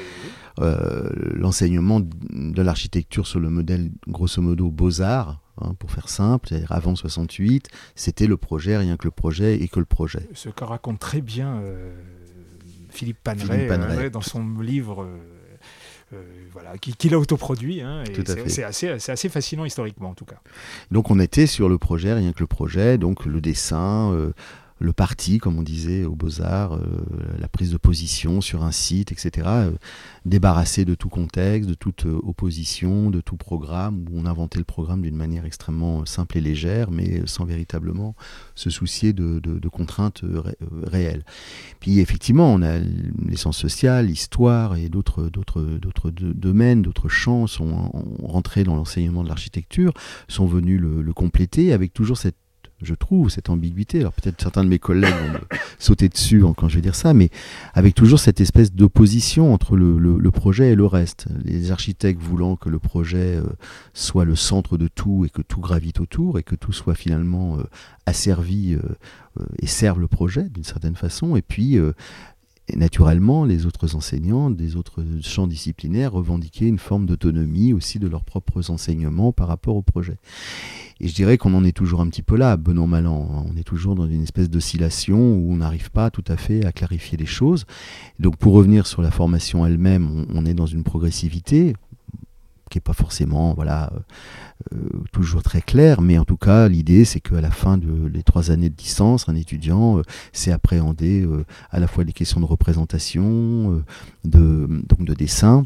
l'enseignement 0.60 2.00
de 2.00 2.62
l'architecture 2.62 3.26
sur 3.26 3.40
le 3.40 3.50
modèle 3.50 3.90
grosso 4.06 4.42
modo 4.42 4.70
Beaux-Arts, 4.70 5.40
hein, 5.60 5.74
pour 5.78 5.90
faire 5.90 6.08
simple, 6.08 6.48
c'est-à-dire 6.48 6.72
avant 6.72 6.94
68, 6.94 7.68
c'était 7.94 8.26
le 8.26 8.36
projet, 8.36 8.76
rien 8.76 8.96
que 8.96 9.04
le 9.04 9.10
projet 9.10 9.60
et 9.60 9.68
que 9.68 9.78
le 9.78 9.86
projet. 9.86 10.28
Ce 10.34 10.48
que 10.48 10.64
raconte 10.64 10.98
très 10.98 11.20
bien 11.20 11.62
Philippe 12.90 13.22
Paneret, 13.22 14.10
dans 14.10 14.20
son 14.20 14.60
livre 14.60 15.08
euh, 16.14 16.22
voilà, 16.52 16.78
qu'il 16.78 17.12
a 17.12 17.18
autoproduit. 17.18 17.82
Hein, 17.82 18.02
c'est 18.46 18.62
assez, 18.62 18.88
assez, 18.88 19.28
fascinant 19.28 19.66
historiquement 19.66 20.08
en 20.08 20.14
tout 20.14 20.24
cas. 20.24 20.40
Donc 20.90 21.10
on 21.10 21.20
était 21.20 21.46
sur 21.46 21.68
le 21.68 21.76
projet, 21.76 22.14
rien 22.14 22.32
que 22.32 22.40
le 22.40 22.46
projet, 22.46 22.96
donc 22.96 23.26
le 23.26 23.42
dessin, 23.42 24.10
euh, 24.12 24.32
le 24.78 24.92
parti, 24.92 25.38
comme 25.38 25.58
on 25.58 25.62
disait 25.62 26.04
aux 26.04 26.14
Beaux-Arts, 26.14 26.74
euh, 26.74 26.86
la 27.38 27.48
prise 27.48 27.72
de 27.72 27.76
position 27.76 28.40
sur 28.40 28.62
un 28.62 28.72
site, 28.72 29.12
etc. 29.12 29.46
Euh, 29.48 29.72
débarrassé 30.24 30.84
de 30.84 30.94
tout 30.94 31.08
contexte, 31.08 31.68
de 31.68 31.74
toute 31.74 32.06
euh, 32.06 32.18
opposition, 32.22 33.10
de 33.10 33.20
tout 33.20 33.36
programme, 33.36 34.04
où 34.10 34.18
on 34.18 34.26
inventait 34.26 34.58
le 34.58 34.64
programme 34.64 35.02
d'une 35.02 35.16
manière 35.16 35.44
extrêmement 35.44 36.04
simple 36.06 36.38
et 36.38 36.40
légère, 36.40 36.90
mais 36.90 37.22
sans 37.26 37.44
véritablement 37.44 38.14
se 38.54 38.70
soucier 38.70 39.12
de, 39.12 39.40
contraintes 39.68 40.22
réelles. 40.84 41.24
Puis 41.78 42.00
effectivement, 42.00 42.52
on 42.52 42.62
a 42.62 42.78
les 42.78 43.36
sciences 43.36 43.58
sociales, 43.58 44.06
l'histoire 44.06 44.76
et 44.76 44.88
d'autres 44.88 45.30
domaines, 46.10 46.82
d'autres 46.82 47.08
champs 47.08 47.46
sont 47.46 47.92
rentrés 48.22 48.64
dans 48.64 48.76
l'enseignement 48.76 49.22
de 49.22 49.28
l'architecture, 49.28 49.92
sont 50.26 50.46
venus 50.46 50.80
le 50.80 51.12
compléter 51.12 51.72
avec 51.72 51.92
toujours 51.92 52.16
cette 52.16 52.36
je 52.82 52.94
trouve, 52.94 53.28
cette 53.30 53.50
ambiguïté. 53.50 54.00
Alors 54.00 54.12
peut-être 54.12 54.40
certains 54.40 54.64
de 54.64 54.68
mes 54.68 54.78
collègues 54.78 55.14
vont 55.14 55.32
me 55.32 55.58
sauter 55.78 56.08
dessus 56.08 56.44
quand 56.56 56.68
je 56.68 56.76
vais 56.76 56.82
dire 56.82 56.94
ça, 56.94 57.14
mais 57.14 57.30
avec 57.74 57.94
toujours 57.94 58.20
cette 58.20 58.40
espèce 58.40 58.72
d'opposition 58.72 59.52
entre 59.52 59.76
le, 59.76 60.30
projet 60.30 60.70
et 60.70 60.74
le 60.74 60.86
reste. 60.86 61.26
Les 61.44 61.72
architectes 61.72 62.20
voulant 62.20 62.56
que 62.56 62.68
le 62.68 62.78
projet 62.78 63.36
euh, 63.36 63.44
soit 63.94 64.24
le 64.24 64.36
centre 64.36 64.76
de 64.76 64.88
tout 64.88 65.24
et 65.24 65.30
que 65.30 65.42
tout 65.42 65.60
gravite 65.60 66.00
autour 66.00 66.38
et 66.38 66.42
que 66.42 66.54
tout 66.54 66.72
soit 66.72 66.94
finalement 66.94 67.58
euh, 67.58 67.62
asservi 68.06 68.74
euh, 68.74 69.44
et 69.58 69.66
serve 69.66 70.00
le 70.00 70.08
projet 70.08 70.44
d'une 70.44 70.64
certaine 70.64 70.96
façon. 70.96 71.36
Et 71.36 71.42
puis 71.42 71.78
et 72.70 72.76
naturellement, 72.76 73.44
les 73.44 73.64
autres 73.66 73.96
enseignants 73.96 74.50
des 74.50 74.76
autres 74.76 75.02
champs 75.22 75.46
disciplinaires 75.46 76.12
revendiquaient 76.12 76.68
une 76.68 76.78
forme 76.78 77.06
d'autonomie 77.06 77.72
aussi 77.72 77.98
de 77.98 78.08
leurs 78.08 78.24
propres 78.24 78.70
enseignements 78.70 79.32
par 79.32 79.48
rapport 79.48 79.76
au 79.76 79.82
projet. 79.82 80.18
Et 81.00 81.08
je 81.08 81.14
dirais 81.14 81.38
qu'on 81.38 81.54
en 81.54 81.64
est 81.64 81.76
toujours 81.76 82.00
un 82.00 82.08
petit 82.08 82.22
peu 82.22 82.36
là, 82.36 82.56
bon 82.56 82.78
an, 82.78 82.86
mal 82.86 83.06
an. 83.06 83.46
On 83.48 83.56
est 83.56 83.62
toujours 83.62 83.94
dans 83.94 84.06
une 84.06 84.22
espèce 84.22 84.50
d'oscillation 84.50 85.36
où 85.36 85.52
on 85.52 85.56
n'arrive 85.56 85.90
pas 85.90 86.10
tout 86.10 86.24
à 86.26 86.36
fait 86.36 86.64
à 86.66 86.72
clarifier 86.72 87.16
les 87.16 87.26
choses. 87.26 87.66
Donc 88.18 88.36
pour 88.36 88.52
revenir 88.52 88.86
sur 88.86 89.00
la 89.00 89.10
formation 89.10 89.64
elle-même, 89.64 90.26
on, 90.34 90.44
est 90.44 90.54
dans 90.54 90.66
une 90.66 90.82
progressivité 90.82 91.74
qui 92.68 92.78
n'est 92.78 92.82
pas 92.82 92.92
forcément 92.92 93.54
voilà, 93.54 93.90
euh, 94.74 94.76
toujours 95.12 95.42
très 95.42 95.62
claire, 95.62 96.00
mais 96.00 96.18
en 96.18 96.24
tout 96.24 96.36
cas, 96.36 96.68
l'idée, 96.68 97.04
c'est 97.04 97.20
qu'à 97.20 97.40
la 97.40 97.50
fin 97.50 97.78
de 97.78 98.20
trois 98.22 98.50
années 98.50 98.70
de 98.70 98.76
licence, 98.76 99.28
un 99.28 99.36
étudiant 99.36 99.98
euh, 99.98 100.02
sait 100.32 100.50
appréhender 100.50 101.22
euh, 101.22 101.44
à 101.70 101.78
la 101.78 101.86
fois 101.86 102.04
les 102.04 102.12
questions 102.12 102.40
de 102.40 102.44
représentation, 102.44 103.82
donc 104.24 105.04
de 105.04 105.14
dessin, 105.14 105.64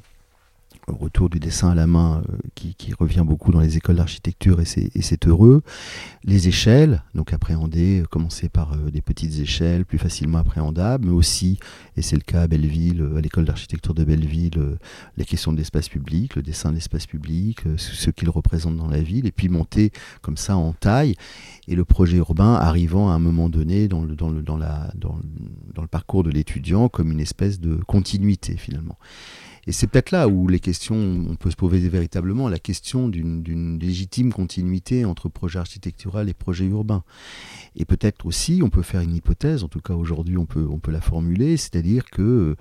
retour 0.89 1.31
du 1.31 1.39
dessin 1.39 1.71
à 1.71 1.75
la 1.75 1.87
main 1.87 2.23
euh, 2.29 2.37
qui, 2.55 2.75
revient 2.99 3.25
beaucoup 3.25 3.53
dans 3.53 3.61
les 3.61 3.77
écoles 3.77 3.97
d'architecture 3.97 4.61
et 4.61 4.65
c'est 4.65 5.27
heureux. 5.27 5.63
Les 6.25 6.49
échelles, 6.49 7.03
donc 7.15 7.33
appréhender, 7.33 8.01
euh, 8.01 8.05
commencer 8.05 8.49
par 8.49 8.75
euh, 8.75 8.91
des 8.91 9.01
petites 9.01 9.39
échelles 9.39 9.85
plus 9.85 9.99
facilement 9.99 10.39
appréhendables, 10.39 11.07
mais 11.07 11.13
aussi, 11.13 11.59
et 11.97 12.03
c'est 12.03 12.17
le 12.17 12.23
cas 12.23 12.43
à 12.43 12.47
Belleville, 12.47 13.09
à 13.17 13.21
l'école 13.21 13.45
d'architecture 13.45 13.95
de 13.95 14.05
Belleville, 14.05 14.77
les 15.17 15.25
questions 15.25 15.53
de 15.53 15.59
l'espace 15.59 15.89
public, 15.89 16.37
le 16.37 16.43
dessin 16.43 16.71
de 16.71 16.75
l'espace 16.75 17.07
public, 17.07 17.61
ce 17.77 18.11
qu'il 18.11 18.31
représente 18.31 18.77
dans 18.77 18.89
la 18.89 19.01
ville, 19.01 19.27
et 19.27 19.33
puis 19.33 19.49
monter 19.49 19.93
comme 20.21 20.37
ça 20.37 20.57
en 20.57 20.73
taille, 20.73 21.15
et 21.69 21.75
le 21.75 21.85
projet 21.85 22.19
urbain 22.19 22.55
arrivant 22.55 23.11
à 23.11 23.15
un 23.15 23.19
moment 23.19 23.49
donné 23.49 23.89
dans 23.89 24.03
le, 24.03 24.15
dans 24.15 24.29
le, 24.31 25.87
parcours 25.91 26.25
de 26.25 26.31
l'étudiant 26.31 26.89
comme 26.89 27.11
une 27.11 27.21
espèce 27.21 27.61
de 27.61 27.77
continuité 27.77 28.57
finalement. 28.57 28.99
Et 29.67 29.73
c'est 29.73 29.87
peut-être 29.87 30.11
là 30.11 30.27
où 30.27 30.49
les 30.49 30.59
questions, 30.59 30.97
on 30.97 31.37
peut 31.37 31.51
se 31.51 31.57
poser 31.57 31.89
véritablement 31.89 32.49
la 32.49 32.59
question 32.59 33.09
d'une 33.09 33.79
légitime 33.81 34.33
continuité 34.33 35.05
entre 35.05 35.29
projet 35.29 35.61
architectural 35.61 36.29
et 36.29 36.35
projet 36.35 36.65
urbain. 36.67 37.05
Et 37.77 37.85
peut-être 37.85 38.27
aussi, 38.27 38.61
on 38.65 38.71
peut 38.71 38.83
faire 38.83 39.03
une 39.03 39.15
hypothèse, 39.15 39.63
en 39.63 39.69
tout 39.69 39.81
cas 39.81 39.95
aujourd'hui 39.95 40.37
on 40.37 40.47
peut, 40.47 40.67
la 40.89 41.01
formuler, 41.01 41.57
c'est-à-dire 41.57 42.11
que 42.11 42.57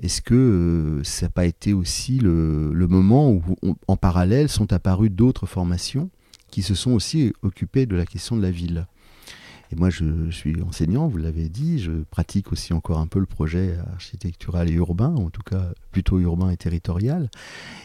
est-ce 0.00 0.22
que 0.22 0.34
euh, 0.34 1.04
ça 1.04 1.26
n'a 1.26 1.30
pas 1.30 1.44
été 1.44 1.72
aussi 1.72 2.18
le 2.18 2.86
moment 2.88 3.32
où 3.32 3.42
en 3.88 3.96
parallèle 3.96 4.48
sont 4.48 4.72
apparues 4.72 5.10
d'autres 5.10 5.46
formations 5.46 6.08
qui 6.50 6.62
se 6.62 6.76
sont 6.76 6.92
aussi 6.92 7.32
occupées 7.42 7.86
de 7.86 7.96
la 7.96 8.06
question 8.06 8.36
de 8.36 8.42
la 8.42 8.52
ville? 8.52 8.86
Et 9.74 9.76
moi, 9.76 9.90
je, 9.90 10.30
suis 10.30 10.62
enseignant, 10.62 11.08
vous 11.08 11.18
l'avez 11.18 11.48
dit, 11.48 11.80
je 11.80 11.90
pratique 12.10 12.52
aussi 12.52 12.72
encore 12.72 12.98
un 13.00 13.08
peu 13.08 13.18
le 13.18 13.26
projet 13.26 13.76
architectural 13.92 14.70
et 14.70 14.74
urbain, 14.74 15.12
en 15.16 15.30
tout 15.30 15.42
cas 15.42 15.72
plutôt 15.90 16.20
urbain 16.20 16.50
et 16.50 16.56
territorial. 16.56 17.28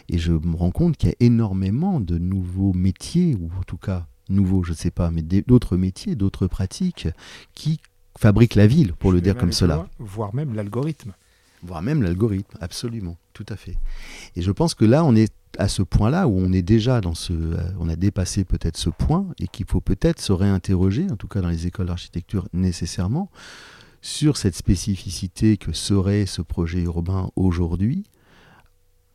Et 0.08 0.20
je 0.20 0.32
me 0.34 0.56
rends 0.56 0.70
compte 0.70 0.98
qu'il 0.98 1.10
y 1.10 1.12
a 1.12 1.16
énormément 1.20 2.00
de 2.00 2.20
nouveaux 2.20 2.74
métiers, 2.74 3.36
ou 3.40 3.50
en 3.60 3.64
tout 3.64 3.78
cas 3.78 4.06
nouveaux, 4.30 4.64
je 4.64 4.72
ne 4.72 4.76
sais 4.76 4.92
pas, 4.92 5.10
mais 5.10 5.24
d'autres 5.24 5.78
métiers, 5.78 6.16
d'autres 6.16 6.46
pratiques 6.46 7.08
qui 7.56 7.80
fabriquent 8.20 8.56
la 8.56 8.68
ville, 8.68 8.94
pour 8.94 9.12
le 9.12 9.20
dire 9.20 9.36
comme 9.36 9.52
cela. 9.52 9.88
voire 9.98 10.36
même 10.36 10.54
l'algorithme. 10.54 11.14
Voire 11.64 11.82
même 11.82 12.04
l'algorithme, 12.04 12.56
absolument, 12.62 13.18
tout 13.34 13.46
à 13.50 13.56
fait. 13.56 13.78
Et 14.36 14.44
je 14.44 14.52
pense 14.52 14.76
que 14.76 14.86
là, 14.86 15.04
on 15.04 15.16
est 15.16 15.34
à 15.58 15.68
ce 15.68 15.82
point-là 15.82 16.28
où 16.28 16.38
on 16.38 16.52
est 16.54 16.62
déjà 16.62 17.02
dans 17.02 17.16
ce, 17.16 17.34
euh, 17.34 17.58
on 17.80 17.90
a 17.90 17.96
dépassé 17.96 18.44
peut-être 18.44 18.78
ce 18.78 18.90
point 18.90 19.28
et 19.40 19.48
qu'il 19.48 19.66
faut 19.66 19.82
peut-être 19.82 20.22
se 20.22 20.32
réinterroger, 20.32 21.08
en 21.12 21.16
tout 21.16 21.28
cas 21.28 21.42
dans 21.42 21.50
les 21.50 21.68
écoles 21.68 21.88
d'architecture 21.88 22.48
nécessairement, 22.54 23.30
sur 24.02 24.38
cette 24.38 24.56
spécificité 24.56 25.58
que 25.58 25.74
serait 25.74 26.26
ce 26.26 26.42
projet 26.42 26.82
urbain 26.84 27.32
aujourd'hui, 27.36 28.04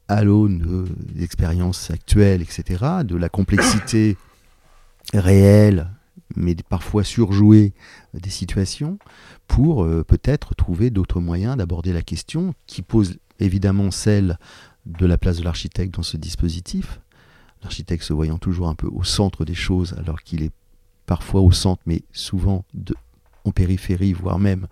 à 0.08 0.24
l'aune 0.24 0.86
des 1.14 1.24
expériences 1.24 1.90
actuelles, 1.90 2.42
etc., 2.42 2.84
de 3.04 3.16
la 3.16 3.30
complexité 3.30 4.18
réelle, 5.14 5.90
mais 6.36 6.54
parfois 6.68 7.04
surjouée 7.04 7.72
des 8.12 8.30
situations, 8.30 8.98
pour 9.46 9.84
euh, 9.84 10.04
peut-être 10.04 10.54
trouver 10.54 10.90
d'autres 10.90 11.20
moyens 11.20 11.56
d'aborder 11.56 11.92
la 11.92 12.02
question 12.02 12.54
qui 12.66 12.82
pose 12.82 13.16
évidemment 13.40 13.90
celle 13.90 14.38
de 14.86 15.06
la 15.06 15.18
place 15.18 15.38
de 15.38 15.44
l'architecte 15.44 15.94
dans 15.94 16.02
ce 16.02 16.16
dispositif, 16.16 17.00
l'architecte 17.62 18.04
se 18.04 18.12
voyant 18.12 18.38
toujours 18.38 18.68
un 18.68 18.74
peu 18.74 18.86
au 18.86 19.02
centre 19.02 19.44
des 19.44 19.54
choses 19.54 19.94
alors 19.98 20.22
qu'il 20.22 20.42
est 20.42 20.52
parfois 21.06 21.40
au 21.40 21.52
centre 21.52 21.82
mais 21.86 22.02
souvent 22.12 22.64
en 23.44 23.50
périphérie, 23.50 24.12
voire 24.12 24.38
même 24.38 24.66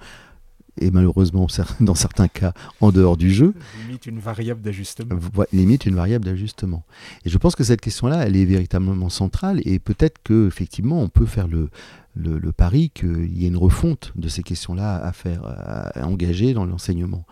et 0.81 0.91
malheureusement 0.91 1.47
dans 1.81 1.95
certains 1.95 2.29
cas 2.29 2.53
en 2.81 2.93
dehors 2.93 3.17
du 3.17 3.31
jeu. 3.31 3.55
Limite 3.87 4.07
une 4.07 4.19
variable 4.19 4.63
d'ajustement. 4.63 5.19
Limite 5.53 5.87
une 5.87 5.95
variable 5.95 6.25
d'ajustement. 6.25 6.85
Et 7.25 7.31
je 7.31 7.39
pense 7.39 7.57
que 7.57 7.65
cette 7.65 7.81
question-là, 7.81 8.27
elle 8.27 8.37
est 8.37 8.45
véritablement 8.45 9.09
centrale 9.09 9.61
et 9.65 9.79
peut-être 9.79 10.21
que 10.23 10.47
effectivement 10.47 11.01
on 11.01 11.09
peut 11.09 11.27
faire 11.27 11.49
le, 11.49 11.69
le, 12.15 12.53
pari 12.53 12.91
qu'il 12.91 13.37
y 13.37 13.45
ait 13.45 13.49
une 13.49 13.57
refonte 13.57 14.13
de 14.17 14.29
ces 14.29 14.43
questions-là 14.43 14.97
à 14.97 15.13
faire, 15.13 15.45
à, 15.45 16.07
engager 16.07 16.55
dans 16.55 16.65
l'enseignement. 16.65 17.25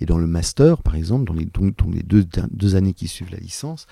Et 0.00 0.06
dans 0.06 0.18
le 0.18 0.26
master, 0.26 0.82
par 0.82 0.94
exemple, 0.94 1.24
dans 1.24 1.34
les, 1.34 1.48
les 1.92 2.02
deux, 2.02 2.26
deux 2.50 2.74
années 2.74 2.94
qui 2.94 3.08
suivent 3.08 3.30
la 3.30 3.38
licence, 3.38 3.86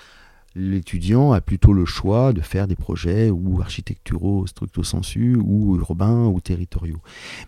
l'étudiant 0.55 1.31
a 1.31 1.41
plutôt 1.41 1.73
le 1.73 1.85
choix 1.85 2.33
de 2.33 2.41
faire 2.41 2.67
des 2.67 2.75
projets 2.75 3.29
ou 3.29 3.61
architecturaux 3.61 4.47
structo 4.47 4.83
sensu 4.83 5.35
ou 5.35 5.77
urbains 5.77 6.25
ou 6.25 6.41
territoriaux. 6.41 7.01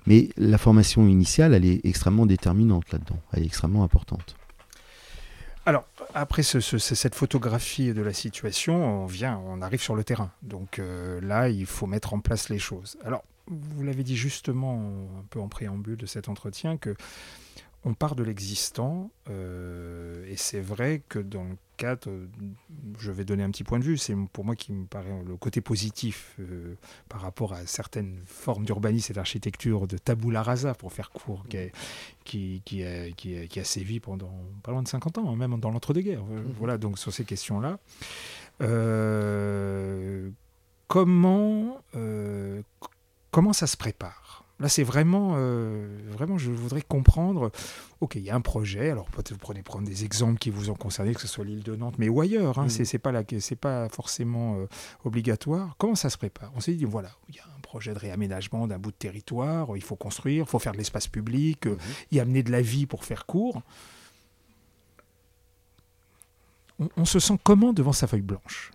Mais 0.05 0.29
la 0.37 0.57
formation 0.57 1.07
initiale, 1.07 1.53
elle 1.53 1.65
est 1.65 1.85
extrêmement 1.85 2.25
déterminante 2.25 2.91
là-dedans, 2.91 3.19
elle 3.33 3.43
est 3.43 3.47
extrêmement 3.47 3.83
importante. 3.83 4.35
Alors, 5.65 5.85
après 6.13 6.43
cette 6.43 7.15
photographie 7.15 7.93
de 7.93 8.01
la 8.01 8.11
situation, 8.11 9.03
on 9.03 9.05
vient, 9.05 9.41
on 9.45 9.61
arrive 9.61 9.81
sur 9.81 9.95
le 9.95 10.03
terrain. 10.03 10.31
Donc 10.41 10.79
euh, 10.79 11.21
là, 11.21 11.47
il 11.47 11.65
faut 11.65 11.87
mettre 11.87 12.13
en 12.13 12.19
place 12.19 12.49
les 12.49 12.59
choses. 12.59 12.97
Alors, 13.05 13.23
vous 13.47 13.83
l'avez 13.83 14.03
dit 14.03 14.17
justement 14.17 14.75
un 15.19 15.23
peu 15.29 15.39
en 15.39 15.47
préambule 15.47 15.97
de 15.97 16.05
cet 16.05 16.27
entretien 16.29 16.77
que 16.77 16.95
on 17.85 17.93
part 17.93 18.15
de 18.15 18.23
l'existant, 18.23 19.11
euh, 19.29 20.25
et 20.29 20.37
c'est 20.37 20.61
vrai 20.61 21.01
que 21.09 21.19
dans 21.19 21.47
cadre, 21.83 22.09
je 22.97 23.11
vais 23.11 23.25
donner 23.25 23.43
un 23.43 23.51
petit 23.51 23.65
point 23.65 23.77
de 23.77 23.83
vue, 23.83 23.97
c'est 23.97 24.15
pour 24.31 24.45
moi 24.45 24.55
qui 24.55 24.71
me 24.71 24.85
paraît 24.85 25.21
le 25.27 25.35
côté 25.35 25.59
positif 25.59 26.35
euh, 26.39 26.75
par 27.09 27.19
rapport 27.19 27.51
à 27.51 27.65
certaines 27.65 28.19
formes 28.25 28.63
d'urbanisme 28.63 29.11
et 29.11 29.15
d'architecture 29.15 29.85
de 29.85 29.97
tabula 29.97 30.41
rasa, 30.43 30.73
pour 30.75 30.93
faire 30.93 31.11
court, 31.11 31.43
qui, 32.23 32.61
qui, 32.63 32.83
a, 32.85 33.11
qui, 33.11 33.59
a, 33.59 33.63
sévi 33.65 33.99
pendant 33.99 34.33
pas 34.63 34.71
loin 34.71 34.81
de 34.81 34.87
50 34.87 35.17
ans, 35.17 35.29
hein, 35.29 35.35
même 35.35 35.59
dans 35.59 35.71
l'entre-deux-guerres. 35.71 36.23
Euh, 36.31 36.39
mmh. 36.39 36.53
Voilà, 36.57 36.77
donc 36.77 36.97
sur 36.97 37.11
ces 37.11 37.25
questions-là. 37.25 37.79
comment, 40.87 41.81
comment 43.31 43.53
ça 43.53 43.67
se 43.67 43.75
prépare? 43.75 44.22
Là, 44.63 44.69
c'est 44.69 44.83
vraiment, 44.83 45.33
vraiment, 46.11 46.39
je 46.39 46.49
voudrais 46.49 46.81
comprendre. 46.81 47.51
Ok, 48.01 48.15
il 48.15 48.23
y 48.23 48.31
a 48.31 48.35
un 48.35 48.41
projet. 48.41 48.89
Alors 48.89 49.05
peut-être 49.05 49.33
vous 49.33 49.37
prenez 49.37 49.61
prendre 49.61 49.85
des 49.85 50.05
exemples 50.05 50.39
qui 50.39 50.49
vous 50.49 50.71
ont 50.71 50.75
concerné, 50.75 51.13
que 51.13 51.21
ce 51.21 51.27
soit 51.27 51.45
l'île 51.45 51.63
de 51.63 51.75
Nantes, 51.75 51.95
mais 51.99 52.09
ou 52.09 52.21
ailleurs. 52.21 52.57
Hein, 52.57 52.65
mmh. 52.65 52.85
C'est 52.85 52.97
pas 52.97 53.11
c'est 53.39 53.55
pas 53.55 53.89
forcément 53.89 54.57
obligatoire. 55.03 55.75
Comment 55.77 55.95
ça 55.95 56.09
se 56.09 56.17
prépare? 56.17 56.51
On 56.55 56.59
s'est 56.59 56.73
dit 56.73 56.85
voilà, 56.85 57.11
il 57.29 57.35
y 57.35 57.39
a 57.39 57.43
un 57.43 57.61
projet 57.61 57.93
de 57.93 57.99
réaménagement 57.99 58.67
d'un 58.67 58.79
bout 58.79 58.91
de 58.91 58.97
territoire. 58.97 59.75
Il 59.75 59.83
faut 59.83 59.95
construire, 59.95 60.45
il 60.47 60.49
faut 60.49 60.59
faire 60.59 60.73
de 60.73 60.77
l'espace 60.77 61.07
public, 61.07 61.67
mmh. 61.67 61.77
y 62.13 62.19
amener 62.19 62.41
de 62.41 62.51
la 62.51 62.61
vie 62.61 62.85
pour 62.85 63.05
faire 63.05 63.25
court 63.25 63.61
on, 66.97 67.05
se 67.05 67.19
sent 67.19 67.37
comment 67.43 67.73
devant 67.73 67.93
sa 67.93 68.07
feuille 68.07 68.21
blanche? 68.21 68.71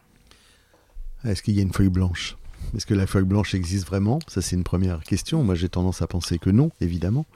Est-ce 1.25 1.43
qu'il 1.43 1.55
y 1.55 1.59
a 1.59 1.63
une 1.63 1.73
feuille 1.73 1.89
blanche? 1.89 2.37
Est-ce 2.77 2.87
que 2.87 2.95
la 2.95 3.07
feuille 3.07 3.25
blanche 3.25 3.55
existe 3.55 3.87
vraiment? 3.87 4.19
Ça, 4.29 4.43
c'est 4.43 4.57
une 4.57 4.65
première 4.65 5.03
question. 5.03 5.43
Moi, 5.43 5.55
j'ai 5.55 5.69
tendance 5.69 6.03
à 6.03 6.07
penser 6.07 6.39
que 6.39 6.51
non, 6.51 6.71
évidemment. 6.81 7.27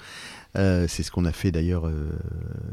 Euh, 0.56 0.86
c'est 0.88 1.02
ce 1.02 1.10
qu'on 1.10 1.24
a 1.24 1.32
fait 1.32 1.50
d'ailleurs 1.50 1.86
euh, 1.86 2.10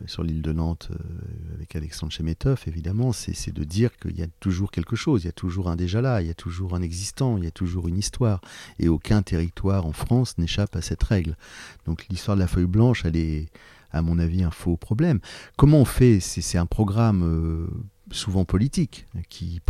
sur 0.06 0.24
l'île 0.24 0.42
de 0.42 0.52
Nantes 0.52 0.90
euh, 0.92 1.56
avec 1.56 1.76
Alexandre 1.76 2.12
Chemetov, 2.12 2.64
évidemment. 2.68 3.14
C'est 3.14 3.54
de 3.54 3.64
dire 3.64 3.98
qu'il 3.98 4.18
y 4.18 4.22
a 4.22 4.28
toujours 4.40 4.72
quelque 4.72 4.96
chose, 4.96 5.24
il 5.24 5.28
y 5.28 5.30
a 5.30 5.34
toujours 5.34 5.70
un 5.70 5.78
déjà 5.78 6.02
là, 6.02 6.22
il 6.22 6.28
y 6.28 6.32
a 6.32 6.36
toujours 6.36 6.76
un 6.76 6.82
existant, 6.82 7.38
il 7.38 7.46
y 7.46 7.48
a 7.48 7.52
toujours 7.52 7.88
une 7.88 7.98
histoire. 7.98 8.42
Et 8.80 8.90
aucun 8.90 9.22
territoire 9.22 9.86
en 9.86 9.94
France 9.94 10.38
n'échappe 10.38 10.76
à 10.76 10.82
cette 10.82 11.04
règle. 11.04 11.38
Donc 11.86 12.06
l'histoire 12.10 12.36
de 12.36 12.42
la 12.42 12.48
feuille 12.48 12.66
blanche, 12.66 13.06
elle 13.06 13.16
est 13.16 13.48
à 13.92 14.04
mon 14.04 14.20
avis, 14.20 14.44
un 14.44 14.52
faux 14.52 14.78
problème. 14.78 15.20
Comment 15.58 15.80
on 15.80 15.86
fait? 15.86 16.20
C'est 16.20 16.60
un 16.60 16.68
programme 16.68 17.68
souvent 18.12 18.46
politique 18.46 19.06
qui 19.30 19.62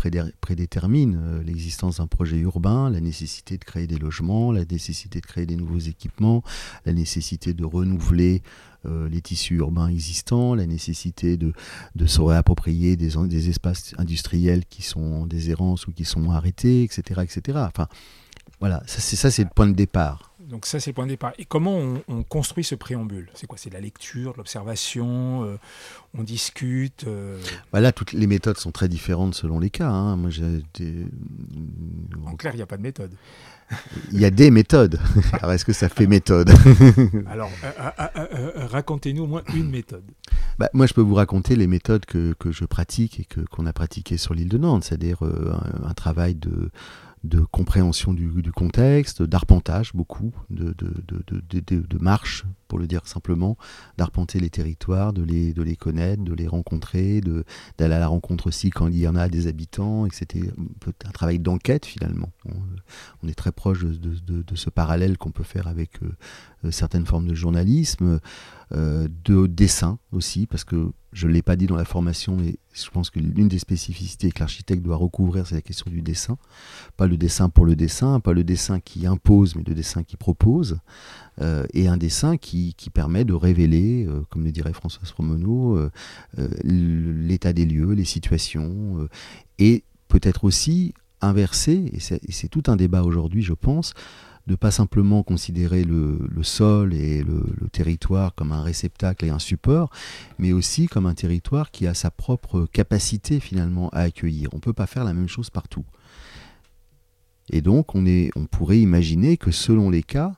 prédétermine 0.41 1.19
euh, 1.21 1.43
l'existence 1.43 1.97
d'un 1.97 2.08
projet 2.08 2.38
urbain, 2.38 2.89
la 2.89 3.02
nécessité 3.02 3.58
de 3.58 3.63
créer 3.63 3.88
des 3.88 3.97
logements, 3.97 4.52
la 4.52 4.65
nécessité 4.65 5.21
de 5.21 5.25
créer 5.25 5.45
des 5.45 5.56
nouveaux 5.56 5.80
équipements, 5.80 6.43
la 6.86 6.93
nécessité 6.93 7.54
de 7.54 7.65
renouveler 7.65 8.41
euh, 8.86 9.10
les 9.10 9.21
tissus 9.21 9.56
urbains 9.56 9.89
existants, 9.89 10.56
la 10.56 10.65
nécessité 10.65 11.38
de, 11.38 11.54
de 11.95 12.06
se 12.06 12.21
réapproprier 12.21 12.95
des, 12.95 13.12
des 13.28 13.49
espaces 13.49 13.93
industriels 13.97 14.65
qui 14.65 14.82
sont 14.82 15.02
en 15.02 15.25
déshérence 15.25 15.88
ou 15.88 15.91
qui 15.91 16.06
sont 16.06 16.32
arrêtés, 16.32 16.84
etc. 16.84 17.21
etc. 17.23 17.60
Enfin, 17.67 17.88
voilà, 18.60 18.84
ça 18.88 19.32
c'est 19.32 19.43
le 19.43 19.49
point 19.54 19.67
de 19.67 19.73
départ. 19.73 20.29
Donc 20.50 20.66
ça, 20.66 20.80
c'est 20.80 20.90
le 20.90 20.96
point 20.96 21.06
de 21.06 21.12
départ. 21.12 21.34
Et 21.38 21.46
comment 21.46 21.78
on, 22.08 22.24
construit 22.24 22.64
ce 22.64 22.74
préambule? 22.74 23.30
C'est 23.36 23.46
quoi? 23.46 23.58
C'est 23.60 23.72
la 23.72 23.80
lecture, 23.80 24.34
l'observation 24.36 25.44
euh, 25.44 25.58
On 26.18 26.24
discute 26.24 27.06
euh 27.08 27.40
bah 27.72 27.80
Là, 27.80 27.92
toutes 27.92 28.14
les 28.14 28.26
méthodes 28.26 28.58
sont 28.58 28.72
très 28.72 28.90
différentes 28.90 29.36
selon 29.36 29.60
les 29.60 29.70
cas. 29.70 29.90
Hein. 29.90 30.16
Moi, 30.16 30.32
En 32.26 32.36
clair, 32.36 32.54
il 32.54 32.58
n'y 32.58 32.64
a 32.64 32.66
pas 32.66 32.78
de 32.78 32.82
méthode. 32.82 33.12
Il 34.12 34.20
y 34.20 34.26
a 34.26 34.32
des 34.32 34.50
méthodes. 34.50 35.00
Alors, 35.34 35.52
est-ce 35.52 35.66
que 35.66 35.74
ça 35.74 35.88
fait 35.88 36.08
méthode? 36.08 36.52
Alors, 37.28 37.52
euh, 38.00 38.66
racontez-nous 38.66 39.24
au 39.24 39.28
moins 39.28 39.44
une 39.54 39.70
méthode. 39.70 40.04
Bah, 40.58 40.70
moi, 40.74 40.88
je 40.88 40.96
peux 40.96 41.02
vous 41.02 41.14
raconter 41.14 41.56
les 41.56 41.68
méthodes 41.68 42.06
que, 42.06 42.34
que 42.40 42.52
je 42.52 42.66
pratique 42.66 43.20
et 43.20 43.26
que, 43.26 43.42
qu'on 43.42 43.68
a 43.68 43.74
pratiquées 43.74 44.18
sur 44.18 44.34
l'île 44.34 44.50
de 44.50 44.58
Nantes, 44.58 44.86
c'est-à-dire 44.86 45.20
un, 45.22 45.94
travail 45.94 46.34
de 46.34 46.72
de 47.23 47.39
compréhension 47.39 48.13
du, 48.13 48.51
contexte, 48.51 49.21
d'arpentage 49.21 49.93
beaucoup, 49.93 50.32
de, 50.49 50.73
marche, 51.99 52.45
pour 52.67 52.79
le 52.79 52.88
dire 52.88 53.08
simplement, 53.08 53.58
d'arpenter 53.97 54.39
les 54.39 54.49
territoires, 54.49 55.12
de 55.12 55.23
les, 55.23 55.75
connaître, 55.75 56.23
de 56.23 56.34
les 56.34 56.47
rencontrer, 56.47 57.21
d'aller 57.77 57.95
à 57.95 57.99
la 57.99 58.08
rencontre 58.08 58.47
aussi 58.47 58.69
quand 58.69 58.88
il 58.88 58.99
y 58.99 59.08
en 59.08 59.15
a 59.15 59.27
des 59.27 59.47
habitants, 59.47 60.05
et 60.05 60.10
c'était 60.12 60.49
un 61.05 61.12
travail 61.12 61.39
d'enquête 61.39 61.86
finalement. 61.86 62.32
On, 63.23 63.27
est 63.27 63.36
très 63.36 63.51
proche 63.51 63.84
de, 63.84 64.55
ce 64.55 64.69
parallèle 64.69 65.17
qu'on 65.17 65.32
peut 65.32 65.43
faire 65.43 65.67
avec 65.67 66.01
euh, 66.01 66.10
euh, 66.65 66.71
certaines 66.71 67.05
formes 67.05 67.27
de 67.27 67.36
journalisme, 67.36 68.19
euh, 68.71 69.08
de 69.23 69.47
dessin 69.47 69.99
aussi, 70.12 70.47
parce 70.47 70.63
que 70.63 70.91
je 71.12 71.27
ne 71.27 71.34
l'ai 71.34 71.41
pas 71.41 71.55
dit 71.55 71.67
dans 71.67 71.75
la 71.75 71.86
formation, 71.86 72.36
mais 72.36 72.58
je 72.86 72.89
pense 72.89 73.10
que 73.10 73.20
l'une 73.20 73.48
des 73.48 73.60
spécificités 73.60 74.32
que 74.32 74.39
l'architecte 74.39 74.82
doit 74.82 74.96
recouvrir, 74.96 75.48
c'est 75.48 75.56
la 75.56 75.62
question 75.62 75.89
du 75.89 76.02
dessin. 76.02 76.38
Pas 76.98 77.08
le 77.08 77.18
dessin 77.18 77.50
pour 77.50 77.65
le 77.65 77.76
dessin, 77.76 78.20
pas 78.20 78.34
le 78.34 78.44
dessin 78.44 78.80
qui 78.80 79.06
impose, 79.06 79.56
mais 79.56 79.63
le 79.65 79.74
dessin 79.74 80.04
qui 80.04 80.18
propose. 80.18 80.80
Euh, 81.42 81.65
et 81.74 81.88
un 81.88 81.98
dessin 81.98 82.38
qui, 82.38 82.76
permet 82.94 83.24
de 83.24 83.34
révéler, 83.34 84.08
comme 84.30 84.44
le 84.44 84.52
dirait 84.52 84.74
François 84.74 85.04
Romeneau, 85.15 85.89
l'état 86.63 87.54
des 87.54 87.65
lieux, 87.65 87.92
les 87.94 88.06
situations, 88.06 89.08
et 89.60 89.84
peut-être 90.08 90.44
aussi 90.44 90.94
inverser, 91.22 91.92
et 91.94 92.32
c'est 92.32 92.48
tout 92.48 92.63
un 92.68 92.76
débat 92.76 93.04
aujourd'hui, 93.04 93.44
je 93.44 93.54
pense, 93.54 93.94
de 94.47 94.56
pas 94.56 94.71
simplement 94.71 95.23
considérer 95.23 95.84
le, 95.84 96.28
sol 96.41 96.93
et 96.93 97.23
le, 97.23 97.43
territoire 97.71 98.34
comme 98.36 98.52
un 98.52 98.63
réceptacle 98.63 99.25
et 99.25 99.30
un 99.30 99.39
support, 99.39 99.91
mais 100.39 100.54
aussi 100.54 100.88
comme 100.88 101.06
un 101.06 101.13
territoire 101.13 101.71
qui 101.71 101.88
a 101.88 101.93
sa 101.93 102.12
propre 102.12 102.65
capacité 102.65 103.39
finalement 103.39 103.89
à 103.89 104.02
accueillir. 104.02 104.49
On 104.54 104.58
ne 104.58 104.62
peut 104.62 104.73
pas 104.73 104.88
faire 104.88 105.04
la 105.04 105.13
même 105.13 105.28
chose 105.28 105.49
partout. 105.49 105.86
Et 107.52 107.62
donc 107.62 107.95
on, 107.95 108.04
pourrait 108.52 108.80
imaginer 108.80 109.38
que 109.38 109.52
selon 109.52 109.89
les 109.89 110.04
cas, 110.04 110.34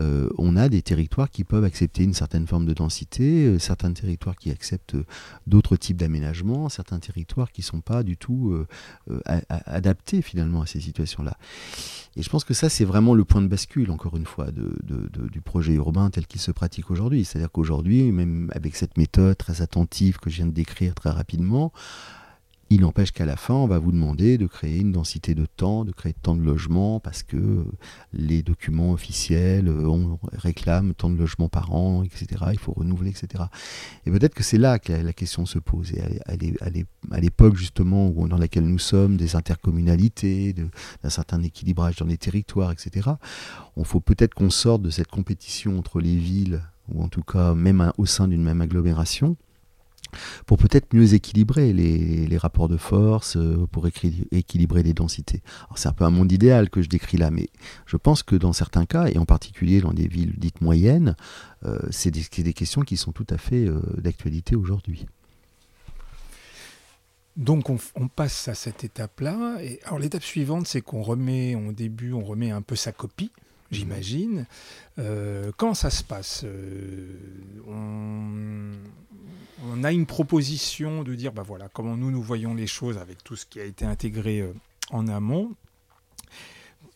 euh, 0.00 0.28
on 0.38 0.56
a 0.56 0.68
des 0.68 0.82
territoires 0.82 1.30
qui 1.30 1.44
peuvent 1.44 1.64
accepter 1.64 2.04
une 2.04 2.14
certaine 2.14 2.46
forme 2.46 2.66
de 2.66 2.72
densité, 2.72 3.46
euh, 3.46 3.58
certains 3.58 3.92
territoires 3.92 4.36
qui 4.36 4.50
acceptent 4.50 4.94
euh, 4.94 5.04
d'autres 5.46 5.76
types 5.76 5.96
d'aménagements, 5.96 6.68
certains 6.68 6.98
territoires 6.98 7.52
qui 7.52 7.60
ne 7.60 7.66
sont 7.66 7.80
pas 7.80 8.02
du 8.02 8.16
tout 8.16 8.54
adaptés 9.66 10.22
finalement 10.22 10.62
à 10.62 10.66
ces 10.66 10.80
situations-là. 10.80 11.36
Et 12.16 12.22
je 12.22 12.28
pense 12.28 12.44
que 12.44 12.54
ça, 12.54 12.68
c'est 12.68 12.84
vraiment 12.84 13.14
le 13.14 13.24
point 13.24 13.42
de 13.42 13.46
bascule, 13.46 13.90
encore 13.90 14.16
une 14.16 14.26
fois, 14.26 14.48
du 14.50 15.40
projet 15.40 15.74
urbain 15.74 16.10
tel 16.10 16.26
qu'il 16.26 16.40
se 16.40 16.50
pratique 16.50 16.90
aujourd'hui. 16.90 17.24
C'est-à-dire 17.24 17.50
qu'aujourd'hui, 17.50 18.10
même 18.12 18.50
avec 18.54 18.76
cette 18.76 18.96
méthode 18.96 19.36
très 19.36 19.62
attentive 19.62 20.18
que 20.18 20.30
je 20.30 20.36
viens 20.36 20.46
de 20.46 20.52
décrire 20.52 20.94
très 20.94 21.10
rapidement, 21.10 21.72
il 22.72 22.82
n'empêche 22.82 23.10
qu'à 23.10 23.26
la 23.26 23.36
fin, 23.36 23.54
on 23.54 23.66
va 23.66 23.80
vous 23.80 23.90
demander 23.90 24.38
de 24.38 24.46
créer 24.46 24.78
une 24.78 24.92
densité 24.92 25.34
de 25.34 25.44
temps, 25.44 25.84
de 25.84 25.90
créer 25.90 26.12
tant 26.12 26.36
de 26.36 26.42
logements, 26.42 27.00
parce 27.00 27.24
que 27.24 27.66
les 28.12 28.44
documents 28.44 28.92
officiels 28.92 29.66
euh, 29.66 29.90
réclament 30.34 30.94
tant 30.94 31.10
de 31.10 31.16
logements 31.16 31.48
par 31.48 31.74
an, 31.74 32.04
etc. 32.04 32.44
Il 32.52 32.60
faut 32.60 32.72
renouveler, 32.72 33.10
etc. 33.10 33.44
Et 34.06 34.12
peut-être 34.12 34.34
que 34.34 34.44
c'est 34.44 34.56
là 34.56 34.78
que 34.78 34.92
la, 34.92 35.12
question 35.12 35.46
se 35.46 35.58
pose. 35.58 35.90
Et 35.92 36.00
à 37.10 37.20
l'époque, 37.20 37.56
justement, 37.56 38.08
dans 38.10 38.38
laquelle 38.38 38.68
nous 38.68 38.78
sommes, 38.78 39.16
des 39.16 39.34
intercommunalités, 39.34 40.52
d'un 40.52 41.10
certain 41.10 41.42
équilibrage 41.42 41.96
dans 41.96 42.06
les 42.06 42.18
territoires, 42.18 42.70
etc., 42.70 43.10
on 43.74 43.82
faut 43.82 44.00
peut-être 44.00 44.34
qu'on 44.34 44.50
sorte 44.50 44.82
de 44.82 44.90
cette 44.90 45.08
compétition 45.08 45.76
entre 45.76 46.00
les 46.00 46.16
villes, 46.16 46.62
ou 46.88 47.02
en 47.02 47.08
tout 47.08 47.22
cas 47.22 47.52
même 47.54 47.90
au 47.98 48.06
sein 48.06 48.28
d'une 48.28 48.44
même 48.44 48.60
agglomération, 48.60 49.36
pour 50.46 50.58
peut-être 50.58 50.94
mieux 50.94 51.14
équilibrer 51.14 51.72
les, 51.72 52.38
rapports 52.38 52.68
de 52.68 52.76
force, 52.76 53.36
euh, 53.36 53.66
pour 53.70 53.86
équilibrer 53.86 54.82
les 54.82 54.94
densités. 54.94 55.42
C'est 55.76 55.88
un 55.88 55.92
peu 55.92 56.04
un 56.04 56.10
monde 56.10 56.32
idéal 56.32 56.70
que 56.70 56.82
je 56.82 56.88
décris 56.88 57.18
là, 57.18 57.30
mais 57.30 57.48
je 57.86 57.96
pense 57.96 58.22
que 58.22 58.36
dans 58.36 58.52
certains 58.52 58.86
cas, 58.86 59.06
et 59.08 59.18
en 59.18 59.26
particulier 59.26 59.80
dans 59.80 59.92
des 59.92 60.08
villes 60.08 60.34
dites 60.38 60.60
moyennes, 60.60 61.16
euh, 61.64 61.78
c'est 61.90 62.10
des, 62.10 62.52
questions 62.52 62.82
qui 62.82 62.96
sont 62.96 63.12
tout 63.12 63.26
à 63.30 63.38
fait 63.38 63.66
euh, 63.66 63.80
d'actualité 63.98 64.56
aujourd'hui. 64.56 65.06
Donc 67.36 67.70
on, 67.70 68.08
passe 68.08 68.48
à 68.48 68.54
cette 68.54 68.84
étape-là. 68.84 69.58
Alors 69.84 69.98
l'étape 69.98 70.22
suivante, 70.22 70.66
c'est 70.66 70.80
qu'on 70.80 71.02
remet, 71.02 71.54
au 71.54 71.72
début, 71.72 72.12
on 72.12 72.22
remet 72.22 72.50
un 72.50 72.60
peu 72.60 72.76
sa 72.76 72.92
copie 72.92 73.30
j'imagine. 73.70 74.46
comment 75.56 75.74
ça 75.74 75.90
se 75.90 76.02
passe 76.02 76.44
on, 77.66 78.72
on 79.66 79.84
a 79.84 79.92
une 79.92 80.06
proposition 80.06 81.02
de 81.02 81.14
dire, 81.14 81.32
bah 81.32 81.42
voilà, 81.42 81.68
comment 81.68 81.96
nous, 81.96 82.10
nous 82.10 82.22
voyons 82.22 82.54
les 82.54 82.66
choses 82.66 82.98
avec 82.98 83.22
tout 83.22 83.36
ce 83.36 83.46
qui 83.46 83.60
a 83.60 83.64
été 83.64 83.84
intégré 83.84 84.40
euh, 84.40 84.52
en 84.90 85.08
amont? 85.08 85.54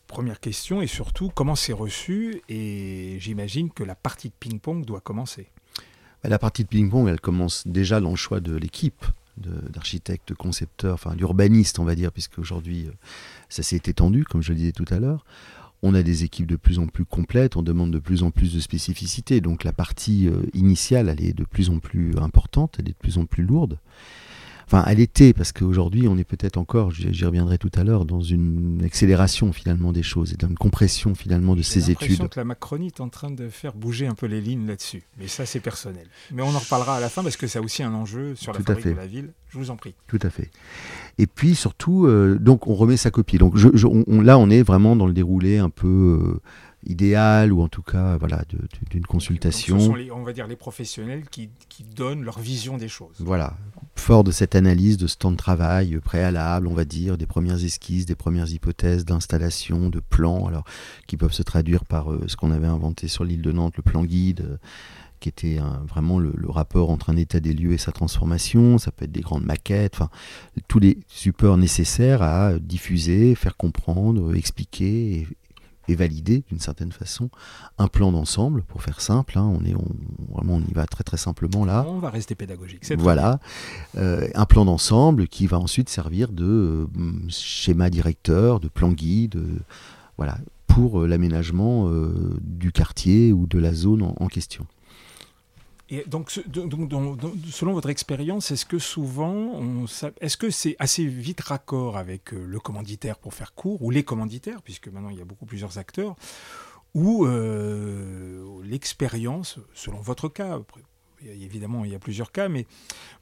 Première 0.07 0.39
question, 0.39 0.81
et 0.81 0.87
surtout, 0.87 1.31
comment 1.33 1.55
c'est 1.55 1.73
reçu? 1.73 2.41
Et 2.47 3.17
j'imagine 3.19 3.71
que 3.71 3.83
la 3.83 3.95
partie 3.95 4.29
de 4.29 4.33
ping-pong 4.39 4.85
doit 4.85 5.01
commencer. 5.01 5.47
Bah, 6.23 6.29
la 6.29 6.39
partie 6.39 6.63
de 6.63 6.69
ping-pong, 6.69 7.07
elle 7.07 7.19
commence 7.19 7.67
déjà 7.67 7.99
dans 7.99 8.11
le 8.11 8.15
choix 8.15 8.39
de 8.39 8.55
l'équipe 8.55 9.05
d'architectes, 9.37 10.33
concepteurs, 10.33 10.93
enfin 10.93 11.13
d'urbanistes, 11.13 11.79
on 11.79 11.83
va 11.83 11.95
dire, 11.95 12.13
puisque 12.13 12.39
aujourd'hui, 12.39 12.85
euh, 12.87 12.91
ça 13.49 13.63
s'est 13.63 13.81
étendu, 13.85 14.23
comme 14.23 14.41
je 14.41 14.53
le 14.53 14.57
disais 14.57 14.71
tout 14.71 14.85
à 14.89 14.99
l'heure 14.99 15.25
on 15.81 15.93
a 15.93 16.03
des 16.03 16.23
équipes 16.23 16.47
de 16.47 16.55
plus 16.55 16.79
en 16.79 16.87
plus 16.87 17.05
complètes, 17.05 17.55
on 17.55 17.63
demande 17.63 17.91
de 17.91 17.99
plus 17.99 18.23
en 18.23 18.31
plus 18.31 18.53
de 18.53 18.59
spécificité. 18.59 19.41
Donc 19.41 19.63
la 19.63 19.73
partie 19.73 20.27
euh, 20.27 20.43
initiale, 20.53 21.09
est 21.19 21.33
de 21.33 21.43
plus 21.43 21.69
en 21.69 21.79
plus 21.79 22.17
importante, 22.17 22.75
elle 22.79 22.89
est 22.89 22.93
de 22.93 22.97
plus 22.97 23.17
en 23.17 23.25
plus 23.25 23.43
lourde. 23.43 23.79
Enfin, 24.67 24.83
elle 24.87 24.99
était, 24.99 25.33
parce 25.33 25.51
qu'aujourd'hui, 25.51 26.07
on 26.07 26.17
est 26.17 26.23
peut-être 26.23 26.57
encore, 26.57 26.91
j'y 26.91 27.25
reviendrai 27.25 27.57
tout 27.57 27.71
à 27.75 27.83
l'heure, 27.83 28.05
dans 28.05 28.21
une 28.21 28.81
accélération 28.83 29.53
finalement 29.53 29.91
des 29.91 30.03
choses 30.03 30.33
et 30.33 30.37
dans 30.37 30.47
une 30.47 30.57
compression 30.57 31.13
finalement 31.15 31.55
de 31.55 31.61
ces 31.61 31.91
études. 31.91 32.27
Que 32.29 32.39
la 32.39 32.45
Macronie 32.45 32.87
est 32.87 32.99
en 32.99 33.09
train 33.09 33.29
de 33.29 33.49
faire 33.49 33.73
bouger 33.73 34.07
un 34.07 34.15
peu 34.15 34.25
les 34.25 34.41
lignes 34.41 34.67
là-dessus. 34.67 35.03
Mais 35.19 35.27
ça, 35.27 35.45
c'est 35.45 35.59
personnel. 35.59 36.07
Mais 36.31 36.41
on 36.41 36.49
en 36.49 36.59
reparlera 36.59 36.97
à 36.97 36.99
la 36.99 37.09
fin 37.09 37.21
parce 37.23 37.37
que 37.37 37.47
ça 37.47 37.59
a 37.59 37.61
aussi 37.61 37.83
un 37.83 37.93
enjeu 37.93 38.35
sur 38.35 38.53
la 38.53 38.59
fabrique 38.59 38.85
de 38.87 38.91
la 38.91 39.07
ville. 39.07 39.33
Je 39.49 39.57
vous 39.57 39.69
en 39.69 39.77
prie. 39.77 39.93
Tout 40.07 40.19
à 40.21 40.29
fait. 40.29 40.49
Et 41.17 41.27
puis 41.27 41.55
surtout, 41.55 42.07
euh, 42.07 42.37
donc 42.39 42.67
on 42.67 42.73
remet 42.75 42.97
sa 42.97 43.11
copie. 43.11 43.37
Donc 43.37 43.55
là, 43.55 44.37
on 44.37 44.49
est 44.49 44.63
vraiment 44.63 44.95
dans 44.95 45.07
le 45.07 45.13
déroulé 45.13 45.57
un 45.57 45.69
peu. 45.69 45.87
Euh, 45.87 46.41
idéal 46.85 47.51
ou 47.51 47.61
en 47.61 47.67
tout 47.67 47.81
cas 47.81 48.17
voilà 48.17 48.43
d'une 48.89 49.05
consultation. 49.05 49.79
ce 49.79 49.85
sont 49.85 49.95
les, 49.95 50.11
on 50.11 50.23
va 50.23 50.33
dire 50.33 50.47
les 50.47 50.55
professionnels 50.55 51.27
qui, 51.29 51.49
qui, 51.69 51.83
donnent 51.83 52.23
leur 52.23 52.39
vision 52.39 52.77
des 52.77 52.87
choses. 52.87 53.15
Voilà, 53.19 53.55
fort 53.95 54.23
de 54.23 54.31
cette 54.31 54.55
analyse 54.55 54.97
de 54.97 55.07
ce 55.07 55.17
temps 55.17 55.31
de 55.31 55.37
travail 55.37 55.97
préalable, 55.99 56.67
on 56.67 56.73
va 56.73 56.85
dire, 56.85 57.17
des 57.17 57.25
premières 57.25 57.63
esquisses, 57.63 58.05
des 58.05 58.15
premières 58.15 58.51
hypothèses 58.51 59.05
d'installation, 59.05 59.89
de 59.89 59.99
plans, 59.99 60.47
alors 60.47 60.65
qui 61.07 61.17
peuvent 61.17 61.33
se 61.33 61.43
traduire 61.43 61.85
par 61.85 62.11
euh, 62.11 62.25
ce 62.27 62.35
qu'on 62.35 62.51
avait 62.51 62.67
inventé 62.67 63.07
sur 63.07 63.23
l'île 63.23 63.41
de 63.41 63.51
Nantes, 63.51 63.77
le 63.77 63.83
plan 63.83 64.03
guide. 64.03 64.41
Euh, 64.41 64.57
qui 65.21 65.29
était 65.29 65.59
vraiment 65.87 66.19
le, 66.19 66.33
rapport 66.49 66.91
entre 66.91 67.09
un 67.09 67.15
état 67.15 67.39
des 67.39 67.53
lieux 67.53 67.71
et 67.71 67.77
sa 67.77 67.91
transformation. 67.91 68.77
Ça 68.77 68.91
peut 68.91 69.05
être 69.05 69.11
des 69.11 69.21
grandes 69.21 69.45
maquettes, 69.45 69.95
enfin 69.95 70.09
tous 70.67 70.77
les 70.77 70.99
supports 71.07 71.57
nécessaires 71.57 72.21
à 72.21 72.59
diffuser, 72.59 73.33
faire 73.33 73.57
comprendre, 73.57 74.35
expliquer 74.35 75.27
et, 75.87 75.95
valider 75.95 76.43
d'une 76.47 76.59
certaine 76.59 76.91
façon 76.91 77.29
un 77.77 77.87
plan 77.87 78.11
d'ensemble, 78.11 78.63
pour 78.63 78.83
faire 78.83 79.01
simple. 79.01 79.37
Hein, 79.37 79.43
on 79.59 79.63
est 79.65 79.73
vraiment 80.33 80.55
on 80.55 80.61
y 80.61 80.73
va 80.73 80.85
très 80.85 81.03
très 81.03 81.17
simplement 81.17 81.65
là. 81.65 81.85
On 81.87 81.99
va 81.99 82.09
rester 82.09 82.35
pédagogique. 82.35 82.83
Voilà, 82.97 83.39
euh, 83.97 84.27
un 84.35 84.45
plan 84.45 84.65
d'ensemble 84.65 85.27
qui 85.27 85.47
va 85.47 85.59
ensuite 85.59 85.89
servir 85.89 86.31
de 86.31 86.45
euh, 86.45 86.87
schéma 87.29 87.89
directeur, 87.89 88.59
de 88.59 88.67
plan 88.67 88.91
guide, 88.91 89.35
euh, 89.35 89.59
voilà, 90.17 90.37
pour 90.67 91.01
l'aménagement 91.05 91.89
du 92.41 92.73
quartier 92.73 93.31
ou 93.31 93.47
de 93.47 93.59
la 93.59 93.73
zone 93.73 94.01
en 94.03 94.27
question. 94.27 94.65
Et 95.89 96.03
donc, 96.07 96.31
selon 96.31 97.73
votre 97.73 97.89
expérience, 97.89 98.49
est-ce 98.49 98.65
que 98.65 98.79
souvent, 98.79 99.85
est-ce 100.19 100.35
que 100.35 100.49
c'est 100.49 100.75
assez 100.79 101.05
vite 101.05 101.41
raccord 101.41 101.97
avec 101.97 102.33
euh, 102.33 102.43
le 102.43 102.59
commanditaire 102.59 103.19
pour 103.19 103.35
faire 103.35 103.53
court, 103.53 103.83
ou 103.83 103.91
les 103.91 104.03
commanditaires, 104.03 104.63
puisque 104.63 104.87
maintenant 104.87 105.09
il 105.09 105.17
y 105.17 105.21
a 105.21 105.25
beaucoup 105.25 105.45
plusieurs 105.45 105.77
acteurs, 105.77 106.15
ou 106.95 107.25
euh, 107.25 108.63
l'expérience, 108.63 109.59
selon 109.75 109.99
votre 109.99 110.27
cas, 110.27 110.59
évidemment 111.23 111.85
il 111.85 111.91
y 111.91 111.95
a 111.95 111.99
plusieurs 111.99 112.31
cas, 112.31 112.49
mais 112.49 112.65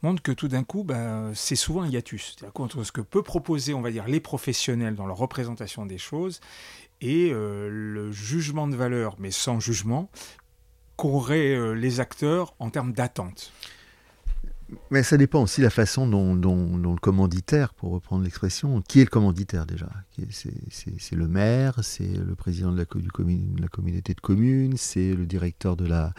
montre 0.02 0.22
que 0.22 0.32
tout 0.32 0.48
d'un 0.48 0.64
coup, 0.64 0.86
ben, 0.86 1.34
c'est 1.36 1.58
souvent 1.58 1.82
un 1.82 1.90
hiatus. 1.90 2.38
C'est-à-dire 2.38 2.86
ce 2.86 2.92
que 2.94 3.02
peut 3.02 3.24
proposer, 3.24 3.74
on 3.74 3.82
va 3.82 3.92
dire, 3.92 4.08
les 4.08 4.22
professionnels 4.22 4.96
dans 4.96 5.06
leur 5.06 5.18
représentation 5.18 5.86
des 5.86 5.98
choses 5.98 6.40
et 7.02 7.32
euh, 7.34 7.68
le 7.70 8.12
jugement 8.12 8.68
de 8.68 8.76
valeur, 8.78 9.16
mais 9.20 9.32
sans 9.32 9.60
jugement, 9.60 10.10
qu'auraient 10.96 11.56
euh, 11.56 11.74
les 11.74 12.00
acteurs 12.00 12.54
en 12.60 12.70
termes 12.70 12.94
d'attente 12.94 13.54
mais 14.92 15.04
ça 15.04 15.18
dépend 15.18 15.42
aussi 15.42 15.62
de 15.62 15.66
la 15.66 15.70
façon 15.70 16.08
dont, 16.08 16.36
le 16.36 17.00
commanditaire, 17.00 17.74
pour 17.74 17.92
reprendre 17.92 18.24
l'expression, 18.24 18.82
qui 18.82 19.00
est 19.00 19.06
le 19.06 19.10
commanditaire 19.10 19.66
déjà? 19.66 19.90
C'est 20.70 21.16
le 21.16 21.28
maire, 21.28 21.80
c'est 21.84 22.18
le 22.18 22.36
président 22.36 22.72
de 22.72 22.78
la, 22.78 22.84
la, 22.84 23.68
communauté 23.68 24.14
de 24.14 24.22
communes, 24.22 24.76
c'est 24.78 25.14
le 25.14 25.26
directeur 25.26 25.76
de 25.76 25.86
la, 25.86 26.14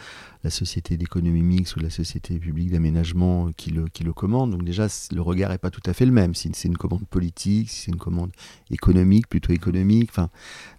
société 0.49 0.97
d'économie 0.97 1.41
mixte 1.41 1.75
ou 1.75 1.79
la 1.79 1.89
société 1.89 2.37
publique 2.39 2.71
d'aménagement 2.71 3.51
qui 3.57 3.71
le, 3.71 3.87
qui 3.87 4.03
le 4.03 4.13
commande. 4.13 4.51
Donc 4.51 4.63
déjà, 4.63 4.87
le 5.11 5.21
regard 5.21 5.51
n'est 5.51 5.57
pas 5.57 5.71
tout 5.71 5.81
à 5.85 5.93
fait 5.93 6.05
le 6.05 6.11
même. 6.11 6.35
Si 6.35 6.49
c'est 6.53 6.67
une 6.67 6.77
commande 6.77 7.07
politique, 7.07 7.69
si 7.69 7.83
c'est 7.83 7.91
une 7.91 7.97
commande 7.97 8.31
économique, 8.71 9.27
plutôt 9.27 9.53
économique. 9.53 10.09
Enfin, 10.11 10.29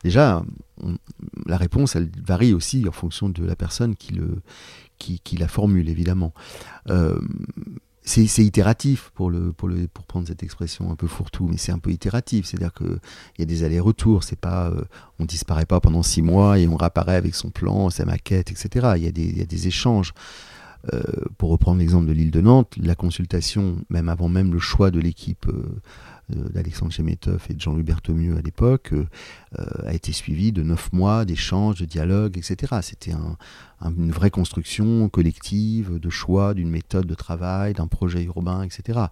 déjà, 0.05 0.43
la 1.47 1.57
réponse, 1.57 1.97
elle 1.97 2.11
varie 2.25 2.53
aussi 2.53 2.87
en 2.89 2.93
fonction 2.93 3.29
de 3.29 3.45
la 3.45 3.57
personne 3.57 3.97
qui 3.97 4.13
le 4.15 4.43
qui, 4.99 5.37
la 5.37 5.49
formule, 5.49 5.89
évidemment. 5.89 6.33
Euh, 6.89 7.21
c'est 8.07 8.45
itératif 8.45 9.11
pour, 9.15 9.31
le, 9.31 9.53
pour, 9.53 9.69
le, 9.69 9.89
pour 9.89 10.05
prendre 10.05 10.29
cette 10.29 10.45
expression 10.45 10.93
un 10.93 10.95
peu 10.95 11.09
fourre-tout, 11.09 11.49
mais 11.49 11.57
c'est 11.57 11.73
un 11.73 11.79
peu 11.79 11.91
itératif. 11.91 12.47
C'est-à-dire 12.47 12.73
qu'il 12.73 12.99
y 13.39 13.43
a 13.43 13.45
des 13.45 13.65
allers-retours. 13.65 14.23
C'est 14.23 14.39
pas, 14.39 14.69
euh, 14.69 14.85
on 15.19 15.25
disparaît 15.25 15.67
pas 15.67 15.81
pendant 15.81 16.05
six 16.05 16.23
mois 16.23 16.59
et 16.59 16.69
on 16.69 16.77
réapparaît 16.77 17.17
avec 17.17 17.35
son 17.35 17.51
plan, 17.51 17.91
sa 17.91 18.05
maquette, 18.05 18.53
etc. 18.53 18.93
Il 18.97 19.03
y 19.03 19.09
a 19.09 19.13
des, 19.13 19.25
il 19.25 19.39
y 19.39 19.43
a 19.43 19.47
des 19.47 19.67
échanges. 19.67 20.15
Euh, 20.95 21.03
pour 21.37 21.51
reprendre 21.51 21.81
l'exemple 21.81 22.07
de 22.07 22.13
l'île 22.13 22.31
de 22.31 22.41
Nantes, 22.41 22.75
la 22.81 22.95
consultation, 22.95 23.79
même 23.91 24.09
avant 24.09 24.29
même 24.29 24.53
le 24.53 24.61
choix 24.61 24.93
de 24.93 25.01
l'équipe 25.01 25.47
d'Alexandre 26.29 26.93
Chemetov 26.93 27.47
et 27.51 27.55
de 27.55 27.61
Jean-Louis 27.61 27.83
Berthommieux 27.83 28.37
à 28.37 28.43
l'époque, 28.43 28.93
euh, 28.93 29.05
a 29.85 29.95
été 29.95 30.13
suivi 30.13 30.53
de 30.53 30.63
neuf 30.63 30.93
mois 30.93 31.25
d'échanges, 31.25 31.81
de 31.81 31.85
dialogues, 31.85 32.37
etc. 32.37 32.77
C'était 32.83 33.13
une 33.81 34.11
vraie 34.11 34.31
construction 34.31 35.09
collective 35.09 35.99
de 35.99 36.11
choix, 36.11 36.55
d'une 36.55 36.71
méthode 36.71 37.07
de 37.07 37.15
travail, 37.15 37.75
d'un 37.75 37.87
projet 37.87 38.25
urbain, 38.25 38.63
etc. 38.63 39.07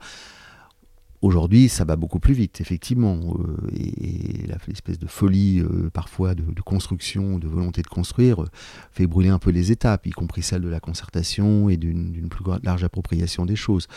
Aujourd'hui, 1.24 1.70
ça 1.70 1.86
va 1.86 1.96
beaucoup 1.96 2.18
plus 2.18 2.34
vite, 2.34 2.60
effectivement. 2.60 3.18
Euh, 3.38 3.70
et, 3.74 4.46
l'espèce 4.66 4.98
de 4.98 5.06
folie, 5.06 5.60
euh, 5.60 5.88
parfois, 5.90 6.34
de, 6.34 6.60
construction, 6.60 7.38
de 7.38 7.48
volonté 7.48 7.80
de 7.80 7.86
construire, 7.86 8.44
fait 8.92 9.06
brûler 9.06 9.30
un 9.30 9.38
peu 9.38 9.48
les 9.48 9.72
étapes, 9.72 10.06
y 10.06 10.10
compris 10.10 10.42
celle 10.42 10.60
de 10.60 10.68
la 10.68 10.80
concertation 10.80 11.70
et 11.70 11.78
d'une 11.78 12.28
plus 12.28 12.44
large 12.62 12.84
appropriation 12.84 13.46
des 13.46 13.56
choses. 13.56 13.88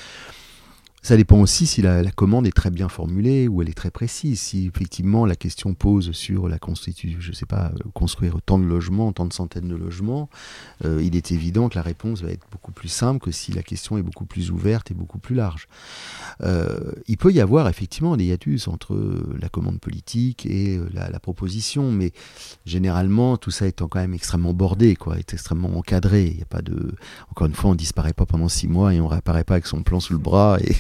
Ça 1.08 1.16
dépend 1.16 1.40
aussi 1.40 1.68
si 1.68 1.82
la, 1.82 2.04
commande 2.12 2.48
est 2.48 2.52
très 2.52 2.70
bien 2.70 2.90
formulée 2.90 3.48
ou 3.48 3.62
elle 3.62 3.70
est 3.70 3.74
très 3.74 3.92
précise. 3.92 4.42
Si 4.42 4.68
effectivement 4.68 5.26
la 5.26 5.38
question 5.38 5.74
pose 5.74 6.12
sur 6.12 6.50
la 6.50 6.60
constitution, 6.60 7.18
je 7.22 7.32
sais 7.32 7.46
pas, 7.46 7.72
euh, 7.74 7.90
construire 7.94 8.42
tant 8.46 8.60
de 8.60 8.66
logements, 8.66 9.14
tant 9.14 9.26
de 9.26 9.32
centaines 9.32 9.70
de 9.70 9.76
logements, 9.78 10.30
euh, 10.84 11.02
il 11.02 11.16
est 11.16 11.32
évident 11.32 11.70
que 11.70 11.76
la 11.76 11.82
réponse 11.82 12.24
va 12.24 12.32
être 12.32 12.46
beaucoup 12.52 12.74
plus 12.74 12.90
simple 12.90 13.24
que 13.24 13.32
si 13.32 13.54
la 13.54 13.64
question 13.64 13.98
est 13.98 14.02
beaucoup 14.02 14.26
plus 14.26 14.52
ouverte 14.52 14.92
et 14.92 14.94
beaucoup 14.94 15.18
plus 15.18 15.34
large. 15.34 15.70
Euh, 16.42 16.92
il 17.08 17.16
peut 17.16 17.32
y 17.32 17.40
avoir 17.40 17.70
effectivement 17.70 18.18
des 18.18 18.26
hiatus 18.26 18.68
entre 18.68 18.98
la 19.40 19.48
commande 19.48 19.80
politique 19.80 20.46
et 20.46 20.78
la, 20.92 21.22
proposition, 21.22 21.90
mais 21.90 22.12
généralement 22.66 23.38
tout 23.38 23.50
ça 23.50 23.66
étant 23.66 23.88
quand 23.88 24.00
même 24.00 24.14
extrêmement 24.14 24.54
bordé, 24.54 24.98
quoi, 24.98 25.18
est 25.18 25.34
extrêmement 25.34 25.78
encadré. 25.78 26.34
Il 26.36 26.42
a 26.42 26.46
pas 26.46 26.62
de, 26.62 26.96
encore 27.32 27.48
une 27.48 27.54
fois, 27.56 27.70
on 27.70 27.76
disparaît 27.76 28.12
pas 28.12 28.26
pendant 28.26 28.50
six 28.50 28.68
mois 28.68 28.94
et 28.94 29.00
on 29.00 29.08
réapparaît 29.08 29.46
pas 29.46 29.54
avec 29.54 29.68
son 29.68 29.84
plan 29.84 30.02
sous 30.02 30.12
le 30.12 30.20
bras 30.20 30.58
et 30.60 30.76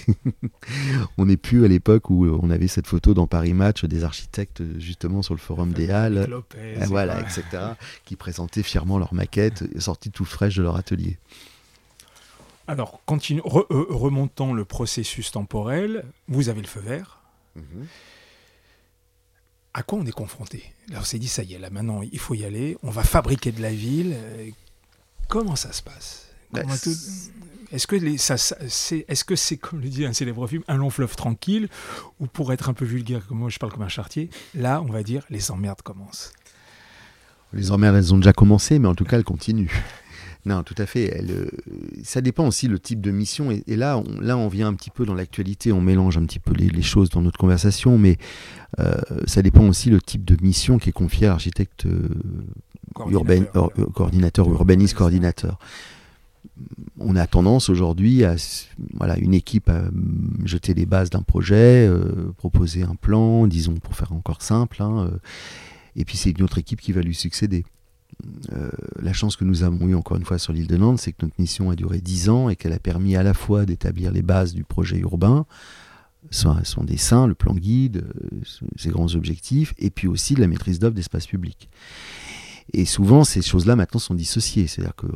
on 1.17 1.25
n'est 1.25 1.37
plus 1.37 1.65
à 1.65 1.67
l'époque 1.67 2.09
où 2.09 2.25
on 2.25 2.49
avait 2.49 2.67
cette 2.67 2.87
photo 2.87 3.13
dans 3.13 3.27
Paris 3.27 3.53
Match 3.53 3.85
des 3.85 4.03
architectes 4.03 4.63
justement 4.79 5.21
sur 5.21 5.33
le 5.33 5.39
forum 5.39 5.71
des 5.73 5.89
Halles, 5.89 6.27
voilà, 6.87 7.19
etc., 7.21 7.43
qui 8.05 8.15
présentaient 8.15 8.63
fièrement 8.63 8.97
leur 8.97 9.13
maquette 9.13 9.63
sortie 9.79 10.11
tout 10.11 10.25
fraîche 10.25 10.55
de 10.55 10.63
leur 10.63 10.75
atelier. 10.75 11.17
Alors, 12.67 13.01
continue, 13.05 13.41
euh, 13.45 13.85
remontant 13.89 14.53
le 14.53 14.65
processus 14.65 15.31
temporel, 15.31 16.03
vous 16.27 16.49
avez 16.49 16.61
le 16.61 16.67
feu 16.67 16.81
vert. 16.81 17.21
Mhm. 17.55 17.87
À 19.73 19.83
quoi 19.83 19.99
on 19.99 20.05
est 20.05 20.11
confronté? 20.11 20.63
Là, 20.89 20.99
on 21.01 21.03
s'est 21.03 21.19
dit, 21.19 21.29
ça 21.29 21.43
y 21.43 21.53
est, 21.53 21.59
là 21.59 21.69
maintenant, 21.69 22.01
il 22.01 22.19
faut 22.19 22.33
y 22.33 22.43
aller, 22.43 22.77
on 22.83 22.89
va 22.89 23.03
fabriquer 23.03 23.51
de 23.51 23.61
la 23.61 23.71
ville. 23.71 24.17
Comment 25.29 25.55
ça 25.55 25.71
se 25.71 25.81
passe? 25.81 26.27
Bah, 26.51 26.63
est-ce 27.71 27.87
que 27.87 27.97
c'est, 28.17 29.05
est-ce 29.07 29.23
que 29.23 29.35
c'est 29.35 29.57
comme 29.57 29.81
le 29.81 29.89
dit 29.89 30.05
un 30.05 30.13
célèbre 30.13 30.47
film, 30.47 30.63
un 30.67 30.77
long 30.77 30.89
fleuve 30.89 31.15
tranquille, 31.15 31.69
ou 32.19 32.27
pour 32.27 32.53
être 32.53 32.69
un 32.69 32.73
peu 32.73 32.85
vulgaire, 32.85 33.25
comme 33.27 33.39
moi 33.39 33.49
je 33.49 33.59
parle 33.59 33.71
comme 33.71 33.83
un 33.83 33.89
chartier, 33.89 34.29
là 34.55 34.81
on 34.81 34.91
va 34.91 35.03
dire 35.03 35.23
les 35.29 35.51
emmerdes 35.51 35.81
commencent. 35.81 36.33
Les 37.53 37.71
emmerdes 37.71 37.95
elles 37.95 38.13
ont 38.13 38.17
déjà 38.17 38.33
commencé, 38.33 38.79
mais 38.79 38.87
en 38.87 38.95
tout 38.95 39.05
cas 39.05 39.17
elles 39.17 39.23
continuent. 39.23 39.71
Non, 40.45 40.63
tout 40.63 40.75
à 40.77 40.85
fait. 40.85 41.21
Euh, 41.29 41.47
ça 42.03 42.21
dépend 42.21 42.47
aussi 42.47 42.69
le 42.69 42.79
type 42.79 43.01
de 43.01 43.11
mission. 43.11 43.51
Et, 43.51 43.75
là, 43.75 43.97
on, 43.97 44.21
là, 44.21 44.37
on 44.37 44.47
vient 44.47 44.69
un 44.69 44.75
petit 44.75 44.91
peu 44.91 45.05
dans 45.05 45.13
l'actualité, 45.13 45.73
on 45.73 45.81
mélange 45.81 46.17
un 46.17 46.25
petit 46.25 46.39
peu 46.39 46.53
les, 46.53 46.81
choses 46.81 47.09
dans 47.09 47.21
notre 47.21 47.37
conversation, 47.37 47.97
mais 47.97 48.17
euh, 48.79 48.95
ça 49.25 49.41
dépend 49.41 49.67
aussi 49.67 49.89
le 49.89 49.99
type 49.99 50.23
de 50.23 50.41
mission 50.41 50.77
qui 50.77 50.87
est 50.87 50.93
confié 50.93 51.27
à 51.27 51.31
l'architecte 51.31 51.85
euh, 51.85 52.07
coordinateur, 52.93 54.49
urbaniste 54.49 54.93
coordinateur 54.93 55.59
on 56.99 57.15
a 57.15 57.27
tendance 57.27 57.69
aujourd'hui 57.69 58.23
à 58.23 58.35
voilà 58.95 59.17
une 59.17 59.33
équipe 59.33 59.69
à 59.69 59.83
jeter 60.45 60.73
les 60.73 60.85
bases 60.85 61.09
d'un 61.09 61.21
projet, 61.21 61.87
euh, 61.87 62.31
proposer 62.37 62.83
un 62.83 62.95
plan, 62.95 63.47
disons 63.47 63.75
pour 63.75 63.95
faire 63.95 64.13
encore 64.13 64.41
simple, 64.41 64.81
hein, 64.81 65.09
euh, 65.11 65.17
et 65.95 66.05
puis 66.05 66.17
c'est 66.17 66.31
une 66.31 66.43
autre 66.43 66.57
équipe 66.57 66.81
qui 66.81 66.91
va 66.91 67.01
lui 67.01 67.15
succéder. 67.15 67.65
Euh, 68.53 68.71
la 68.99 69.13
chance 69.13 69.35
que 69.35 69.43
nous 69.43 69.63
avons 69.63 69.87
eue 69.87 69.95
encore 69.95 70.17
une 70.17 70.25
fois 70.25 70.39
sur 70.39 70.53
l'île 70.53 70.67
de 70.67 70.77
Nantes, 70.77 70.99
c'est 70.99 71.11
que 71.11 71.23
notre 71.23 71.39
mission 71.39 71.69
a 71.69 71.75
duré 71.75 71.99
dix 71.99 72.29
ans 72.29 72.49
et 72.49 72.55
qu'elle 72.55 72.73
a 72.73 72.79
permis 72.79 73.15
à 73.15 73.23
la 73.23 73.33
fois 73.33 73.65
d'établir 73.65 74.11
les 74.11 74.23
bases 74.23 74.53
du 74.53 74.63
projet 74.63 74.97
urbain, 74.97 75.45
son, 76.31 76.57
son 76.63 76.83
dessin, 76.83 77.27
le 77.27 77.35
plan 77.35 77.53
guide, 77.53 78.05
ses 78.75 78.89
grands 78.89 79.13
objectifs, 79.15 79.73
et 79.77 79.91
puis 79.91 80.07
aussi 80.07 80.33
de 80.33 80.41
la 80.41 80.47
maîtrise 80.47 80.79
d'œuvre 80.79 80.95
d'espace 80.95 81.27
public. 81.27 81.69
Et 82.73 82.85
souvent, 82.85 83.23
ces 83.23 83.41
choses-là 83.41 83.75
maintenant 83.75 83.99
sont 83.99 84.13
dissociées. 84.13 84.67
C'est-à-dire 84.67 84.95
que 84.95 85.07
euh, 85.07 85.09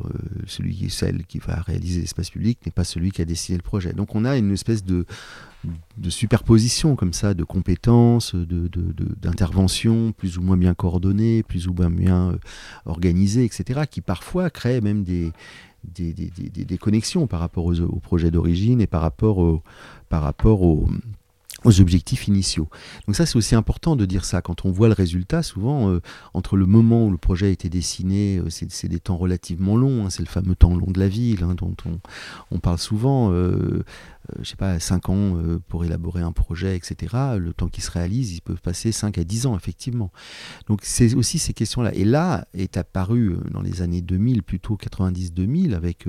celui, 0.48 0.90
celle 0.90 1.26
qui 1.26 1.40
va 1.40 1.56
réaliser 1.56 2.02
l'espace 2.02 2.30
public 2.30 2.60
n'est 2.66 2.72
pas 2.72 2.84
celui 2.84 3.12
qui 3.12 3.22
a 3.22 3.26
dessiné 3.26 3.58
le 3.58 3.64
projet. 3.64 3.94
Donc 3.94 4.16
on 4.16 4.26
a 4.26 4.38
une 4.38 4.52
espèce 4.52 4.84
de, 4.86 5.06
superposition 6.10 6.96
comme 6.96 7.14
ça, 7.14 7.34
de 7.34 7.44
compétences, 7.44 8.36
d'interventions 8.36 10.08
de, 10.08 10.12
plus 10.12 10.38
ou 10.38 10.42
moins 10.42 10.58
bien 10.58 10.74
coordonnées, 10.74 11.44
plus 11.44 11.68
ou 11.68 11.74
moins 11.74 11.90
bien 11.90 12.32
euh, 12.32 12.38
organisées, 12.86 13.44
etc., 13.44 13.82
qui 13.90 14.02
parfois 14.02 14.50
créent 14.50 14.82
même 14.82 15.04
des, 15.04 15.32
des, 15.84 16.14
des, 16.14 16.30
des, 16.30 16.78
connexions 16.78 17.28
par 17.28 17.40
rapport 17.40 17.66
aux, 17.66 18.00
projets 18.00 18.32
d'origine 18.32 18.82
et 18.82 18.88
par 18.88 19.02
rapport, 19.02 19.40
au, 19.40 19.62
par 20.10 20.22
rapport 20.22 20.62
aux 20.62 20.88
aux 21.64 21.80
objectifs 21.80 22.28
initiaux. 22.28 22.70
Donc 23.06 23.16
ça, 23.16 23.26
c'est 23.26 23.36
aussi 23.36 23.56
important 23.56 23.96
de 23.96 24.06
dire 24.06 24.26
ça. 24.26 24.42
Quand 24.42 24.66
on 24.66 24.72
voit 24.72 24.88
le 24.88 24.94
résultat, 24.94 25.44
souvent, 25.44 25.90
euh, 25.90 26.02
entre 26.34 26.58
le 26.58 26.66
moment 26.66 27.06
où 27.06 27.12
le 27.12 27.18
projet 27.18 27.48
a 27.48 27.50
été 27.50 27.70
dessiné, 27.70 28.38
euh, 28.38 28.50
c'est 28.50 28.88
des 28.88 29.00
temps 29.00 29.18
relativement 29.18 29.78
longs. 29.78 30.06
Hein. 30.06 30.10
c'est 30.10 30.24
le 30.24 30.30
fameux 30.30 30.56
temps 30.56 30.76
long 30.76 30.92
de 30.92 31.00
la 31.00 31.08
ville 31.08 31.44
hein, 31.44 31.56
dont 31.56 31.76
on, 32.52 32.60
parle 32.60 32.78
souvent. 32.78 33.32
Euh, 33.32 33.84
je 34.40 34.50
sais 34.50 34.56
pas, 34.56 34.80
5 34.80 35.10
ans 35.10 35.38
pour 35.68 35.84
élaborer 35.84 36.22
un 36.22 36.32
projet, 36.32 36.76
etc. 36.76 37.16
Le 37.38 37.54
temps 37.54 37.68
qui 37.68 37.82
se 37.82 37.90
réalise, 37.90 38.34
il 38.34 38.42
peut 38.42 38.56
passer 38.56 38.92
5 38.92 39.18
à 39.18 39.24
10 39.24 39.48
ans, 39.48 39.58
effectivement. 39.58 40.12
Donc 40.68 40.82
c'est 40.84 41.16
aussi 41.16 41.40
ces 41.40 41.54
questions-là. 41.54 41.94
Et 41.96 42.06
là 42.06 42.48
est 42.54 42.78
apparu 42.78 43.36
dans 43.50 43.62
les 43.62 43.82
années 43.82 44.02
2000, 44.02 44.44
plutôt 44.44 44.78
90-2000, 44.78 45.74
avec 45.74 46.06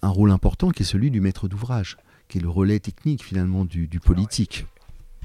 un 0.00 0.08
rôle 0.08 0.30
important 0.30 0.70
qui 0.70 0.84
est 0.84 0.86
celui 0.86 1.10
du 1.10 1.20
maître 1.20 1.48
d'ouvrage 1.48 1.98
qui 2.30 2.38
est 2.38 2.40
le 2.40 2.48
relais 2.48 2.78
technique 2.78 3.24
finalement 3.24 3.64
du, 3.64 3.88
politique. 4.00 4.64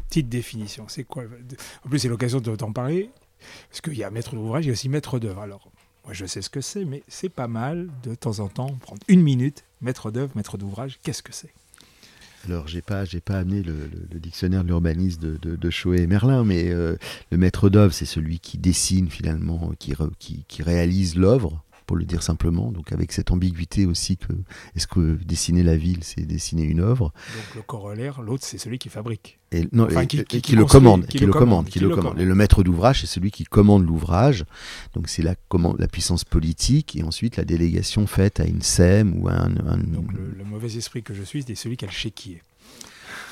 Petite 0.09 0.27
définition, 0.27 0.85
c'est 0.87 1.03
quoi? 1.03 1.23
En 1.85 1.89
plus, 1.89 1.99
c'est 1.99 2.09
l'occasion 2.09 2.39
de 2.41 2.55
t'en 2.55 2.73
parler, 2.73 3.09
parce 3.69 3.81
qu'il 3.81 3.95
y 3.95 4.03
a 4.03 4.09
maître 4.09 4.35
d'ouvrage, 4.35 4.65
il 4.65 4.67
y 4.67 4.71
a 4.71 4.73
aussi 4.73 4.89
maître 4.89 5.19
d'œuvre. 5.19 5.41
Alors, 5.41 5.71
moi, 6.03 6.13
je 6.13 6.25
sais 6.25 6.41
ce 6.41 6.49
que 6.49 6.61
c'est, 6.61 6.83
mais 6.83 7.03
c'est 7.07 7.29
pas 7.29 7.47
mal 7.47 7.89
de 8.03 8.15
temps 8.15 8.39
en 8.39 8.47
temps 8.47 8.73
prendre 8.81 9.01
une 9.07 9.21
minute, 9.21 9.63
maître 9.81 10.11
d'œuvre, 10.11 10.31
maître 10.35 10.57
d'ouvrage, 10.57 10.99
qu'est-ce 11.03 11.23
que 11.23 11.33
c'est? 11.33 11.53
Alors, 12.47 12.67
j'ai 12.67 12.81
pas, 12.81 13.05
j'ai 13.05 13.21
pas 13.21 13.39
amené 13.39 13.63
le, 13.63 13.89
dictionnaire 14.19 14.63
de 14.63 14.67
l'urbanisme 14.67 15.19
de, 15.19 15.37
de, 15.37 15.55
de 15.55 15.95
et 15.95 16.05
Merlin, 16.05 16.43
mais 16.43 16.69
euh, 16.69 16.95
le 17.31 17.37
maître 17.37 17.69
d'œuvre, 17.69 17.93
c'est 17.93 18.05
celui 18.05 18.39
qui 18.39 18.59
dessine 18.59 19.09
finalement, 19.09 19.71
qui, 19.79 19.93
qui, 20.19 20.45
qui 20.47 20.61
réalise 20.61 21.15
l'œuvre 21.15 21.63
pour 21.85 21.95
le 21.95 22.05
dire 22.05 22.23
simplement. 22.23 22.71
Donc 22.71 22.91
avec 22.91 23.11
cette 23.11 23.31
ambiguïté 23.31 23.85
aussi 23.85 24.17
que 24.17 24.33
est-ce 24.75 24.87
que 24.87 25.15
dessiner 25.23 25.63
la 25.63 25.77
ville, 25.77 26.03
c'est 26.03 26.21
dessiner 26.21 26.63
une 26.63 26.79
œuvre? 26.79 27.13
Donc 27.35 27.55
le 27.55 27.61
corollaire, 27.61 28.21
l'autre, 28.21 28.43
c'est 28.45 28.57
celui 28.57 28.79
qui 28.79 28.89
fabrique. 28.89 29.39
Et, 29.51 29.67
non, 29.71 29.87
qui, 29.87 30.17
le 30.55 30.65
commande, 30.65 31.05
qui, 31.05 31.19
le 31.19 31.31
commande, 31.31 31.67
qui 31.67 31.79
le 31.79 31.89
commande. 31.89 32.19
Et 32.19 32.25
le 32.25 32.35
maître 32.35 32.63
d'ouvrage, 32.63 33.01
c'est 33.01 33.07
celui 33.07 33.31
qui 33.31 33.45
commande 33.45 33.85
l'ouvrage. 33.85 34.45
Donc 34.93 35.07
c'est 35.07 35.21
la, 35.21 35.35
la 35.77 35.87
puissance 35.87 36.23
politique 36.23 36.95
et 36.95 37.03
ensuite 37.03 37.37
la 37.37 37.45
délégation 37.45 38.07
faite 38.07 38.39
à 38.39 38.45
une 38.45 38.61
SEM 38.61 39.21
ou 39.21 39.29
à 39.29 39.33
un. 39.33 39.77
Donc 39.77 40.11
le, 40.13 40.43
mauvais 40.43 40.75
esprit 40.75 41.03
que 41.03 41.13
je 41.13 41.23
suis, 41.23 41.43
c'est 41.43 41.55
celui 41.55 41.77
qui 41.77 41.85
a 41.85 41.87
le 41.87 41.93
chéquier. 41.93 42.41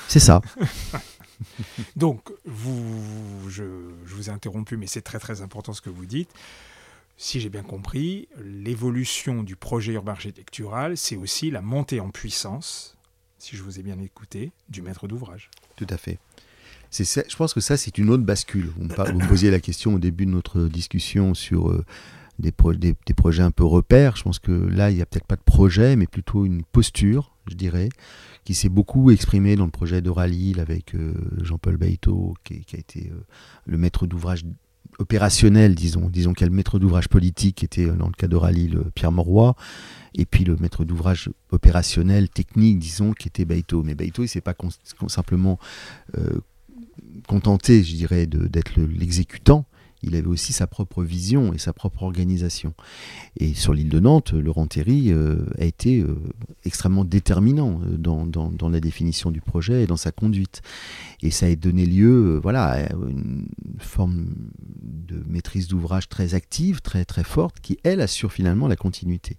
C'est 0.08 0.20
ça. 0.20 0.40
Donc, 1.96 2.30
vous, 2.44 3.50
je, 3.50 3.64
je, 4.06 4.14
vous 4.14 4.30
ai 4.30 4.32
interrompu, 4.32 4.76
mais 4.76 4.86
c'est 4.86 5.02
très 5.02 5.18
très 5.18 5.42
important 5.42 5.72
ce 5.72 5.80
que 5.80 5.90
vous 5.90 6.06
dites 6.06 6.30
si 7.16 7.40
j'ai 7.40 7.48
bien 7.48 7.62
compris, 7.62 8.28
l'évolution 8.42 9.42
du 9.42 9.56
projet 9.56 9.92
urbain 9.92 10.12
architectural, 10.12 10.96
c'est 10.96 11.16
aussi 11.16 11.50
la 11.50 11.62
montée 11.62 12.00
en 12.00 12.10
puissance, 12.10 12.96
si 13.38 13.56
je 13.56 13.62
vous 13.62 13.78
ai 13.78 13.82
bien 13.82 13.98
écouté, 14.00 14.52
du 14.68 14.82
maître 14.82 15.06
d'ouvrage. 15.06 15.50
Tout 15.76 15.86
à 15.90 15.96
fait. 15.96 16.18
je 16.90 17.36
pense 17.36 17.54
que 17.54 17.60
ça, 17.60 17.76
c'est 17.76 17.98
une 17.98 18.10
autre 18.10 18.24
bascule. 18.24 18.70
Vous 18.76 18.84
me, 18.84 19.28
posiez 19.28 19.50
la 19.50 19.60
question 19.60 19.94
au 19.94 19.98
début 19.98 20.26
de 20.26 20.32
notre 20.32 20.66
discussion 20.66 21.34
sur 21.34 21.70
euh, 21.70 21.84
des, 22.38 22.52
projets 22.52 23.42
un 23.42 23.50
peu 23.50 23.64
repères. 23.64 24.16
Je 24.16 24.24
pense 24.24 24.38
que 24.38 24.52
là, 24.52 24.90
il 24.90 24.96
n'y 24.96 25.02
a 25.02 25.06
peut-être 25.06 25.26
pas 25.26 25.36
de 25.36 25.42
projet, 25.42 25.96
mais 25.96 26.06
plutôt 26.06 26.44
une 26.44 26.64
posture, 26.64 27.36
je 27.46 27.54
dirais, 27.54 27.90
qui 28.44 28.54
s'est 28.54 28.68
beaucoup 28.68 29.10
exprimée 29.10 29.56
dans 29.56 29.64
le 29.64 29.70
projet 29.70 30.02
d'Oralil 30.02 30.60
avec 30.60 30.94
euh, 30.94 31.14
Jean-Paul 31.42 31.76
Baito, 31.76 32.34
qui, 32.44 32.64
a 32.72 32.78
été 32.78 33.10
euh, 33.12 33.20
le 33.66 33.78
maître 33.78 34.06
d'ouvrage 34.06 34.44
opérationnel, 34.98 35.74
disons, 35.74 36.08
disons 36.08 36.32
maître 36.50 36.78
d'ouvrage 36.78 37.08
politique 37.08 37.56
qui 37.56 37.64
était 37.64 37.86
euh, 37.86 37.92
dans 37.92 38.06
le 38.06 38.12
cas 38.12 38.28
de 38.28 38.36
le 38.68 38.84
Pierre 38.94 39.12
Mauroy, 39.12 39.54
et 40.14 40.24
puis 40.24 40.44
le 40.44 40.56
maître 40.56 40.84
d'ouvrage 40.84 41.30
opérationnel, 41.50 42.28
technique, 42.28 42.78
disons, 42.78 43.12
qui 43.12 43.28
était 43.28 43.44
Baito. 43.44 43.82
Mais 43.82 43.94
Baito, 43.94 44.22
il 44.22 44.28
s'est 44.28 44.40
pas 44.40 44.54
simplement 45.08 45.58
euh, 46.16 46.40
contenté, 47.26 47.82
je 47.82 47.94
dirais, 47.94 48.26
d'être 48.26 48.78
l'exécutant, 48.80 49.66
il 50.04 50.16
avait 50.16 50.28
aussi 50.28 50.52
sa 50.52 50.66
propre 50.66 51.02
vision 51.02 51.52
et 51.52 51.58
sa 51.58 51.72
propre 51.72 52.02
organisation. 52.02 52.74
Et 53.38 53.54
sur 53.54 53.72
l'île 53.74 53.88
de 53.88 54.00
Nantes, 54.00 54.32
Laurent 54.32 54.66
Théry 54.66 55.10
euh, 55.10 55.44
a 55.58 55.64
été 55.64 56.00
euh, 56.00 56.16
extrêmement 56.64 57.04
déterminant 57.04 57.80
euh, 57.84 57.96
dans, 57.96 58.68
la 58.68 58.80
définition 58.80 59.30
du 59.30 59.40
projet 59.40 59.84
et 59.84 59.86
dans 59.86 59.96
sa 59.96 60.12
conduite. 60.12 60.62
Et 61.22 61.30
ça 61.30 61.46
a 61.46 61.54
donné 61.54 61.86
lieu 61.86 62.38
voilà, 62.42 62.64
à 62.64 62.92
une 62.92 63.48
forme 63.78 64.26
de 64.82 65.22
maîtrise 65.26 65.68
d'ouvrage 65.68 66.08
très 66.08 66.34
active, 66.34 66.80
très, 66.80 67.04
très 67.04 67.24
forte, 67.24 67.60
qui, 67.60 67.78
elle, 67.82 68.00
assure 68.00 68.32
finalement 68.32 68.68
la 68.68 68.76
continuité. 68.76 69.36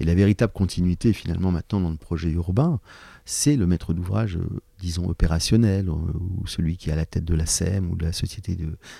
Et 0.00 0.04
la 0.04 0.14
véritable 0.14 0.52
continuité, 0.52 1.12
finalement, 1.12 1.52
maintenant, 1.52 1.80
dans 1.80 1.90
le 1.90 1.96
projet 1.96 2.30
urbain, 2.30 2.80
c'est 3.24 3.56
le 3.56 3.66
maître 3.66 3.92
d'ouvrage, 3.92 4.38
disons, 4.80 5.08
opérationnel, 5.08 5.88
ou 5.88 6.46
celui 6.46 6.76
qui 6.76 6.90
est 6.90 6.92
à 6.92 6.96
la 6.96 7.06
tête 7.06 7.24
de 7.24 7.34
la 7.34 7.46
SEM 7.46 7.90
ou 7.90 7.96
de 7.96 8.04
la 8.04 8.12
société 8.12 8.56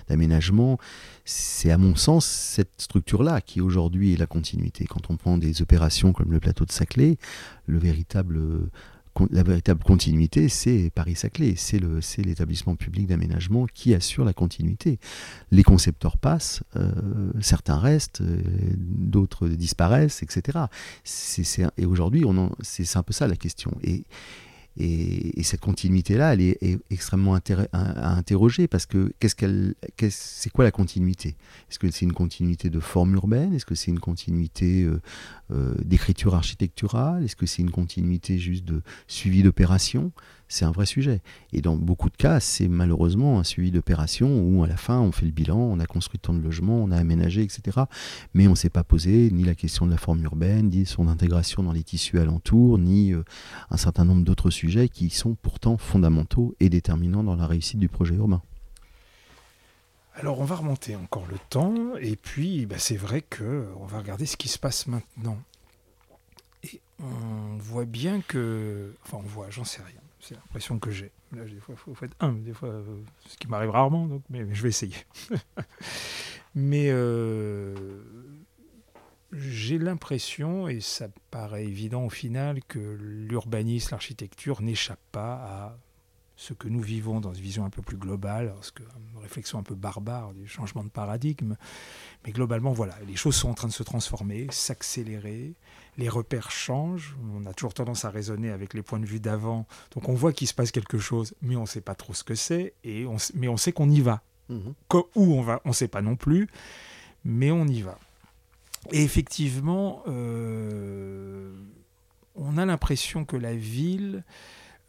d'aménagement. 0.08 0.78
C'est 1.24 1.70
à 1.70 1.78
mon 1.78 1.96
sens 1.96 2.26
cette 2.26 2.72
structure-là 2.78 3.40
qui 3.40 3.60
aujourd'hui 3.60 4.14
est 4.14 4.16
la 4.16 4.26
continuité. 4.26 4.86
Quand 4.86 5.10
on 5.10 5.16
prend 5.16 5.38
des 5.38 5.62
opérations 5.62 6.12
comme 6.12 6.32
le 6.32 6.40
plateau 6.40 6.64
de 6.64 6.72
Saclay, 6.72 7.16
le 7.66 7.78
véritable 7.78 8.68
la 9.30 9.42
véritable 9.42 9.82
continuité, 9.82 10.48
c'est 10.48 10.90
Paris-Saclay, 10.94 11.54
c'est 11.56 11.80
l'établissement 12.22 12.76
public 12.76 13.06
d'aménagement 13.06 13.66
qui 13.66 13.94
assure 13.94 14.24
la 14.24 14.32
continuité. 14.32 14.98
Les 15.50 15.62
concepteurs 15.62 16.16
passent, 16.16 16.62
euh, 16.76 16.92
certains 17.40 17.78
restent, 17.78 18.20
euh, 18.20 18.42
d'autres 18.76 19.48
disparaissent, 19.48 20.22
etc. 20.22 20.58
et 21.76 21.86
aujourd'hui, 21.86 22.24
c'est 22.60 22.96
un 22.96 23.02
peu 23.02 23.12
ça 23.12 23.26
la 23.26 23.36
question. 23.36 23.76
Et, 23.82 24.04
et, 24.80 25.42
cette 25.42 25.60
continuité-là, 25.60 26.34
elle 26.34 26.40
est, 26.40 26.78
extrêmement 26.90 27.34
à, 27.34 28.16
interroger 28.16 28.68
parce 28.68 28.86
que 28.86 29.12
qu'est-ce 29.18 29.34
c'est 30.10 30.50
quoi 30.50 30.64
la 30.64 30.70
continuité? 30.70 31.36
Est-ce 31.70 31.78
que 31.78 31.90
c'est 31.90 32.04
une 32.04 32.12
continuité 32.12 32.70
de 32.70 32.78
forme 32.78 33.14
urbaine? 33.14 33.54
Est-ce 33.54 33.66
que 33.66 33.74
c'est 33.74 33.90
une 33.90 33.98
continuité 33.98 34.84
euh, 34.84 35.00
euh, 35.50 35.74
d'écriture 35.84 36.34
architecturale 36.34 37.24
Est-ce 37.24 37.36
que 37.36 37.46
c'est 37.46 37.62
une 37.62 37.70
continuité 37.70 38.38
juste 38.38 38.64
de 38.64 38.82
suivi 39.06 39.42
d'opération? 39.42 40.12
C'est 40.48 40.64
un 40.64 40.70
vrai 40.70 40.86
sujet. 40.86 41.20
Et 41.52 41.60
dans 41.60 41.76
beaucoup 41.76 42.08
de 42.08 42.16
cas, 42.16 42.40
c'est 42.40 42.68
malheureusement 42.68 43.38
un 43.38 43.44
suivi 43.44 43.70
d'opération 43.70 44.40
où 44.42 44.64
à 44.64 44.66
la 44.66 44.76
fin, 44.76 44.98
on 44.98 45.12
fait 45.12 45.26
le 45.26 45.32
bilan, 45.32 45.58
on 45.58 45.78
a 45.78 45.86
construit 45.86 46.18
tant 46.18 46.32
de 46.32 46.40
logements, 46.40 46.82
on 46.82 46.90
a 46.90 46.96
aménagé, 46.96 47.42
etc. 47.42 47.80
Mais 48.34 48.46
on 48.46 48.52
ne 48.52 48.56
s'est 48.56 48.70
pas 48.70 48.84
posé 48.84 49.30
ni 49.30 49.44
la 49.44 49.54
question 49.54 49.86
de 49.86 49.90
la 49.90 49.98
forme 49.98 50.22
urbaine, 50.22 50.70
ni 50.70 50.86
son 50.86 51.08
intégration 51.08 51.62
dans 51.62 51.72
les 51.72 51.82
tissus 51.82 52.18
alentours, 52.18 52.78
ni 52.78 53.12
euh, 53.12 53.24
un 53.70 53.76
certain 53.76 54.04
nombre 54.04 54.24
d'autres 54.24 54.50
sujets 54.50 54.88
qui 54.88 55.10
sont 55.10 55.34
pourtant 55.34 55.76
fondamentaux 55.76 56.54
et 56.60 56.70
déterminants 56.70 57.24
dans 57.24 57.36
la 57.36 57.46
réussite 57.46 57.78
du 57.78 57.88
projet 57.88 58.14
urbain. 58.14 58.42
Alors 60.18 60.40
on 60.40 60.44
va 60.44 60.56
remonter 60.56 60.96
encore 60.96 61.26
le 61.26 61.38
temps 61.48 61.96
et 62.00 62.16
puis 62.16 62.66
bah, 62.66 62.78
c'est 62.78 62.96
vrai 62.96 63.22
que 63.22 63.68
on 63.76 63.86
va 63.86 63.98
regarder 63.98 64.26
ce 64.26 64.36
qui 64.36 64.48
se 64.48 64.58
passe 64.58 64.86
maintenant. 64.86 65.38
Et 66.64 66.80
on 67.00 67.56
voit 67.58 67.84
bien 67.84 68.20
que, 68.20 68.94
enfin 69.04 69.18
on 69.18 69.28
voit, 69.28 69.48
j'en 69.50 69.64
sais 69.64 69.82
rien 69.82 70.00
c'est 70.20 70.34
l'impression 70.34 70.78
que 70.78 70.90
j'ai. 70.90 71.10
Là, 71.32 71.44
des 71.44 71.60
fois, 71.60 71.74
faut, 71.76 71.94
être 72.02 72.16
un, 72.20 72.32
des 72.32 72.52
fois, 72.52 72.68
euh, 72.68 73.00
ce 73.26 73.36
qui 73.36 73.48
m'arrive 73.48 73.70
rarement, 73.70 74.06
donc, 74.06 74.22
mais, 74.30 74.46
je 74.52 74.62
vais 74.62 74.68
essayer. 74.68 74.96
mais 76.54 76.88
euh, 76.90 78.02
j'ai 79.32 79.78
l'impression, 79.78 80.68
et 80.68 80.80
ça 80.80 81.08
paraît 81.30 81.64
évident 81.64 82.04
au 82.04 82.10
final, 82.10 82.62
que 82.64 82.78
l'urbanisme, 82.78 83.88
l'architecture 83.92 84.62
n'échappe 84.62 85.00
pas 85.12 85.34
à 85.34 85.78
ce 86.38 86.54
que 86.54 86.68
nous 86.68 86.80
vivons 86.80 87.20
dans 87.20 87.34
une 87.34 87.42
vision 87.42 87.64
un 87.64 87.70
peu 87.70 87.82
plus 87.82 87.96
globale, 87.96 88.52
parce 88.54 88.70
que, 88.70 88.84
une 89.12 89.20
réflexion 89.20 89.58
un 89.58 89.64
peu 89.64 89.74
barbare 89.74 90.32
du 90.34 90.46
changement 90.46 90.84
de 90.84 90.88
paradigme. 90.88 91.56
Mais 92.24 92.30
globalement, 92.30 92.72
voilà, 92.72 92.94
les 93.08 93.16
choses 93.16 93.34
sont 93.34 93.50
en 93.50 93.54
train 93.54 93.66
de 93.66 93.72
se 93.72 93.82
transformer, 93.82 94.46
s'accélérer 94.50 95.54
les 95.98 96.08
repères 96.08 96.52
changent, 96.52 97.16
on 97.34 97.44
a 97.44 97.52
toujours 97.52 97.74
tendance 97.74 98.04
à 98.04 98.10
raisonner 98.10 98.50
avec 98.50 98.72
les 98.72 98.82
points 98.82 99.00
de 99.00 99.04
vue 99.04 99.18
d'avant, 99.18 99.66
donc 99.96 100.08
on 100.08 100.14
voit 100.14 100.32
qu'il 100.32 100.46
se 100.46 100.54
passe 100.54 100.70
quelque 100.70 100.98
chose, 100.98 101.34
mais 101.42 101.56
on 101.56 101.62
ne 101.62 101.66
sait 101.66 101.80
pas 101.80 101.96
trop 101.96 102.14
ce 102.14 102.22
que 102.22 102.36
c'est, 102.36 102.74
et 102.84 103.04
on, 103.04 103.16
mais 103.34 103.48
on 103.48 103.56
sait 103.56 103.72
qu'on 103.72 103.90
y 103.90 104.00
va. 104.00 104.22
Mhm. 104.48 104.72
où 105.14 105.34
on 105.34 105.42
va, 105.42 105.60
on 105.66 105.70
ne 105.70 105.74
sait 105.74 105.88
pas 105.88 106.00
non 106.00 106.16
plus, 106.16 106.48
mais 107.22 107.50
on 107.50 107.66
y 107.66 107.82
va. 107.82 107.98
Et 108.92 109.02
effectivement, 109.02 110.02
euh, 110.06 111.52
on 112.34 112.56
a 112.56 112.64
l'impression 112.64 113.26
que 113.26 113.36
la 113.36 113.54
ville 113.54 114.16
euh, 114.18 114.22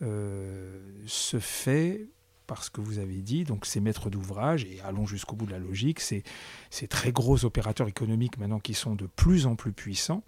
se 0.02 1.40
fait 1.40 2.08
parce 2.48 2.70
que 2.70 2.82
vous 2.82 2.98
avez 2.98 3.22
dit, 3.22 3.44
donc 3.44 3.66
ces 3.66 3.80
maîtres 3.80 4.10
d'ouvrage, 4.10 4.66
et 4.66 4.82
allons 4.82 5.06
jusqu'au 5.06 5.36
bout 5.36 5.46
de 5.46 5.52
la 5.52 5.60
logique, 5.60 6.00
c'est 6.00 6.24
ces 6.72 6.88
très 6.88 7.12
gros 7.12 7.46
opérateurs 7.46 7.88
économiques 7.88 8.40
maintenant 8.40 8.60
qui 8.60 8.74
sont 8.74 8.96
de 8.96 9.06
plus 9.06 9.46
en 9.46 9.56
plus 9.56 9.72
puissants, 9.72 10.24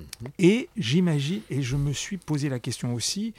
Mhm. 0.00 0.28
Et 0.38 0.68
j'imagine, 0.76 1.42
et 1.50 1.62
je 1.62 1.76
me 1.76 1.92
suis 1.92 2.16
posé 2.16 2.48
la 2.48 2.58
question 2.58 2.94
aussi, 2.94 3.34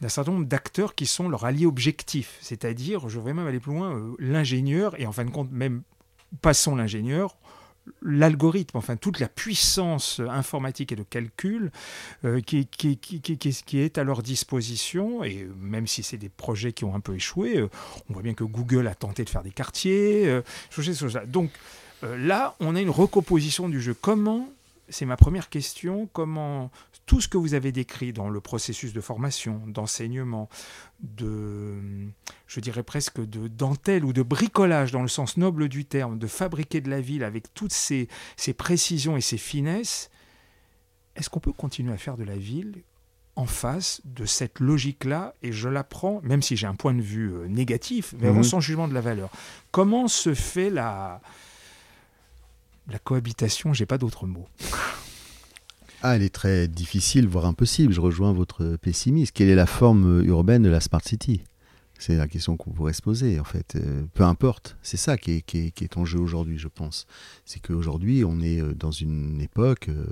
d'un 0.00 0.08
certain 0.08 0.32
nombre 0.32 0.46
d'acteurs 0.46 0.94
qui 0.94 1.06
sont 1.06 1.28
leur 1.28 1.44
allié 1.44 1.66
objectif. 1.66 2.38
C'est-à-dire, 2.40 3.08
je 3.08 3.18
voudrais 3.18 3.34
même 3.34 3.46
aller 3.46 3.60
plus 3.60 3.72
loin, 3.72 3.94
euh, 3.96 4.14
l'ingénieur, 4.18 4.98
et 5.00 5.06
en 5.06 5.12
fin 5.12 5.24
de 5.24 5.30
compte, 5.30 5.50
même 5.50 5.82
passons 6.40 6.76
l'ingénieur, 6.76 7.36
l'algorithme, 8.00 8.76
enfin 8.76 8.96
toute 8.96 9.20
la 9.20 9.28
puissance 9.28 10.20
informatique 10.28 10.92
et 10.92 10.96
de 10.96 11.02
calcul 11.02 11.70
euh, 12.24 12.40
qui, 12.40 12.66
qui, 12.66 12.96
qui, 12.98 13.78
est 13.78 13.98
à 13.98 14.04
leur 14.04 14.22
disposition. 14.22 15.24
Et 15.24 15.48
même 15.60 15.86
si 15.86 16.02
c'est 16.02 16.16
des 16.16 16.28
projets 16.28 16.72
qui 16.72 16.84
ont 16.84 16.94
un 16.94 17.00
peu 17.00 17.14
échoué, 17.14 17.58
euh, 17.58 17.68
on 18.08 18.14
voit 18.14 18.22
bien 18.22 18.34
que 18.34 18.44
Google 18.44 18.86
a 18.86 18.94
tenté 18.94 19.24
de 19.24 19.30
faire 19.30 19.42
des 19.42 19.50
quartiers. 19.50 20.26
Euh, 20.26 20.42
donc 21.26 21.50
là, 22.02 22.56
on 22.60 22.74
a 22.74 22.80
une 22.80 22.90
recomposition 22.90 23.68
du 23.68 23.80
jeu. 23.80 23.94
Comment 23.94 24.48
c'est 24.88 25.06
ma 25.06 25.16
première 25.16 25.48
question. 25.48 26.08
Comment 26.12 26.70
tout 27.06 27.20
ce 27.20 27.28
que 27.28 27.36
vous 27.36 27.54
avez 27.54 27.72
décrit 27.72 28.12
dans 28.12 28.28
le 28.28 28.40
processus 28.40 28.92
de 28.92 29.00
formation, 29.00 29.62
d'enseignement, 29.66 30.48
de, 31.00 31.74
je 32.46 32.60
dirais 32.60 32.82
presque 32.82 33.20
de 33.20 33.48
dentelle 33.48 34.04
ou 34.04 34.12
de 34.12 34.22
bricolage 34.22 34.92
dans 34.92 35.02
le 35.02 35.08
sens 35.08 35.36
noble 35.36 35.68
du 35.68 35.84
terme, 35.84 36.18
de 36.18 36.26
fabriquer 36.26 36.80
de 36.80 36.90
la 36.90 37.00
ville 37.00 37.24
avec 37.24 37.52
toutes 37.54 37.72
ces, 37.72 38.08
précisions 38.56 39.16
et 39.16 39.20
ces 39.20 39.38
finesses, 39.38 40.10
est-ce 41.16 41.28
qu'on 41.28 41.40
peut 41.40 41.52
continuer 41.52 41.92
à 41.92 41.98
faire 41.98 42.16
de 42.16 42.24
la 42.24 42.36
ville 42.36 42.82
en 43.34 43.46
face 43.46 44.02
de 44.04 44.26
cette 44.26 44.60
logique-là, 44.60 45.34
et 45.42 45.52
je 45.52 45.68
l'apprends, 45.68 46.20
même 46.22 46.42
si 46.42 46.54
j'ai 46.54 46.66
un 46.66 46.74
point 46.74 46.92
de 46.92 47.00
vue 47.00 47.32
euh, 47.32 47.46
négatif, 47.48 48.14
mais 48.18 48.30
mmh. 48.30 48.42
sans 48.42 48.60
jugement 48.60 48.88
de 48.88 48.92
la 48.92 49.00
valeur. 49.00 49.30
Comment 49.70 50.06
se 50.06 50.34
fait 50.34 50.68
la, 50.68 51.22
la 52.88 52.98
cohabitation, 52.98 53.72
j'ai 53.72 53.86
pas 53.86 53.96
d'autre 53.96 54.26
mot. 54.26 54.46
Ah, 56.04 56.16
elle 56.16 56.22
est 56.22 56.34
très 56.34 56.66
difficile, 56.66 57.28
voire 57.28 57.46
impossible. 57.46 57.92
Je 57.92 58.00
rejoins 58.00 58.32
votre 58.32 58.76
pessimisme. 58.76 59.30
Quelle 59.32 59.48
est 59.48 59.54
la 59.54 59.66
forme 59.66 60.24
urbaine 60.24 60.62
de 60.62 60.68
la 60.68 60.80
Smart 60.80 61.00
City? 61.04 61.42
C'est 62.02 62.16
la 62.16 62.26
question 62.26 62.56
qu'on 62.56 62.72
pourrait 62.72 62.94
se 62.94 63.00
poser, 63.00 63.38
en 63.38 63.44
fait. 63.44 63.76
Euh, 63.76 64.02
peu 64.12 64.24
importe, 64.24 64.76
c'est 64.82 64.96
ça 64.96 65.16
qui 65.16 65.34
est, 65.34 65.42
qui, 65.42 65.72
est, 65.80 65.96
en 65.96 66.04
jeu 66.04 66.18
aujourd'hui, 66.18 66.58
je 66.58 66.66
pense. 66.66 67.06
C'est 67.44 67.60
qu'aujourd'hui, 67.60 68.24
on 68.24 68.40
est 68.40 68.60
euh, 68.60 68.74
dans 68.74 68.90
une 68.90 69.40
époque. 69.40 69.88
Euh, 69.88 70.06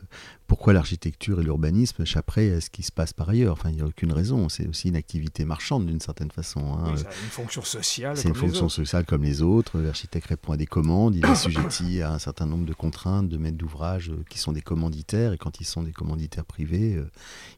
pourquoi 0.47 0.73
l'architecture 0.73 1.41
et 1.41 1.45
l'urbanisme 1.45 2.03
échapperaient 2.03 2.53
à 2.53 2.61
ce 2.61 2.71
qui 2.71 2.85
se 2.85 2.93
passe 2.93 3.13
par 3.13 3.29
ailleurs? 3.29 3.55
Enfin, 3.55 3.71
il 3.71 3.77
n'y 3.77 3.83
a 3.83 3.87
aucune 3.87 4.13
raison. 4.13 4.49
C'est 4.49 4.69
aussi 4.69 4.89
une 4.89 4.97
activité 4.97 5.45
marchande, 5.45 5.87
d'une 5.87 6.01
certaine 6.01 6.31
façon. 6.31 6.75
Hein. 6.75 6.95
une 6.97 7.31
fonction 7.31 7.63
sociale. 7.63 8.17
C'est 8.17 8.29
une 8.29 8.35
fonction 8.37 8.69
sociale 8.69 9.05
comme 9.05 9.25
les 9.25 9.43
autres. 9.43 9.81
L'architecte 9.81 10.29
répond 10.29 10.53
à 10.53 10.57
des 10.57 10.67
commandes, 10.67 11.17
il 11.17 11.25
est 11.25 11.29
assujetti 11.29 12.03
à 12.03 12.13
un 12.13 12.19
certain 12.19 12.47
nombre 12.47 12.67
de 12.67 12.73
contraintes, 12.73 13.29
de 13.29 13.37
maîtres 13.37 13.59
d'ouvrage 13.59 14.13
qui 14.29 14.39
sont 14.39 14.53
des 14.53 14.61
commanditaires. 14.61 15.33
Et 15.33 15.39
quand 15.39 15.61
ils 15.61 15.67
sont 15.67 15.85
des 15.85 15.93
commanditaires 15.93 16.45
privés, 16.45 17.01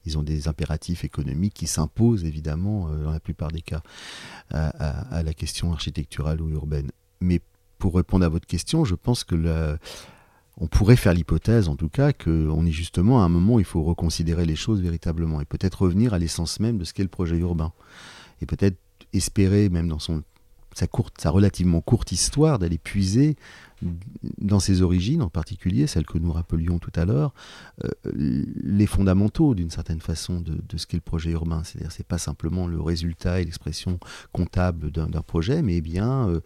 ils 0.04 0.18
ont 0.18 0.22
des 0.22 0.48
impératifs 0.48 1.04
économiques 1.04 1.54
qui 1.54 1.66
s'imposent, 1.66 2.24
évidemment, 2.24 2.90
dans 2.90 3.10
la 3.10 3.20
plupart 3.20 3.52
des 3.52 3.62
cas 3.62 3.82
à, 4.50 5.22
la 5.22 5.34
question 5.34 5.72
architecturale 5.72 6.40
ou 6.40 6.50
urbaine. 6.50 6.90
Mais 7.20 7.40
pour 7.78 7.94
répondre 7.94 8.24
à 8.24 8.28
votre 8.28 8.46
question, 8.46 8.84
je 8.84 8.94
pense 8.94 9.24
que 9.24 9.78
on 10.58 10.66
pourrait 10.66 10.96
faire 10.96 11.14
l'hypothèse, 11.14 11.68
en 11.68 11.76
tout 11.76 11.88
cas, 11.88 12.12
qu'on 12.12 12.66
est 12.66 12.72
justement 12.72 13.22
à 13.22 13.24
un 13.24 13.28
moment 13.28 13.54
où 13.54 13.60
il 13.60 13.64
faut 13.64 13.82
reconsidérer 13.82 14.44
les 14.44 14.56
choses 14.56 14.82
véritablement 14.82 15.40
et 15.40 15.44
peut-être 15.44 15.82
revenir 15.82 16.12
à 16.12 16.18
l'essence 16.18 16.60
même 16.60 16.78
de 16.78 16.84
ce 16.84 16.92
qu'est 16.92 17.02
le 17.02 17.08
projet 17.08 17.38
urbain. 17.38 17.72
Et 18.42 18.46
peut-être 18.46 18.76
espérer, 19.12 19.70
même 19.70 19.88
dans 19.88 19.98
son, 19.98 20.22
sa, 20.74 20.86
courte, 20.86 21.20
sa 21.20 21.30
relativement 21.30 21.80
courte 21.80 22.12
histoire, 22.12 22.58
d'aller 22.58 22.78
puiser 22.78 23.36
dans 24.38 24.60
ses 24.60 24.82
origines, 24.82 25.22
en 25.22 25.28
particulier 25.28 25.86
celles 25.86 26.06
que 26.06 26.18
nous 26.18 26.32
rappelions 26.32 26.78
tout 26.78 26.92
à 26.94 27.04
l'heure, 27.04 27.34
euh, 27.84 27.88
les 28.14 28.86
fondamentaux 28.86 29.54
d'une 29.54 29.70
certaine 29.70 30.00
façon 30.00 30.40
de, 30.40 30.56
ce 30.76 30.86
qu'est 30.86 30.96
le 30.96 31.02
projet 31.02 31.30
urbain. 31.30 31.62
C'est-à-dire, 31.64 31.92
c'est 31.92 32.06
pas 32.06 32.18
simplement 32.18 32.66
le 32.66 32.80
résultat 32.80 33.40
et 33.40 33.44
l'expression 33.44 33.98
comptable 34.32 34.90
d'un 34.90 35.22
projet, 35.22 35.62
mais 35.62 35.80
bien 35.80 36.28
euh, 36.28 36.40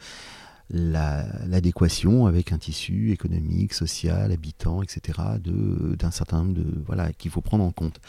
l'adéquation 0.71 2.27
avec 2.27 2.53
un 2.53 2.59
tissu 2.59 3.13
économique, 3.13 3.73
social, 3.73 4.33
habitant, 4.33 4.83
etc. 4.83 5.21
d'un 5.39 6.11
certain 6.11 6.39
nombre 6.39 6.55
de 6.55 6.67
voilà 6.87 7.13
qu'il 7.13 7.31
faut 7.31 7.41
prendre 7.41 7.65
en 7.65 7.73
compte. 7.73 8.01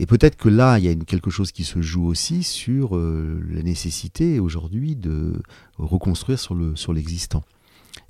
Et 0.00 0.06
peut-être 0.06 0.36
que 0.36 0.48
là, 0.48 0.78
il 0.78 0.86
y 0.86 0.88
a 0.88 0.94
quelque 0.94 1.28
chose 1.28 1.52
qui 1.52 1.62
se 1.62 1.82
joue 1.82 2.06
aussi 2.06 2.42
sur 2.42 2.96
euh, 2.96 3.38
la 3.50 3.62
nécessité 3.62 4.40
aujourd'hui 4.40 4.96
de 4.96 5.34
reconstruire 5.76 6.38
sur 6.38 6.92
l'existant. 6.94 7.44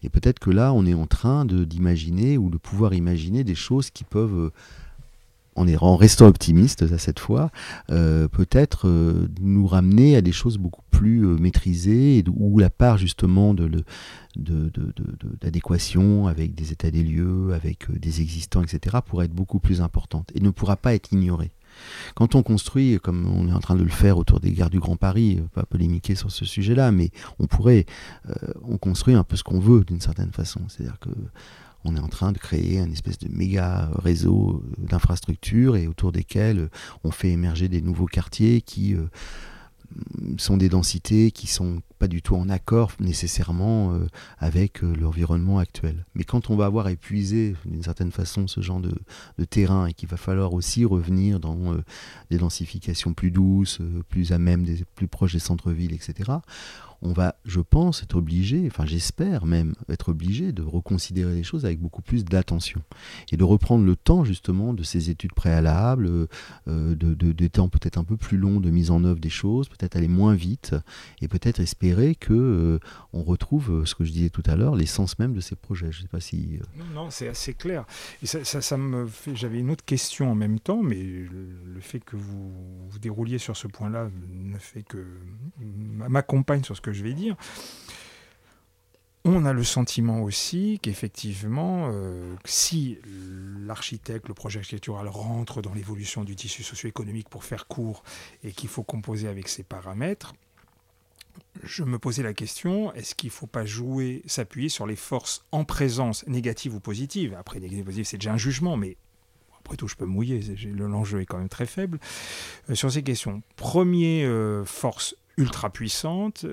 Et 0.04 0.08
peut-être 0.08 0.38
que 0.38 0.50
là, 0.50 0.72
on 0.72 0.86
est 0.86 0.94
en 0.94 1.08
train 1.08 1.44
d'imaginer 1.44 2.38
ou 2.38 2.48
de 2.48 2.58
pouvoir 2.58 2.94
imaginer 2.94 3.42
des 3.42 3.56
choses 3.56 3.90
qui 3.90 4.04
peuvent, 4.04 4.52
euh, 5.56 5.76
en, 5.80 5.96
restant 5.96 6.28
optimistes 6.28 6.82
à 6.82 6.98
cette 6.98 7.18
fois, 7.18 7.50
euh, 7.90 8.28
peut-être 8.28 8.88
nous 9.40 9.66
ramener 9.66 10.14
à 10.14 10.20
des 10.20 10.30
choses 10.30 10.58
beaucoup 10.58 10.84
plus 10.92 11.26
maîtrisées, 11.40 12.22
où 12.32 12.60
la 12.60 12.70
part 12.70 12.98
justement 12.98 13.52
d'adéquation 15.40 16.28
avec 16.28 16.54
des 16.54 16.70
états 16.70 16.92
des 16.92 17.02
lieux, 17.02 17.52
avec 17.52 17.90
des 17.90 18.20
existants, 18.20 18.62
etc., 18.62 18.98
pourrait 19.04 19.24
être 19.24 19.34
beaucoup 19.34 19.58
plus 19.58 19.80
importante 19.80 20.30
et 20.36 20.40
ne 20.40 20.50
pourra 20.50 20.76
pas 20.76 20.94
être 20.94 21.12
ignorée. 21.12 21.50
Quand 22.14 22.34
on 22.34 22.42
construit, 22.42 22.98
comme 23.02 23.26
on 23.26 23.48
est 23.48 23.52
en 23.52 23.60
train 23.60 23.76
de 23.76 23.82
le 23.82 23.90
faire 23.90 24.18
autour 24.18 24.40
des 24.40 24.52
gares 24.52 24.70
du 24.70 24.80
Grand 24.80 24.96
Paris, 24.96 25.38
euh, 25.40 25.46
pas 25.54 25.64
polémiquer 25.64 26.14
sur 26.14 26.30
ce 26.30 26.44
sujet-là, 26.44 26.92
mais 26.92 27.10
on 27.38 27.46
pourrait, 27.46 27.86
euh, 28.28 28.34
on 28.62 28.78
construit 28.78 29.14
un 29.14 29.24
peu 29.24 29.36
ce 29.36 29.44
qu'on 29.44 29.60
veut 29.60 29.84
d'une 29.84 30.00
certaine 30.00 30.32
façon. 30.32 30.60
C'est-à-dire 30.68 30.98
que 30.98 31.10
on 31.82 31.96
est 31.96 32.00
en 32.00 32.08
train 32.08 32.32
de 32.32 32.38
créer 32.38 32.78
un 32.78 32.90
espèce 32.90 33.18
de 33.18 33.28
méga 33.28 33.90
réseau 34.02 34.62
euh, 34.62 34.86
d'infrastructures 34.86 35.76
et 35.76 35.86
autour 35.86 36.12
desquels 36.12 36.68
on 37.04 37.10
fait 37.10 37.30
émerger 37.30 37.68
des 37.68 37.80
nouveaux 37.80 38.06
quartiers 38.06 38.60
qui 38.60 38.94
sont 40.38 40.56
des 40.56 40.68
densités 40.68 41.30
qui 41.30 41.46
sont 41.46 41.82
pas 41.98 42.08
du 42.08 42.22
tout 42.22 42.34
en 42.34 42.48
accord 42.48 42.92
nécessairement 42.98 43.92
euh, 43.92 44.06
avec 44.38 44.82
euh, 44.82 44.94
l'environnement 44.94 45.58
actuel. 45.58 46.06
Mais 46.14 46.24
quand 46.24 46.48
on 46.50 46.56
va 46.56 46.64
avoir 46.64 46.88
épuisé 46.88 47.54
d'une 47.66 47.82
certaine 47.82 48.10
façon 48.10 48.46
ce 48.46 48.60
genre 48.62 48.80
de, 48.80 48.94
terrain 49.44 49.86
et 49.86 49.92
qu'il 49.92 50.08
va 50.08 50.16
falloir 50.16 50.54
aussi 50.54 50.84
revenir 50.84 51.40
dans 51.40 51.74
euh, 51.74 51.84
des 52.30 52.38
densifications 52.38 53.12
plus 53.12 53.30
douces, 53.30 53.80
plus 54.08 54.32
à 54.32 54.38
même, 54.38 54.64
des, 54.64 54.84
plus 54.94 55.08
proches 55.08 55.34
des 55.34 55.38
centres-villes, 55.38 55.92
etc., 55.92 56.30
on 57.02 57.12
va, 57.12 57.36
je 57.44 57.60
pense, 57.60 58.02
être 58.02 58.16
obligé, 58.16 58.64
enfin 58.66 58.84
j'espère 58.84 59.46
même 59.46 59.74
être 59.88 60.10
obligé 60.10 60.52
de 60.52 60.62
reconsidérer 60.62 61.34
les 61.34 61.42
choses 61.42 61.64
avec 61.64 61.80
beaucoup 61.80 62.02
plus 62.02 62.24
d'attention 62.24 62.82
et 63.32 63.36
de 63.36 63.44
reprendre 63.44 63.84
le 63.84 63.96
temps 63.96 64.24
justement 64.24 64.74
de 64.74 64.82
ces 64.82 65.10
études 65.10 65.32
préalables, 65.32 66.28
euh, 66.68 66.94
de, 66.94 67.14
des 67.14 67.48
temps 67.48 67.68
peut-être 67.68 67.96
un 67.96 68.04
peu 68.04 68.16
plus 68.16 68.36
longs 68.36 68.60
de 68.60 68.70
mise 68.70 68.90
en 68.90 69.04
œuvre 69.04 69.20
des 69.20 69.30
choses, 69.30 69.68
peut-être 69.68 69.96
aller 69.96 70.08
moins 70.08 70.34
vite 70.34 70.74
et 71.22 71.28
peut-être 71.28 71.60
espérer 71.60 72.14
que 72.14 72.34
euh, 72.34 72.78
on 73.12 73.22
retrouve 73.22 73.80
euh, 73.80 73.84
ce 73.86 73.94
que 73.94 74.04
je 74.04 74.12
disais 74.12 74.30
tout 74.30 74.42
à 74.46 74.56
l'heure, 74.56 74.76
l'essence 74.76 75.18
même 75.18 75.32
de 75.32 75.40
ces 75.40 75.56
projets. 75.56 75.92
Je 75.92 76.02
sais 76.02 76.08
pas 76.08 76.20
si. 76.20 76.58
Non, 76.94 77.10
c'est 77.10 77.28
assez 77.28 77.54
clair. 77.54 77.86
Et 78.22 78.26
ça, 78.26 78.44
ça, 78.44 78.76
me 78.76 79.06
fait. 79.06 79.34
J'avais 79.34 79.58
une 79.58 79.70
autre 79.70 79.84
question 79.84 80.30
en 80.30 80.34
même 80.34 80.60
temps, 80.60 80.82
mais 80.82 81.02
le, 81.02 81.80
fait 81.80 82.00
que 82.00 82.16
vous, 82.16 82.52
vous 82.88 82.98
dérouliez 82.98 83.38
sur 83.38 83.56
ce 83.56 83.66
point-là 83.66 84.10
ne 84.32 84.58
fait 84.58 84.82
que 84.82 85.04
m'accompagne 86.08 86.62
sur 86.62 86.76
ce 86.76 86.80
que 86.80 86.89
je 86.92 87.02
vais 87.02 87.12
dire. 87.12 87.36
On 89.24 89.44
a 89.44 89.52
le 89.52 89.64
sentiment 89.64 90.22
aussi 90.22 90.78
qu'effectivement, 90.80 91.90
euh, 91.92 92.34
si 92.46 92.98
l'architecte, 93.66 94.28
le 94.28 94.34
projet 94.34 94.60
architectural 94.60 95.08
rentre 95.08 95.60
dans 95.60 95.74
l'évolution 95.74 96.24
du 96.24 96.34
tissu 96.36 96.62
socio-économique 96.62 97.28
pour 97.28 97.44
faire 97.44 97.66
court 97.66 98.02
et 98.42 98.52
qu'il 98.52 98.70
faut 98.70 98.82
composer 98.82 99.28
avec 99.28 99.48
ces 99.48 99.62
paramètres, 99.62 100.32
je 101.62 101.84
me 101.84 101.98
posais 101.98 102.22
la 102.22 102.32
question, 102.32 102.94
est-ce 102.94 103.14
qu'il 103.14 103.28
ne 103.28 103.32
faut 103.32 103.46
pas 103.46 103.66
jouer, 103.66 104.22
s'appuyer 104.26 104.70
sur 104.70 104.86
les 104.86 104.96
forces 104.96 105.44
en 105.52 105.64
présence, 105.64 106.26
négatives 106.26 106.74
ou 106.74 106.80
positives? 106.80 107.34
Après, 107.38 107.60
négatives 107.60 107.82
ou 107.82 107.84
positives, 107.84 108.06
c'est 108.06 108.18
déjà 108.18 108.32
un 108.32 108.38
jugement, 108.38 108.78
mais 108.78 108.96
après 109.58 109.76
tout, 109.76 109.86
je 109.86 109.96
peux 109.96 110.06
mouiller, 110.06 110.40
l'enjeu 110.74 111.20
est 111.20 111.26
quand 111.26 111.38
même 111.38 111.50
très 111.50 111.66
faible. 111.66 112.00
Euh, 112.70 112.74
sur 112.74 112.90
ces 112.90 113.02
questions, 113.02 113.42
premier 113.56 114.24
euh, 114.24 114.64
force 114.64 115.14
ultra 115.36 115.70
puissante, 115.70 116.46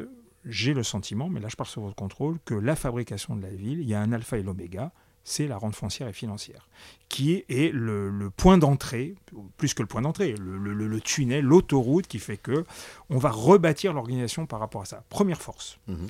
j'ai 0.47 0.73
le 0.73 0.83
sentiment, 0.83 1.29
mais 1.29 1.39
là 1.39 1.47
je 1.49 1.55
pars 1.55 1.67
sur 1.67 1.81
votre 1.81 1.95
contrôle, 1.95 2.39
que 2.45 2.53
la 2.53 2.75
fabrication 2.75 3.35
de 3.35 3.41
la 3.41 3.49
ville, 3.49 3.79
il 3.79 3.87
y 3.87 3.93
a 3.93 4.01
un 4.01 4.11
alpha 4.11 4.37
et 4.37 4.43
l'oméga, 4.43 4.91
c'est 5.23 5.45
la 5.45 5.57
rente 5.57 5.75
foncière 5.75 6.07
et 6.07 6.13
financière, 6.13 6.69
qui 7.09 7.43
est, 7.49 7.73
le, 7.73 8.31
point 8.37 8.57
d'entrée, 8.57 9.15
plus 9.57 9.73
que 9.73 9.81
le 9.81 9.87
point 9.87 10.01
d'entrée, 10.01 10.33
le, 10.39 11.01
tunnel, 11.01 11.43
l'autoroute 11.43 12.07
qui 12.07 12.19
fait 12.19 12.37
que 12.37 12.63
on 13.09 13.17
va 13.17 13.29
rebâtir 13.29 13.91
l'organisation 13.91 14.45
par 14.45 14.61
rapport 14.61 14.83
à 14.83 14.85
ça. 14.85 15.03
Première 15.09 15.41
force. 15.41 15.79
Mhm. 15.87 16.07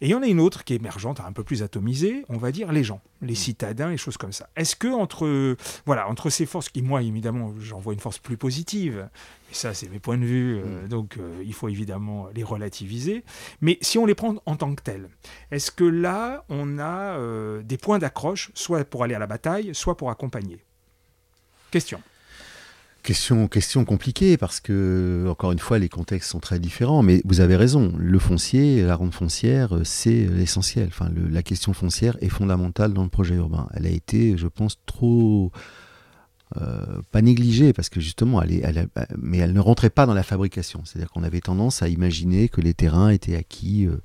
Et 0.00 0.06
il 0.06 0.10
y 0.10 0.14
en 0.14 0.22
a 0.22 0.26
une 0.26 0.40
autre 0.40 0.64
qui 0.64 0.72
est 0.72 0.76
émergente, 0.76 1.20
un 1.20 1.32
peu 1.32 1.44
plus 1.44 1.62
atomisée, 1.62 2.24
on 2.30 2.38
va 2.38 2.52
dire 2.52 2.72
les 2.72 2.82
gens, 2.82 3.02
les 3.20 3.34
mm. 3.34 3.36
citadins, 3.36 3.90
les 3.90 3.98
choses 3.98 4.16
comme 4.16 4.32
ça. 4.32 4.48
Est-ce 4.56 4.74
que 4.74 4.88
entre, 4.88 5.56
voilà, 5.84 6.08
entre 6.08 6.30
ces 6.30 6.46
forces, 6.46 6.70
qui 6.70 6.80
moi 6.80 7.02
évidemment 7.02 7.52
j'en 7.60 7.80
vois 7.80 7.92
une 7.92 8.00
force 8.00 8.18
plus 8.18 8.38
positive, 8.38 9.08
et 9.50 9.54
ça 9.54 9.74
c'est 9.74 9.90
mes 9.90 9.98
points 9.98 10.16
de 10.16 10.24
vue, 10.24 10.56
euh, 10.56 10.84
mm. 10.84 10.88
donc 10.88 11.18
euh, 11.18 11.42
il 11.44 11.52
faut 11.52 11.68
évidemment 11.68 12.28
les 12.34 12.42
relativiser, 12.42 13.24
mais 13.60 13.78
si 13.82 13.98
on 13.98 14.06
les 14.06 14.14
prend 14.14 14.36
en 14.46 14.56
tant 14.56 14.74
que 14.74 14.82
tels, 14.82 15.08
est-ce 15.50 15.70
que 15.70 15.84
là 15.84 16.44
on 16.48 16.78
a 16.78 17.16
euh, 17.18 17.62
des 17.62 17.76
points 17.76 17.98
d'accroche, 17.98 18.50
soit 18.54 18.84
pour 18.84 19.04
aller 19.04 19.14
à 19.14 19.18
la 19.18 19.26
bataille, 19.26 19.74
soit 19.74 19.98
pour 19.98 20.10
accompagner? 20.10 20.64
Question. 21.70 22.00
Question, 23.02 23.48
question 23.48 23.86
compliquée 23.86 24.36
parce 24.36 24.60
que, 24.60 25.26
encore 25.28 25.52
une 25.52 25.58
fois, 25.58 25.78
les 25.78 25.88
contextes 25.88 26.30
sont 26.30 26.38
très 26.38 26.58
différents. 26.58 27.02
Mais 27.02 27.22
vous 27.24 27.40
avez 27.40 27.56
raison, 27.56 27.92
le 27.96 28.18
foncier, 28.18 28.82
la 28.82 28.94
ronde 28.94 29.14
foncière, 29.14 29.78
c'est 29.84 30.26
l'essentiel. 30.26 30.88
Enfin, 30.88 31.08
la 31.30 31.42
question 31.42 31.72
foncière 31.72 32.16
est 32.20 32.28
fondamentale 32.28 32.92
dans 32.92 33.02
le 33.02 33.08
projet 33.08 33.36
urbain. 33.36 33.68
Elle 33.72 33.86
a 33.86 33.90
été, 33.90 34.36
je 34.36 34.46
pense, 34.46 34.78
trop 34.84 35.50
euh, 36.56 37.00
pas 37.12 37.22
négligée 37.22 37.72
parce 37.72 37.88
que 37.88 38.00
justement, 38.00 38.42
mais 39.18 39.38
elle 39.38 39.52
ne 39.52 39.60
rentrait 39.60 39.90
pas 39.90 40.04
dans 40.04 40.14
la 40.14 40.24
fabrication. 40.24 40.82
C'est-à-dire 40.84 41.10
qu'on 41.10 41.22
avait 41.22 41.40
tendance 41.40 41.82
à 41.82 41.88
imaginer 41.88 42.48
que 42.48 42.60
les 42.60 42.74
terrains 42.74 43.10
étaient 43.10 43.36
acquis 43.36 43.86
euh, 43.86 44.00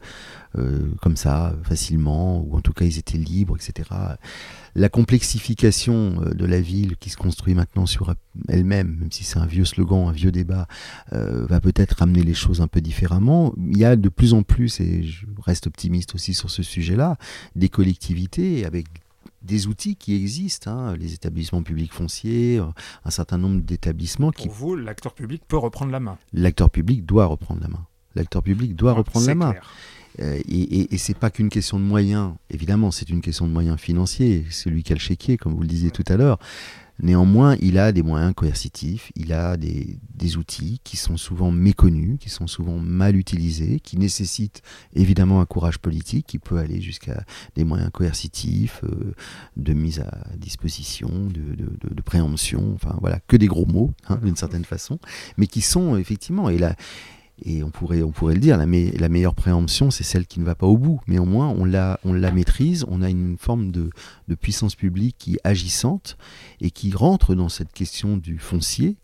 euh, 0.59 0.91
comme 1.01 1.17
ça, 1.17 1.55
facilement, 1.63 2.39
ou 2.41 2.55
en 2.55 2.61
tout 2.61 2.73
cas 2.73 2.85
ils 2.85 2.99
étaient 2.99 3.17
libres, 3.17 3.57
etc. 3.57 3.89
La 4.75 4.89
complexification 4.89 6.21
de 6.35 6.45
la 6.45 6.61
ville 6.61 6.97
qui 6.97 7.09
se 7.09 7.17
construit 7.17 7.55
maintenant 7.55 7.87
sur 7.87 8.13
elle-même, 8.47 8.97
même 8.99 9.11
si 9.11 9.23
c'est 9.23 9.39
un 9.39 9.47
vieux 9.47 9.65
slogan, 9.65 10.07
un 10.07 10.11
vieux 10.11 10.31
débat, 10.31 10.67
va 11.11 11.59
peut-être 11.61 12.01
amener 12.01 12.23
les 12.23 12.33
choses 12.33 12.61
un 12.61 12.67
peu 12.67 12.81
différemment. 12.81 13.53
Il 13.57 13.77
y 13.77 13.85
a 13.85 13.95
de 13.95 14.09
plus 14.09 14.33
en 14.33 14.43
plus, 14.43 14.81
et 14.81 15.03
je 15.03 15.25
reste 15.41 15.67
optimiste 15.67 16.13
aussi 16.13 16.33
sur 16.33 16.49
ce 16.49 16.61
sujet-là, 16.61 17.17
des 17.55 17.69
collectivités 17.69 18.65
avec 18.65 18.87
des 19.45 19.67
outils 19.67 19.95
qui 19.95 20.15
existent, 20.15 20.71
hein, 20.71 20.95
les 20.97 21.13
établissements 21.13 21.63
publics 21.63 21.93
fonciers, 21.93 22.59
euh, 22.59 22.65
un 23.05 23.09
certain 23.09 23.37
nombre 23.37 23.61
d'établissements 23.61 24.31
qui... 24.31 24.47
Pour 24.47 24.55
vous, 24.55 24.75
l'acteur 24.75 25.13
public 25.13 25.43
peut 25.47 25.57
reprendre 25.57 25.91
la 25.91 25.99
main 25.99 26.17
L'acteur 26.33 26.69
public 26.69 27.05
doit 27.05 27.25
reprendre 27.25 27.61
la 27.61 27.67
main. 27.67 27.85
L'acteur 28.15 28.43
public 28.43 28.75
doit 28.75 28.93
reprendre 28.93 29.27
la 29.27 29.35
main. 29.35 29.55
Euh, 30.19 30.39
et, 30.47 30.61
et, 30.61 30.93
et 30.93 30.97
c'est 30.97 31.17
pas 31.17 31.29
qu'une 31.29 31.49
question 31.49 31.79
de 31.79 31.83
moyens, 31.83 32.33
évidemment, 32.49 32.91
c'est 32.91 33.09
une 33.09 33.21
question 33.21 33.47
de 33.47 33.51
moyens 33.51 33.79
financiers. 33.79 34.45
Celui 34.49 34.83
qui 34.83 34.93
a 34.93 34.95
le 34.95 35.01
chéquier, 35.01 35.37
comme 35.37 35.53
vous 35.53 35.61
le 35.61 35.67
disiez 35.67 35.91
tout 35.91 36.05
à 36.07 36.15
l'heure. 36.15 36.39
Néanmoins, 37.01 37.57
il 37.59 37.77
a 37.77 37.91
des 37.91 38.03
moyens 38.03 38.33
coercitifs, 38.33 39.11
il 39.15 39.33
a 39.33 39.57
des, 39.57 39.97
outils 40.37 40.81
qui 40.83 40.97
sont 40.97 41.17
souvent 41.17 41.51
méconnus, 41.51 42.17
qui 42.19 42.29
sont 42.29 42.47
souvent 42.47 42.79
mal 42.79 43.15
utilisés, 43.15 43.79
qui 43.79 43.97
nécessitent 43.97 44.63
évidemment 44.95 45.39
un 45.39 45.45
courage 45.45 45.77
politique 45.77 46.25
qui 46.25 46.39
peut 46.39 46.57
aller 46.57 46.81
jusqu'à 46.81 47.23
des 47.55 47.63
moyens 47.63 47.91
coercitifs, 47.91 48.81
euh, 48.83 49.13
de 49.55 49.73
mise 49.73 49.99
à 49.99 50.27
disposition, 50.35 51.09
de, 51.27 52.01
préemption, 52.01 52.73
enfin 52.73 52.97
voilà, 53.01 53.19
que 53.27 53.37
des 53.37 53.47
gros 53.47 53.65
mots 53.65 53.93
hein, 54.07 54.19
d'une 54.23 54.35
certaine 54.35 54.65
façon, 54.65 54.99
mais 55.37 55.47
qui 55.47 55.61
sont 55.61 55.97
effectivement, 55.97 56.49
et 56.49 56.57
et 57.43 57.63
on 57.63 57.69
pourrait, 57.69 58.01
on 58.01 58.11
pourrait 58.11 58.33
le 58.33 58.39
dire, 58.39 58.57
la, 58.57 58.65
meilleure 58.65 59.35
préemption, 59.35 59.91
c'est 59.91 60.03
celle 60.03 60.25
qui 60.25 60.39
ne 60.39 60.45
va 60.45 60.55
pas 60.55 60.67
au 60.67 60.77
bout. 60.77 61.01
Mais 61.07 61.19
au 61.19 61.25
moins, 61.25 61.49
on 61.49 61.65
la, 61.65 61.99
on 62.05 62.13
la 62.13 62.31
maîtrise, 62.31 62.85
on 62.87 63.01
a 63.01 63.09
une 63.09 63.37
forme 63.37 63.71
de, 63.71 63.89
de 64.27 64.35
puissance 64.35 64.75
publique 64.75 65.17
qui 65.19 65.35
est 65.35 65.39
agissante 65.43 66.17
et 66.61 66.71
qui 66.71 66.93
rentre 66.93 67.35
dans 67.35 67.49
cette 67.49 67.73
question 67.73 68.15
du 68.17 68.37
foncier. 68.37 68.95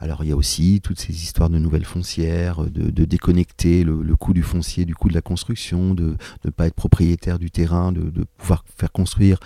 Alors 0.00 0.22
il 0.22 0.28
y 0.28 0.32
a 0.32 0.36
aussi 0.36 0.80
toutes 0.80 1.00
ces 1.00 1.12
histoires 1.12 1.50
de 1.50 1.58
nouvelles 1.58 1.84
foncières, 1.84 2.62
de, 2.62 2.90
de 2.90 3.04
déconnecter 3.04 3.82
le, 3.82 4.00
le, 4.02 4.14
coût 4.14 4.32
du 4.32 4.44
foncier 4.44 4.84
du 4.84 4.94
coût 4.94 5.08
de 5.08 5.14
la 5.14 5.22
construction, 5.22 5.92
de 5.92 6.16
ne 6.44 6.50
pas 6.50 6.68
être 6.68 6.74
propriétaire 6.74 7.40
du 7.40 7.50
terrain, 7.50 7.90
de, 7.90 8.02
de 8.02 8.24
pouvoir 8.36 8.64
faire 8.76 8.92
construire 8.92 9.40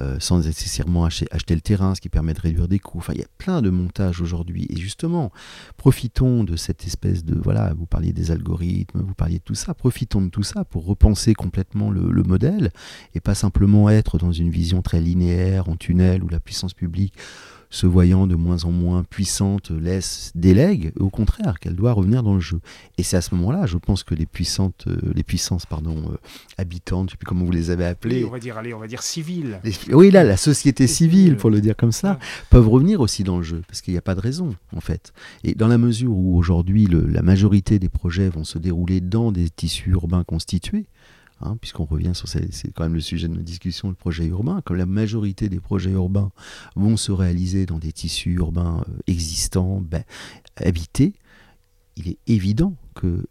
euh, 0.00 0.16
sans 0.18 0.44
nécessairement 0.44 1.04
acheter, 1.04 1.54
le 1.54 1.60
terrain, 1.60 1.94
ce 1.94 2.00
qui 2.00 2.08
permet 2.08 2.34
de 2.34 2.40
réduire 2.40 2.68
des 2.68 2.78
coûts. 2.78 2.98
Enfin, 2.98 3.12
il 3.14 3.20
y 3.20 3.24
a 3.24 3.28
plein 3.38 3.62
de 3.62 3.70
montages 3.70 4.20
aujourd'hui. 4.20 4.66
Et 4.70 4.76
justement, 4.76 5.30
profitons 5.76 6.44
de 6.44 6.56
cette 6.56 6.86
espèce 6.86 7.24
de... 7.24 7.38
Voilà, 7.38 7.74
vous 7.74 7.86
parliez 7.86 8.12
des 8.12 8.30
algorithmes, 8.30 9.00
vous 9.00 9.14
parliez 9.14 9.38
de 9.38 9.44
tout 9.44 9.54
ça. 9.54 9.74
Profitons 9.74 10.22
de 10.22 10.28
tout 10.28 10.42
ça 10.42 10.64
pour 10.64 10.84
repenser 10.84 11.34
complètement 11.34 11.90
le, 11.90 12.10
le 12.10 12.22
modèle 12.22 12.70
et 13.14 13.20
pas 13.20 13.34
simplement 13.34 13.88
être 13.88 14.18
dans 14.18 14.32
une 14.32 14.50
vision 14.50 14.82
très 14.82 15.00
linéaire, 15.00 15.68
en 15.68 15.76
tunnel, 15.76 16.24
où 16.24 16.28
la 16.28 16.40
puissance 16.40 16.74
publique 16.74 17.14
se 17.74 17.88
voyant 17.88 18.28
de 18.28 18.36
moins 18.36 18.64
en 18.64 18.70
moins 18.70 19.02
puissante, 19.02 19.72
laisse, 19.72 20.30
délègue, 20.36 20.92
au 21.00 21.10
contraire, 21.10 21.58
qu'elle 21.58 21.74
doit 21.74 21.90
revenir 21.90 22.22
dans 22.22 22.34
le 22.34 22.40
jeu. 22.40 22.60
Et 22.98 23.02
c'est 23.02 23.16
à 23.16 23.20
ce 23.20 23.34
moment-là, 23.34 23.66
je 23.66 23.78
pense 23.78 24.04
que 24.04 24.14
les 24.14 24.26
puissantes, 24.26 24.84
euh, 24.86 24.96
les 25.12 25.24
puissances, 25.24 25.66
pardon, 25.66 25.96
euh, 26.08 26.16
habitantes, 26.56 27.08
je 27.08 27.14
sais 27.14 27.16
plus 27.16 27.26
comment 27.26 27.44
vous 27.44 27.50
les 27.50 27.70
avez 27.70 27.84
appelées. 27.84 28.24
on 28.24 28.30
va 28.30 28.38
dire, 28.38 28.56
allez, 28.56 28.72
on 28.72 28.78
va 28.78 28.86
dire 28.86 29.02
civiles. 29.02 29.60
oui, 29.90 30.12
là, 30.12 30.22
la 30.22 30.36
société 30.36 30.86
civile, 30.86 31.36
pour 31.36 31.50
le 31.50 31.60
dire 31.60 31.76
comme 31.76 31.90
ça, 31.90 32.20
peuvent 32.48 32.68
revenir 32.68 33.00
aussi 33.00 33.24
dans 33.24 33.38
le 33.38 33.42
jeu, 33.42 33.62
parce 33.66 33.80
qu'il 33.80 33.92
n'y 33.92 33.98
a 33.98 34.02
pas 34.02 34.14
de 34.14 34.20
raison, 34.20 34.54
en 34.76 34.80
fait. 34.80 35.12
Et 35.42 35.56
dans 35.56 35.68
la 35.68 35.78
mesure 35.78 36.12
où 36.12 36.38
aujourd'hui, 36.38 36.86
la 36.86 37.22
majorité 37.22 37.80
des 37.80 37.88
projets 37.88 38.28
vont 38.28 38.44
se 38.44 38.58
dérouler 38.58 39.00
dans 39.00 39.32
des 39.32 39.50
tissus 39.50 39.90
urbains 39.90 40.22
constitués, 40.22 40.86
Hein, 41.40 41.56
puisqu'on 41.60 41.84
revient 41.84 42.12
sur 42.14 42.28
c'est 42.28 42.72
quand 42.74 42.84
même 42.84 42.94
le 42.94 43.00
sujet 43.00 43.26
de 43.26 43.34
nos 43.34 43.42
discussions, 43.42 43.88
le 43.88 43.94
projet 43.94 44.24
urbain, 44.26 44.62
comme 44.64 44.76
la 44.76 44.86
majorité 44.86 45.48
des 45.48 45.60
projets 45.60 45.90
urbains 45.90 46.30
vont 46.76 46.96
se 46.96 47.10
réaliser 47.10 47.66
dans 47.66 47.78
des 47.78 47.92
tissus 47.92 48.34
urbains 48.34 48.84
euh, 48.88 48.92
existants, 49.08 49.80
ben, 49.80 50.04
habités, 50.56 51.12
il 51.96 52.08
est 52.08 52.18
évident 52.26 52.74
que 52.94 53.26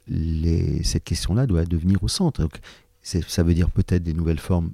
cette 0.83 1.05
question-là 1.05 1.47
doit 1.47 1.65
devenir 1.65 2.03
au 2.03 2.07
centre. 2.07 2.47
Ça 3.01 3.43
veut 3.43 3.53
dire 3.53 3.71
peut-être 3.71 4.03
des 4.03 4.13
nouvelles 4.13 4.39
formes 4.39 4.71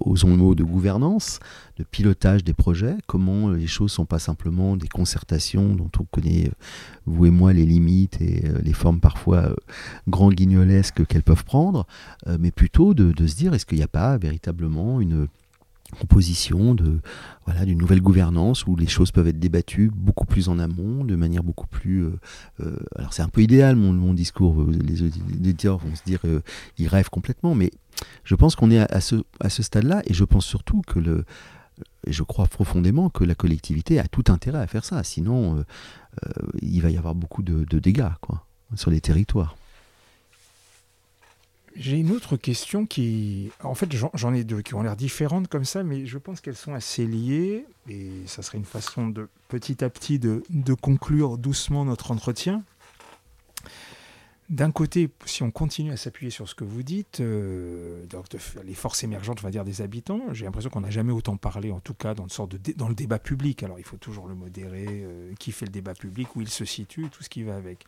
osons 0.00 0.36
le 0.36 0.54
de 0.54 0.64
gouvernance, 0.64 1.40
de 1.78 1.84
pilotage 1.84 2.44
des 2.44 2.54
projets, 2.54 2.96
comment 3.06 3.50
les 3.50 3.66
choses 3.66 3.92
sont 3.92 4.04
pas 4.04 4.18
simplement 4.18 4.76
des 4.76 4.88
concertations 4.88 5.74
dont 5.74 5.90
on 5.98 6.04
connaît, 6.04 6.48
euh, 6.48 6.52
vous 7.06 7.26
et 7.26 7.30
moi, 7.30 7.52
les 7.52 7.66
limites 7.66 8.20
et 8.20 8.46
euh, 8.46 8.58
les 8.62 8.72
formes 8.72 9.00
parfois 9.00 9.38
euh, 9.38 9.56
grand 10.08 10.30
guignolesques 10.30 11.06
qu'elles 11.06 11.22
peuvent 11.22 11.44
prendre, 11.44 11.86
mais 12.38 12.50
plutôt 12.50 12.94
de, 12.94 13.26
se 13.26 13.36
dire 13.36 13.54
est-ce 13.54 13.66
qu'il 13.66 13.78
n'y 13.78 13.84
a 13.84 13.88
pas 13.88 14.16
véritablement 14.18 15.00
une 15.00 15.28
proposition 15.94 16.74
de 16.74 17.00
voilà 17.46 17.64
d'une 17.64 17.78
nouvelle 17.78 18.00
gouvernance 18.00 18.66
où 18.66 18.76
les 18.76 18.86
choses 18.86 19.10
peuvent 19.10 19.28
être 19.28 19.38
débattues 19.38 19.90
beaucoup 19.94 20.26
plus 20.26 20.48
en 20.48 20.58
amont 20.58 21.04
de 21.04 21.16
manière 21.16 21.42
beaucoup 21.42 21.66
plus 21.66 22.06
alors 22.96 23.12
c'est 23.12 23.22
un 23.22 23.28
peu 23.28 23.42
idéal 23.42 23.76
mon, 23.76 23.92
mon 23.92 24.14
discours 24.14 24.64
les 24.70 25.02
auditeurs 25.02 25.78
vont 25.78 25.94
se 25.94 26.02
dire 26.04 26.20
ils 26.78 26.88
rêvent 26.88 27.10
complètement 27.10 27.54
mais 27.54 27.70
je 28.24 28.34
pense 28.34 28.56
qu'on 28.56 28.70
est 28.70 28.80
à, 28.80 29.00
ce, 29.00 29.16
à 29.40 29.50
ce 29.50 29.62
stade-là 29.62 30.02
et 30.06 30.14
je 30.14 30.24
pense 30.24 30.46
surtout 30.46 30.82
que 30.86 30.98
le, 30.98 31.24
je 32.06 32.22
crois 32.22 32.46
profondément 32.46 33.10
que 33.10 33.24
la 33.24 33.34
collectivité 33.34 33.98
a 33.98 34.06
tout 34.06 34.24
intérêt 34.28 34.60
à 34.60 34.66
faire 34.66 34.84
ça, 34.84 35.02
sinon 35.02 35.58
euh, 35.58 35.62
euh, 36.26 36.30
il 36.62 36.80
va 36.80 36.90
y 36.90 36.96
avoir 36.96 37.14
beaucoup 37.14 37.42
de, 37.42 37.64
dégâts 37.78 38.12
quoi, 38.20 38.46
sur 38.74 38.90
les 38.90 39.00
territoires. 39.00 39.56
J'ai 41.76 41.98
une 41.98 42.12
autre 42.12 42.36
question 42.36 42.86
qui, 42.86 43.50
en 43.62 43.74
fait, 43.74 43.88
j'en 44.14 44.32
ai 44.32 44.44
deux 44.44 44.62
qui 44.62 44.74
ont 44.74 44.82
l'air 44.82 44.94
différentes 44.94 45.48
comme 45.48 45.64
ça, 45.64 45.82
mais 45.82 46.06
je 46.06 46.18
pense 46.18 46.40
qu'elles 46.40 46.54
sont 46.54 46.72
assez 46.72 47.04
liées 47.04 47.66
et 47.88 48.10
ça 48.26 48.42
serait 48.42 48.58
une 48.58 48.64
façon 48.64 49.08
de 49.08 49.28
petit 49.48 49.82
à 49.82 49.90
petit 49.90 50.20
de, 50.20 50.42
conclure 50.80 51.36
doucement 51.36 51.84
notre 51.84 52.12
entretien. 52.12 52.62
D'un 54.50 54.70
côté, 54.70 55.10
si 55.24 55.42
on 55.42 55.50
continue 55.50 55.90
à 55.90 55.96
s'appuyer 55.96 56.30
sur 56.30 56.48
ce 56.48 56.54
que 56.54 56.64
vous 56.64 56.82
dites, 56.82 57.20
euh, 57.20 58.04
les 58.62 58.74
forces 58.74 59.02
émergentes, 59.02 59.38
on 59.40 59.44
va 59.46 59.50
dire, 59.50 59.64
des 59.64 59.80
habitants, 59.80 60.20
j'ai 60.32 60.44
l'impression 60.44 60.70
qu'on 60.70 60.82
n'a 60.82 60.90
jamais 60.90 61.12
autant 61.12 61.36
parlé, 61.36 61.72
en 61.72 61.80
tout 61.80 61.94
cas, 61.94 62.14
dans, 62.14 62.24
une 62.24 62.30
sorte 62.30 62.52
de 62.54 62.72
dans 62.76 62.88
le 62.88 62.94
débat 62.94 63.18
public. 63.18 63.62
Alors, 63.62 63.78
il 63.78 63.84
faut 63.84 63.96
toujours 63.96 64.28
le 64.28 64.34
modérer, 64.34 64.86
euh, 64.88 65.32
qui 65.40 65.50
fait 65.50 65.64
le 65.64 65.72
débat 65.72 65.94
public, 65.94 66.36
où 66.36 66.42
il 66.42 66.48
se 66.48 66.66
situe, 66.66 67.08
tout 67.10 67.22
ce 67.22 67.30
qui 67.30 67.42
va 67.42 67.56
avec. 67.56 67.84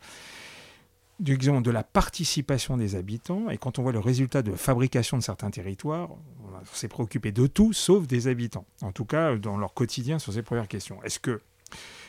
De 1.19 1.71
la 1.71 1.83
participation 1.83 2.77
des 2.77 2.95
habitants, 2.95 3.49
et 3.49 3.57
quand 3.57 3.79
on 3.79 3.81
voit 3.81 3.91
le 3.91 3.99
résultat 3.99 4.43
de 4.43 4.51
fabrication 4.51 5.17
de 5.17 5.23
certains 5.23 5.49
territoires, 5.49 6.11
on 6.11 6.75
s'est 6.75 6.87
préoccupé 6.87 7.31
de 7.31 7.47
tout 7.47 7.73
sauf 7.73 8.05
des 8.05 8.27
habitants. 8.27 8.65
En 8.81 8.91
tout 8.91 9.05
cas, 9.05 9.35
dans 9.35 9.57
leur 9.57 9.73
quotidien 9.73 10.19
sur 10.19 10.31
ces 10.31 10.43
premières 10.43 10.67
questions. 10.67 11.01
Est-ce 11.03 11.19
que 11.19 11.41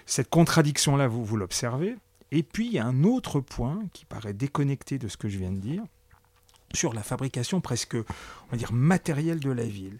cette 0.04 0.28
contradiction-là, 0.28 1.08
vous, 1.08 1.36
l'observez? 1.36 1.96
Et 2.32 2.42
puis, 2.42 2.66
il 2.66 2.72
y 2.74 2.78
a 2.78 2.84
un 2.84 3.02
autre 3.02 3.40
point 3.40 3.82
qui 3.94 4.04
paraît 4.04 4.34
déconnecté 4.34 4.98
de 4.98 5.08
ce 5.08 5.16
que 5.16 5.28
je 5.28 5.38
viens 5.38 5.52
de 5.52 5.60
dire, 5.60 5.82
sur 6.74 6.92
la 6.92 7.02
fabrication 7.02 7.62
presque, 7.62 7.96
on 8.52 8.72
matérielle 8.74 9.40
de 9.40 9.50
la 9.50 9.64
ville 9.64 9.98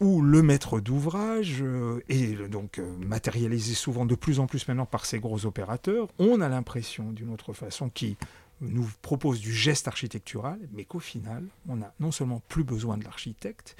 où 0.00 0.20
le 0.20 0.42
maître 0.42 0.80
d'ouvrage 0.80 1.62
euh, 1.62 2.02
est 2.08 2.48
donc 2.48 2.78
euh, 2.78 2.96
matérialisé 2.98 3.74
souvent 3.74 4.04
de 4.04 4.14
plus 4.14 4.40
en 4.40 4.46
plus 4.46 4.68
maintenant 4.68 4.86
par 4.86 5.06
ces 5.06 5.18
gros 5.18 5.46
opérateurs, 5.46 6.08
on 6.18 6.40
a 6.40 6.48
l'impression 6.48 7.12
d'une 7.12 7.32
autre 7.32 7.52
façon 7.52 7.88
qui 7.88 8.16
nous 8.60 8.88
propose 9.02 9.40
du 9.40 9.52
geste 9.52 9.86
architectural, 9.88 10.58
mais 10.72 10.84
qu'au 10.84 10.98
final, 10.98 11.44
on 11.68 11.76
n'a 11.76 11.92
non 12.00 12.10
seulement 12.10 12.42
plus 12.48 12.64
besoin 12.64 12.96
de 12.96 13.04
l'architecte, 13.04 13.76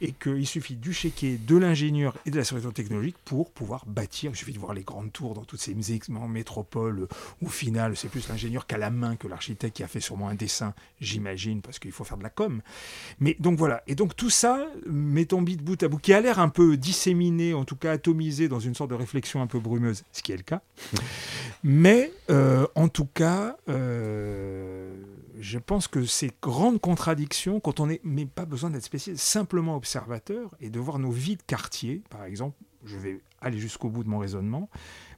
et 0.00 0.12
qu'il 0.12 0.46
suffit 0.46 0.76
du 0.76 0.92
chéquier, 0.92 1.38
de 1.38 1.56
l'ingénieur 1.56 2.16
et 2.26 2.30
de 2.30 2.36
la 2.36 2.44
solution 2.44 2.70
technologique 2.70 3.16
pour 3.24 3.50
pouvoir 3.50 3.84
bâtir. 3.86 4.30
Il 4.32 4.36
suffit 4.36 4.52
de 4.52 4.58
voir 4.58 4.74
les 4.74 4.82
grandes 4.82 5.12
tours 5.12 5.34
dans 5.34 5.44
toutes 5.44 5.60
ces 5.60 5.74
métropoles 6.28 7.08
où, 7.42 7.46
au 7.46 7.48
final, 7.48 7.96
c'est 7.96 8.08
plus 8.08 8.28
l'ingénieur 8.28 8.66
qu'à 8.66 8.78
la 8.78 8.90
main 8.90 9.16
que 9.16 9.28
l'architecte 9.28 9.76
qui 9.76 9.82
a 9.82 9.88
fait 9.88 10.00
sûrement 10.00 10.28
un 10.28 10.34
dessin, 10.34 10.74
j'imagine, 11.00 11.60
parce 11.60 11.78
qu'il 11.78 11.92
faut 11.92 12.04
faire 12.04 12.18
de 12.18 12.22
la 12.22 12.30
com. 12.30 12.62
Mais 13.20 13.36
donc 13.38 13.58
voilà. 13.58 13.82
Et 13.86 13.94
donc 13.94 14.16
tout 14.16 14.30
ça, 14.30 14.66
mettons 14.86 15.42
bit 15.42 15.62
bout 15.62 15.82
à 15.82 15.88
bout, 15.88 15.98
qui 15.98 16.12
a 16.12 16.20
l'air 16.20 16.38
un 16.38 16.48
peu 16.48 16.76
disséminé, 16.76 17.54
en 17.54 17.64
tout 17.64 17.76
cas 17.76 17.92
atomisé 17.92 18.48
dans 18.48 18.60
une 18.60 18.74
sorte 18.74 18.90
de 18.90 18.94
réflexion 18.94 19.42
un 19.42 19.46
peu 19.46 19.58
brumeuse, 19.58 20.04
ce 20.12 20.22
qui 20.22 20.32
est 20.32 20.36
le 20.36 20.42
cas. 20.42 20.62
Mais 21.64 22.12
euh, 22.30 22.66
en 22.74 22.88
tout 22.88 23.06
cas, 23.06 23.56
euh, 23.68 24.92
je 25.38 25.58
pense 25.58 25.88
que 25.88 26.04
ces 26.04 26.30
grandes 26.42 26.80
contradictions, 26.80 27.60
quand 27.60 27.80
on 27.80 27.86
n'est 27.86 28.00
mais 28.04 28.26
pas 28.26 28.44
besoin 28.44 28.70
d'être 28.70 28.84
spécialiste, 28.84 29.24
simplement 29.24 29.76
observateur 29.76 30.54
et 30.60 30.70
de 30.70 30.80
voir 30.80 30.98
nos 30.98 31.10
vies 31.10 31.36
de 31.36 31.42
quartier, 31.42 32.02
par 32.10 32.24
exemple, 32.24 32.56
je 32.84 32.96
vais 32.96 33.20
aller 33.40 33.58
jusqu'au 33.58 33.88
bout 33.88 34.04
de 34.04 34.08
mon 34.08 34.18
raisonnement. 34.18 34.68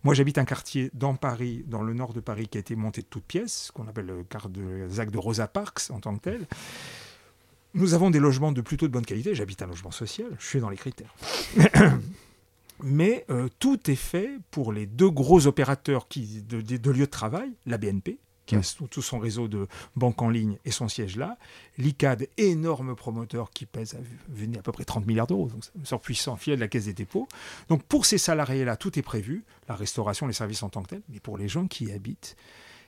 Moi, 0.02 0.14
j'habite 0.14 0.38
un 0.38 0.44
quartier 0.44 0.90
dans 0.94 1.14
Paris, 1.14 1.64
dans 1.66 1.82
le 1.82 1.94
nord 1.94 2.12
de 2.12 2.20
Paris, 2.20 2.48
qui 2.48 2.58
a 2.58 2.60
été 2.60 2.76
monté 2.76 3.02
de 3.02 3.06
toutes 3.06 3.24
pièces, 3.24 3.70
qu'on 3.74 3.86
appelle 3.86 4.06
le 4.06 4.24
quart 4.24 4.48
de 4.48 4.88
ZAC 4.88 5.10
de 5.10 5.18
Rosa 5.18 5.46
Parks 5.46 5.90
en 5.90 6.00
tant 6.00 6.14
que 6.16 6.22
tel. 6.22 6.46
Nous 7.74 7.94
avons 7.94 8.10
des 8.10 8.18
logements 8.18 8.52
de 8.52 8.60
plutôt 8.60 8.88
de 8.88 8.92
bonne 8.92 9.04
qualité. 9.06 9.34
J'habite 9.34 9.62
un 9.62 9.66
logement 9.66 9.90
social, 9.90 10.30
je 10.38 10.46
suis 10.46 10.60
dans 10.60 10.70
les 10.70 10.76
critères. 10.76 11.14
Mais 12.82 13.26
euh, 13.30 13.48
tout 13.58 13.90
est 13.90 13.96
fait 13.96 14.30
pour 14.50 14.72
les 14.72 14.86
deux 14.86 15.10
gros 15.10 15.46
opérateurs 15.46 16.08
qui, 16.08 16.42
de, 16.42 16.60
de, 16.60 16.90
lieux 16.90 17.04
de 17.04 17.10
travail, 17.10 17.52
la 17.66 17.76
BNP, 17.76 18.18
qui 18.50 18.56
a 18.56 18.86
tout 18.90 19.02
son 19.02 19.18
réseau 19.18 19.48
de 19.48 19.68
banques 19.94 20.20
en 20.22 20.28
ligne 20.28 20.58
et 20.64 20.70
son 20.70 20.88
siège 20.88 21.16
là, 21.16 21.36
l'ICAD, 21.78 22.28
énorme 22.36 22.96
promoteur 22.96 23.50
qui 23.50 23.66
pèse 23.66 23.94
à, 23.94 24.58
à 24.58 24.62
peu 24.62 24.72
près 24.72 24.84
30 24.84 25.06
milliards 25.06 25.26
d'euros, 25.26 25.48
donc 25.48 25.64
sort 25.84 26.00
puissant, 26.00 26.36
fier 26.36 26.56
de 26.56 26.60
la 26.60 26.68
Caisse 26.68 26.86
des 26.86 26.92
dépôts. 26.92 27.28
Donc 27.68 27.84
pour 27.84 28.06
ces 28.06 28.18
salariés-là, 28.18 28.76
tout 28.76 28.98
est 28.98 29.02
prévu, 29.02 29.44
la 29.68 29.76
restauration, 29.76 30.26
les 30.26 30.32
services 30.32 30.62
en 30.62 30.68
tant 30.68 30.82
que 30.82 30.88
tels, 30.88 31.02
mais 31.08 31.20
pour 31.20 31.38
les 31.38 31.48
gens 31.48 31.66
qui 31.66 31.86
y 31.86 31.92
habitent, 31.92 32.36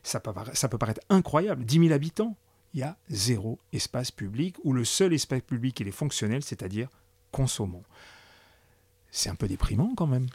ça 0.03 0.19
peut, 0.19 0.33
ça 0.55 0.69
peut 0.69 0.79
paraître 0.79 1.01
incroyable. 1.09 1.65
10 1.65 1.79
000 1.79 1.93
habitants, 1.93 2.37
il 2.75 2.81
y 2.81 2.83
a 2.83 2.97
zéro 3.09 3.61
espace 3.73 4.11
public, 4.11 4.57
où 4.65 4.73
le 4.73 4.85
seul 4.85 5.13
espace 5.13 5.43
public, 5.43 5.79
il 5.79 5.89
est 5.89 5.93
fonctionnel, 5.93 6.43
c'est-à-dire 6.43 6.89
consommons. 7.31 7.85
C'est 9.11 9.29
un 9.29 9.37
peu 9.37 9.47
déprimant 9.47 9.93
quand 9.97 10.07
même. 10.07 10.27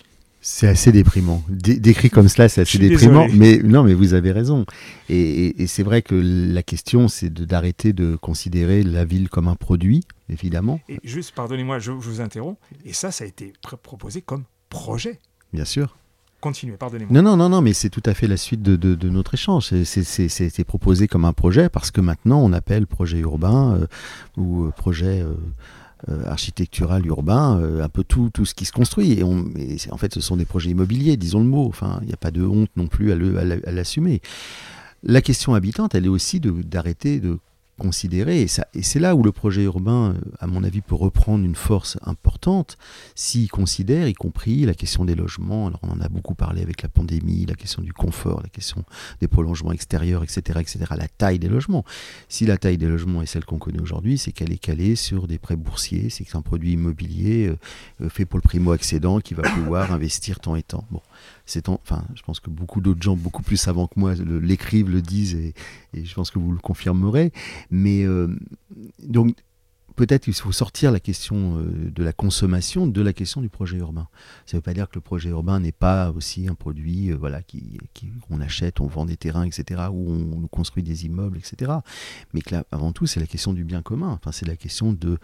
C'est 0.49 0.69
assez 0.69 0.93
déprimant. 0.93 1.43
décrit 1.49 2.09
comme 2.09 2.29
cela, 2.29 2.47
c'est 2.47 2.61
assez 2.61 2.77
déprimant. 2.77 3.27
Mais 3.33 3.57
non, 3.57 3.83
mais 3.83 3.93
vous 3.93 4.13
avez 4.13 4.31
raison. 4.31 4.65
Et, 5.09 5.67
c'est 5.67 5.83
vrai 5.83 6.01
que 6.01 6.15
la 6.15 6.63
question, 6.63 7.09
c'est 7.09 7.29
d'arrêter 7.29 7.91
de, 7.91 8.15
considérer 8.15 8.81
la 8.81 9.03
ville 9.03 9.27
comme 9.27 9.49
un 9.49 9.55
produit, 9.55 10.05
évidemment. 10.29 10.79
Et 10.87 10.99
juste, 11.03 11.35
pardonnez-moi, 11.35 11.79
je, 11.79 11.91
vous 11.91 12.21
interromps. 12.21 12.57
Et 12.85 12.93
ça, 12.93 13.11
ça 13.11 13.25
a 13.25 13.27
été 13.27 13.51
proposé 13.81 14.21
comme 14.21 14.45
projet. 14.69 15.19
Bien 15.51 15.65
sûr. 15.65 15.97
Continuez, 16.39 16.77
pardonnez-moi. 16.77 17.13
Non, 17.13 17.21
non, 17.21 17.35
non, 17.35 17.49
non, 17.49 17.61
mais 17.61 17.73
c'est 17.73 17.89
tout 17.89 18.03
à 18.05 18.13
fait 18.13 18.27
la 18.27 18.37
suite 18.37 18.61
de, 18.61 18.77
de, 18.77 19.09
notre 19.09 19.33
échange. 19.33 19.73
C'est 19.83 20.63
proposé 20.63 21.09
comme 21.09 21.25
un 21.25 21.33
projet 21.33 21.67
parce 21.67 21.91
que 21.91 21.99
maintenant, 21.99 22.39
on 22.41 22.53
appelle 22.53 22.87
projet 22.87 23.19
urbain 23.19 23.81
euh, 23.81 23.87
ou 24.37 24.63
euh, 24.63 24.71
projet. 24.71 25.21
Euh, 25.21 25.33
architectural, 26.25 27.05
urbain, 27.05 27.59
euh, 27.59 27.83
un 27.83 27.89
peu 27.89 28.03
tout, 28.03 28.29
tout 28.33 28.45
ce 28.45 28.53
qui 28.53 28.65
se 28.65 28.71
construit. 28.71 29.13
Et, 29.13 29.23
en 29.23 29.97
fait, 29.97 30.13
ce 30.13 30.21
sont 30.21 30.37
des 30.37 30.45
projets 30.45 30.69
immobiliers, 30.69 31.17
disons 31.17 31.39
le 31.39 31.45
mot. 31.45 31.65
Enfin, 31.65 31.99
il 32.01 32.07
n'y 32.07 32.13
a 32.13 32.17
pas 32.17 32.31
de 32.31 32.45
honte 32.45 32.69
non 32.75 32.87
plus 32.87 33.11
à 33.11 33.71
l'assumer. 33.71 34.21
La 35.03 35.21
question 35.21 35.53
habitante, 35.53 35.95
elle 35.95 36.05
est 36.05 36.09
aussi 36.09 36.39
d'arrêter 36.39 37.19
de, 37.19 37.39
considérer, 37.77 38.41
et, 38.41 38.47
et 38.73 38.81
c'est 38.81 38.99
là 38.99 39.15
où 39.15 39.23
le 39.23 39.31
projet 39.31 39.63
urbain, 39.63 40.15
euh, 40.15 40.31
à 40.39 40.47
mon 40.47 40.63
avis, 40.63 40.81
peut 40.81 40.95
reprendre 40.95 41.45
une 41.45 41.55
force 41.55 41.97
importante, 42.03 42.77
s'il 43.15 43.49
considère, 43.49 44.07
y 44.07 44.13
compris 44.13 44.65
la 44.65 44.73
question 44.73 45.05
des 45.05 45.15
logements, 45.15 45.67
alors 45.67 45.79
on 45.83 45.91
en 45.91 46.01
a 46.01 46.09
beaucoup 46.09 46.35
parlé 46.35 46.61
avec 46.61 46.81
la 46.81 46.89
pandémie, 46.89 47.45
la 47.45 47.55
question 47.55 47.81
du 47.81 47.93
confort, 47.93 48.41
la 48.41 48.49
question 48.49 48.83
des 49.21 49.27
prolongements 49.27 49.71
extérieurs, 49.71 50.23
etc., 50.23 50.59
etc., 50.59 50.79
la 50.97 51.07
taille 51.07 51.39
des 51.39 51.49
logements. 51.49 51.85
Si 52.29 52.45
la 52.45 52.57
taille 52.57 52.77
des 52.77 52.87
logements 52.87 53.21
est 53.21 53.27
celle 53.27 53.45
qu'on 53.45 53.59
connaît 53.59 53.81
aujourd'hui, 53.81 54.17
c'est 54.17 54.31
qu'elle 54.31 54.51
est 54.51 54.57
calée 54.57 54.95
sur 54.95 55.27
des 55.27 55.37
prêts 55.37 55.55
boursiers, 55.55 56.09
c'est 56.09 56.35
un 56.35 56.41
produit 56.41 56.73
immobilier 56.73 57.47
euh, 57.47 57.57
euh, 58.01 58.09
fait 58.09 58.25
pour 58.25 58.37
le 58.37 58.43
primo-accédant 58.43 59.19
qui 59.19 59.33
va 59.33 59.43
pouvoir 59.43 59.91
investir 59.91 60.39
tant 60.39 60.55
et 60.55 60.63
tant. 60.63 60.85
Bon, 60.91 61.01
enfin, 61.67 62.03
je 62.15 62.21
pense 62.23 62.39
que 62.39 62.49
beaucoup 62.49 62.81
d'autres 62.81 63.01
gens, 63.01 63.15
beaucoup 63.15 63.43
plus 63.43 63.57
savants 63.57 63.87
que 63.87 63.99
moi, 63.99 64.13
l'écrivent, 64.15 64.89
le 64.89 65.01
disent, 65.01 65.35
et, 65.35 65.53
je 65.93 66.13
pense 66.13 66.31
que 66.31 66.39
vous 66.39 66.51
le 66.51 66.59
confirmerez. 66.59 67.31
Mais 67.71 68.03
euh, 68.03 68.27
donc, 69.03 69.35
peut-être 69.97 70.25
qu'il 70.25 70.33
faut 70.33 70.51
sortir 70.51 70.91
la 70.91 70.99
question 70.99 71.57
euh, 71.59 71.91
de 71.91 72.03
la 72.03 72.13
consommation 72.13 72.87
de 72.87 73.01
la 73.01 73.13
question 73.13 73.41
du 73.41 73.49
projet 73.49 73.77
urbain. 73.77 74.07
Ça 74.45 74.55
ne 74.55 74.59
veut 74.59 74.63
pas 74.63 74.73
dire 74.73 74.87
que 74.87 74.95
le 74.95 75.01
projet 75.01 75.29
urbain 75.29 75.59
n'est 75.59 75.73
pas 75.73 76.11
aussi 76.11 76.47
un 76.47 76.53
produit 76.53 77.11
euh, 77.11 77.17
voilà, 77.17 77.41
achète, 78.41 78.79
on 78.79 78.85
vend 78.85 79.05
des 79.05 79.17
terrains, 79.17 79.45
etc., 79.45 79.81
où 79.91 80.11
on 80.11 80.47
construit 80.47 80.83
des 80.83 81.05
immeubles, 81.05 81.37
etc. 81.37 81.71
Mais 82.33 82.41
que 82.41 82.53
là, 82.53 82.63
avant 82.71 82.91
tout, 82.91 83.07
c'est 83.07 83.19
la 83.19 83.25
question 83.25 83.53
du 83.53 83.63
bien 83.63 83.81
commun. 83.81 84.11
Enfin, 84.11 84.31
c'est 84.31 84.45
la 84.45 84.55
question 84.55 84.93
de, 84.93 85.17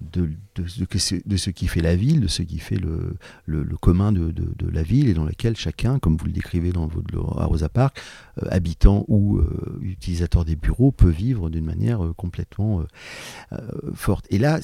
de, 0.00 0.28
ce 0.66 1.50
qui 1.50 1.68
fait 1.68 1.80
la 1.80 1.94
ville, 1.94 2.20
de 2.20 2.26
ce 2.26 2.42
qui 2.42 2.58
fait 2.58 2.76
le, 2.76 3.16
le, 3.46 3.76
commun 3.76 4.10
de, 4.10 4.32
de, 4.32 4.68
la 4.68 4.82
ville 4.82 5.08
et 5.08 5.14
dans 5.14 5.24
laquelle 5.24 5.56
chacun, 5.56 6.00
comme 6.00 6.16
vous 6.16 6.26
le 6.26 6.32
décrivez 6.32 6.72
dans 6.72 6.88
votre, 6.88 7.16
Rosa 7.16 7.68
Park, 7.68 8.02
euh, 8.42 8.48
habitant 8.50 9.04
ou 9.06 9.40
utilisateur 9.80 10.44
des 10.44 10.56
bureaux, 10.56 10.90
peut 10.90 11.08
vivre 11.08 11.48
d'une 11.48 11.64
manière 11.64 12.00
complètement 12.16 12.82
forte 13.94 14.15
et 14.30 14.38
là, 14.38 14.60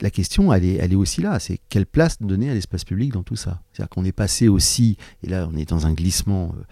la 0.00 0.10
question, 0.10 0.52
elle 0.52 0.64
est, 0.64 0.94
aussi 0.94 1.20
là. 1.20 1.38
C'est 1.38 1.58
quelle 1.68 1.86
place 1.86 2.20
donner 2.20 2.50
à 2.50 2.54
l'espace 2.54 2.84
public 2.84 3.12
dans 3.12 3.22
tout 3.22 3.36
ça? 3.36 3.62
C'est-à-dire 3.72 3.90
qu'on 3.90 4.04
est 4.04 4.12
passé 4.12 4.48
aussi, 4.48 4.96
et 5.22 5.28
là, 5.28 5.48
on 5.50 5.56
est 5.56 5.68
dans 5.68 5.86
un 5.86 5.92
glissement. 5.92 6.54
Euh, 6.56 6.62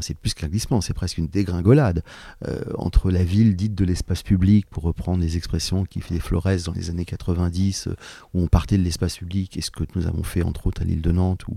c'est 0.00 0.16
plus 0.16 0.32
qu'un 0.34 0.46
glissement, 0.46 0.80
c'est 0.80 0.94
presque 0.94 1.18
une 1.18 1.26
dégringolade 1.26 2.04
euh, 2.46 2.60
entre 2.76 3.10
la 3.10 3.24
ville 3.24 3.56
dite 3.56 3.74
de 3.74 3.84
l'espace 3.84 4.22
public, 4.22 4.66
pour 4.70 4.84
reprendre 4.84 5.20
les 5.20 5.36
expressions 5.36 5.84
qui 5.84 6.00
fait 6.00 6.14
des 6.14 6.58
dans 6.64 6.72
les 6.72 6.90
années 6.90 7.04
90, 7.04 7.88
euh, 7.88 7.96
où 8.32 8.42
on 8.42 8.46
partait 8.46 8.78
de 8.78 8.82
l'espace 8.82 9.16
public, 9.16 9.56
et 9.56 9.60
ce 9.60 9.70
que 9.70 9.84
nous 9.96 10.06
avons 10.06 10.22
fait 10.22 10.42
entre 10.42 10.68
autres 10.68 10.82
à 10.82 10.84
l'île 10.84 11.02
de 11.02 11.10
Nantes, 11.10 11.48
où 11.48 11.56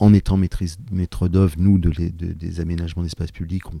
en 0.00 0.12
étant 0.14 0.36
maître 0.38 1.28
d'œuvre, 1.28 1.54
nous, 1.58 1.78
de 1.78 1.90
des 1.90 2.60
aménagements 2.60 3.02
d'espace 3.02 3.30
public, 3.30 3.62
on, 3.72 3.80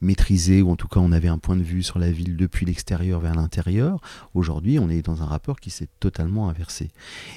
maîtrisé, 0.00 0.62
ou 0.62 0.70
en 0.70 0.76
tout 0.76 0.88
cas 0.88 1.00
on 1.00 1.12
avait 1.12 1.28
un 1.28 1.38
point 1.38 1.56
de 1.56 1.62
vue 1.62 1.82
sur 1.82 1.98
la 1.98 2.10
ville 2.10 2.36
depuis 2.36 2.66
l'extérieur 2.66 3.20
vers 3.20 3.34
l'intérieur. 3.34 4.00
Aujourd'hui, 4.34 4.78
on 4.78 4.88
est 4.88 5.02
dans 5.02 5.22
un 5.22 5.26
rapport 5.26 5.60
qui 5.60 5.70
s'est 5.70 5.88
totalement 6.00 6.48
inversé. 6.48 6.90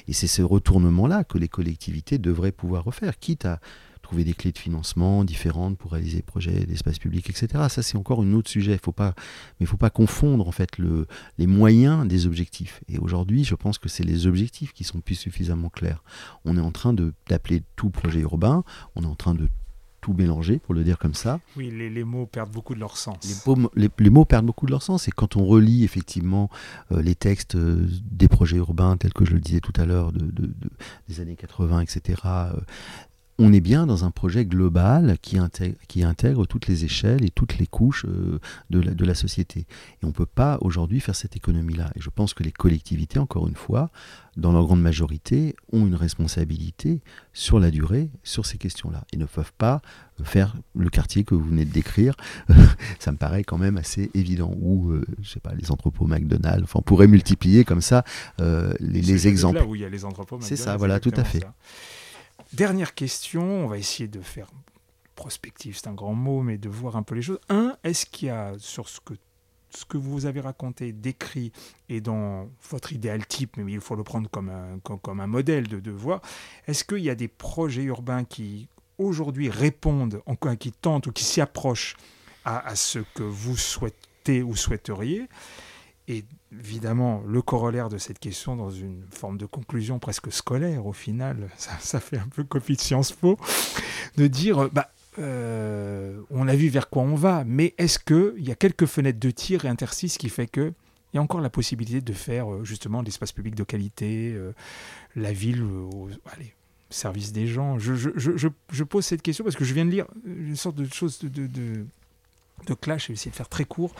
Et 0.08 0.12
c'est 0.12 0.26
ce 0.26 0.42
retournement-là 0.42 1.24
que 1.24 1.38
les 1.38 1.48
collectivités 1.48 2.18
devraient 2.18 2.52
pouvoir 2.52 2.84
refaire, 2.84 3.18
quitte 3.18 3.44
à 3.44 3.60
trouver 4.02 4.24
des 4.24 4.34
clés 4.34 4.50
de 4.50 4.58
financement 4.58 5.24
différentes 5.24 5.78
pour 5.78 5.92
réaliser 5.92 6.16
des 6.16 6.22
projets 6.22 6.66
d'espace 6.66 6.98
public, 6.98 7.30
etc. 7.30 7.66
Ça, 7.68 7.82
c'est 7.82 7.96
encore 7.96 8.22
un 8.22 8.32
autre 8.32 8.50
sujet. 8.50 8.78
Faut 8.82 8.92
pas, 8.92 9.14
mais 9.16 9.60
il 9.60 9.64
ne 9.64 9.68
faut 9.68 9.76
pas 9.76 9.90
confondre 9.90 10.48
en 10.48 10.52
fait 10.52 10.78
le, 10.78 11.06
les 11.38 11.46
moyens 11.46 12.06
des 12.08 12.26
objectifs. 12.26 12.82
Et 12.88 12.98
aujourd'hui, 12.98 13.44
je 13.44 13.54
pense 13.54 13.78
que 13.78 13.88
c'est 13.88 14.04
les 14.04 14.26
objectifs 14.26 14.72
qui 14.72 14.84
sont 14.84 15.00
plus 15.00 15.14
suffisamment 15.14 15.68
clairs. 15.68 16.02
On 16.44 16.56
est 16.56 16.60
en 16.60 16.72
train 16.72 16.94
d'appeler 17.28 17.62
tout 17.76 17.90
projet 17.90 18.20
urbain, 18.20 18.64
on 18.96 19.02
est 19.02 19.06
en 19.06 19.14
train 19.14 19.34
de 19.34 19.48
tout 20.00 20.12
mélanger, 20.12 20.58
pour 20.58 20.74
le 20.74 20.84
dire 20.84 20.98
comme 20.98 21.14
ça. 21.14 21.40
Oui, 21.56 21.70
les, 21.70 22.04
mots 22.04 22.26
perdent 22.26 22.50
beaucoup 22.50 22.74
de 22.74 22.80
leur 22.80 22.96
sens. 22.96 23.44
Les, 23.76 24.10
mots 24.10 24.24
perdent 24.24 24.46
beaucoup 24.46 24.66
de 24.66 24.70
leur 24.70 24.82
sens. 24.82 25.08
Et 25.08 25.10
quand 25.10 25.36
on 25.36 25.44
relit 25.44 25.84
effectivement 25.84 26.50
euh, 26.92 27.02
les 27.02 27.14
textes 27.14 27.54
euh, 27.54 27.86
des 28.10 28.28
projets 28.28 28.56
urbains, 28.56 28.96
tels 28.96 29.12
que 29.12 29.24
je 29.24 29.32
le 29.32 29.40
disais 29.40 29.60
tout 29.60 29.72
à 29.76 29.84
l'heure, 29.84 30.12
de, 30.12 30.30
des 31.08 31.20
années 31.20 31.36
80, 31.36 31.80
etc., 31.80 32.22
on 33.42 33.54
est 33.54 33.60
bien 33.60 33.86
dans 33.86 34.04
un 34.04 34.10
projet 34.10 34.44
global 34.44 35.16
qui 35.22 35.38
intègre, 35.38 35.76
qui 35.88 36.04
intègre 36.04 36.44
toutes 36.44 36.66
les 36.66 36.84
échelles 36.84 37.24
et 37.24 37.30
toutes 37.30 37.56
les 37.56 37.66
couches 37.66 38.04
euh, 38.06 38.38
de, 38.68 38.80
la, 38.80 38.92
de 38.92 39.04
la 39.06 39.14
société. 39.14 39.60
Et 39.60 40.04
on 40.04 40.08
ne 40.08 40.12
peut 40.12 40.26
pas 40.26 40.58
aujourd'hui 40.60 41.00
faire 41.00 41.16
cette 41.16 41.36
économie-là. 41.36 41.90
Et 41.96 42.00
je 42.02 42.10
pense 42.10 42.34
que 42.34 42.42
les 42.42 42.52
collectivités, 42.52 43.18
encore 43.18 43.48
une 43.48 43.54
fois, 43.54 43.90
dans 44.36 44.52
leur 44.52 44.66
grande 44.66 44.82
majorité, 44.82 45.56
ont 45.72 45.86
une 45.86 45.94
responsabilité 45.94 47.00
sur 47.32 47.58
la 47.58 47.70
durée, 47.70 48.10
sur 48.24 48.44
ces 48.44 48.58
questions-là. 48.58 49.04
Ils 49.10 49.18
ne 49.18 49.24
peuvent 49.24 49.54
pas 49.56 49.80
faire 50.22 50.54
le 50.74 50.90
quartier 50.90 51.24
que 51.24 51.34
vous 51.34 51.44
venez 51.44 51.64
de 51.64 51.72
décrire. 51.72 52.14
ça 52.98 53.10
me 53.10 53.16
paraît 53.16 53.42
quand 53.42 53.58
même 53.58 53.78
assez 53.78 54.10
évident. 54.12 54.54
Ou, 54.60 54.90
euh, 54.90 55.02
je 55.22 55.30
sais 55.30 55.40
pas, 55.40 55.54
les 55.54 55.70
entrepôts 55.70 56.06
McDonald's. 56.06 56.64
Enfin, 56.64 56.80
on 56.80 56.82
pourrait 56.82 57.08
multiplier 57.08 57.64
comme 57.64 57.80
ça 57.80 58.04
euh, 58.38 58.74
les, 58.80 59.28
exemples. 59.28 59.60
Là 59.60 59.64
où 59.64 59.74
il 59.76 59.80
y 59.80 59.84
a 59.86 59.88
les 59.88 60.04
entrepôts 60.04 60.38
C'est 60.42 60.56
ça, 60.56 60.76
voilà, 60.76 61.00
tout 61.00 61.12
à 61.16 61.24
fait. 61.24 61.42
Dernière 62.52 62.94
question, 62.94 63.42
on 63.42 63.66
va 63.66 63.78
essayer 63.78 64.08
de 64.08 64.20
faire 64.20 64.48
prospective, 65.14 65.76
c'est 65.76 65.86
un 65.86 65.94
grand 65.94 66.14
mot, 66.14 66.42
mais 66.42 66.56
de 66.56 66.68
voir 66.68 66.96
un 66.96 67.02
peu 67.02 67.14
les 67.14 67.22
choses. 67.22 67.40
Un, 67.48 67.76
est-ce 67.84 68.06
qu'il 68.06 68.28
y 68.28 68.30
a 68.30 68.54
sur 68.58 68.88
ce 68.88 69.00
que 69.00 69.14
ce 69.72 69.84
que 69.84 69.96
vous 69.96 70.26
avez 70.26 70.40
raconté, 70.40 70.92
décrit, 70.92 71.52
et 71.88 72.00
dans 72.00 72.48
votre 72.70 72.92
idéal 72.92 73.24
type, 73.26 73.56
mais 73.56 73.72
il 73.72 73.80
faut 73.80 73.94
le 73.94 74.02
prendre 74.02 74.28
comme 74.28 74.50
un, 74.50 75.26
modèle 75.26 75.68
de, 75.68 75.78
de 75.78 75.90
voir, 75.90 76.20
est-ce 76.66 76.84
qu'il 76.84 76.98
y 76.98 77.10
a 77.10 77.14
des 77.14 77.28
projets 77.28 77.84
urbains 77.84 78.24
qui 78.24 78.68
aujourd'hui 78.98 79.48
répondent, 79.48 80.22
qui 80.58 80.72
tentent 80.72 81.06
ou 81.06 81.12
qui 81.12 81.24
s'y 81.24 81.40
approchent 81.40 81.96
à, 82.44 82.74
ce 82.74 82.98
que 83.14 83.22
vous 83.22 83.56
souhaitez 83.56 84.42
ou 84.42 84.56
souhaiteriez? 84.56 85.28
Et 86.08 86.24
évidemment, 86.52 87.22
le 87.26 87.42
corollaire 87.42 87.88
de 87.88 87.98
cette 87.98 88.18
question, 88.18 88.56
dans 88.56 88.70
une 88.70 89.04
forme 89.10 89.38
de 89.38 89.46
conclusion 89.46 89.98
presque 89.98 90.32
scolaire, 90.32 90.86
au 90.86 90.92
final, 90.92 91.48
ça, 91.56 92.00
fait 92.00 92.18
un 92.18 92.28
peu 92.34 92.44
copie 92.44 92.76
de 92.76 92.80
Sciences 92.80 93.12
Po, 93.12 93.38
de 94.16 94.26
dire, 94.26 94.70
bah, 94.70 94.90
euh, 95.18 96.20
on 96.30 96.48
a 96.48 96.54
vu 96.54 96.68
vers 96.68 96.88
quoi 96.88 97.02
on 97.02 97.14
va, 97.14 97.44
mais 97.44 97.74
est-ce 97.78 97.98
qu'il 97.98 98.44
y 98.44 98.50
a 98.52 98.54
quelques 98.54 98.86
fenêtres 98.86 99.18
de 99.18 99.30
tir 99.30 99.64
et 99.64 99.68
interstices 99.68 100.18
qui 100.18 100.28
fait 100.28 100.46
que 100.46 100.72
il 101.12 101.16
y 101.16 101.18
a 101.18 101.22
encore 101.22 101.40
la 101.40 101.50
possibilité 101.50 102.00
de 102.00 102.12
faire 102.12 102.52
euh, 102.52 102.64
justement 102.64 103.02
l'espace 103.02 103.32
public 103.32 103.56
de 103.56 103.64
qualité, 103.64 104.32
euh, 104.32 104.52
la 105.16 105.32
ville 105.32 105.62
au 105.64 106.08
service 106.88 107.32
des 107.32 107.48
gens. 107.48 107.78
Je, 107.80 108.82
pose 108.84 109.04
cette 109.04 109.22
question 109.22 109.42
parce 109.42 109.56
que 109.56 109.64
je 109.64 109.74
viens 109.74 109.84
de 109.84 109.90
lire 109.90 110.06
une 110.24 110.54
sorte 110.54 110.76
de 110.76 110.86
chose 110.86 111.20
clash, 112.80 113.04
je 113.04 113.08
vais 113.08 113.14
essayer 113.14 113.30
de 113.32 113.36
faire 113.36 113.48
très 113.48 113.64
court 113.64 113.92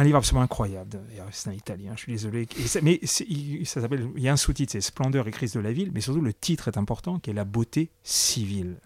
un 0.00 0.04
livre 0.04 0.16
absolument 0.16 0.42
incroyable. 0.42 0.98
C'est 1.30 1.50
un 1.50 1.52
italien, 1.52 1.92
je 1.94 2.00
suis 2.00 2.12
désolé. 2.12 2.48
mais 2.82 3.00
il, 3.28 3.66
ça 3.66 3.82
s'appelle, 3.82 4.08
il 4.16 4.22
y 4.22 4.28
a 4.28 4.32
un 4.32 4.38
sous-titre, 4.38 4.72
c'est 4.72 4.80
Splendeur 4.80 5.28
et 5.28 5.30
crise 5.30 5.52
de 5.52 5.60
la 5.60 5.72
ville, 5.72 5.90
mais 5.92 6.00
surtout 6.00 6.22
le 6.22 6.32
titre 6.32 6.68
est 6.68 6.78
important, 6.78 7.18
qui 7.18 7.28
est 7.28 7.34
La 7.34 7.44
beauté 7.44 7.90
civile. 8.02 8.76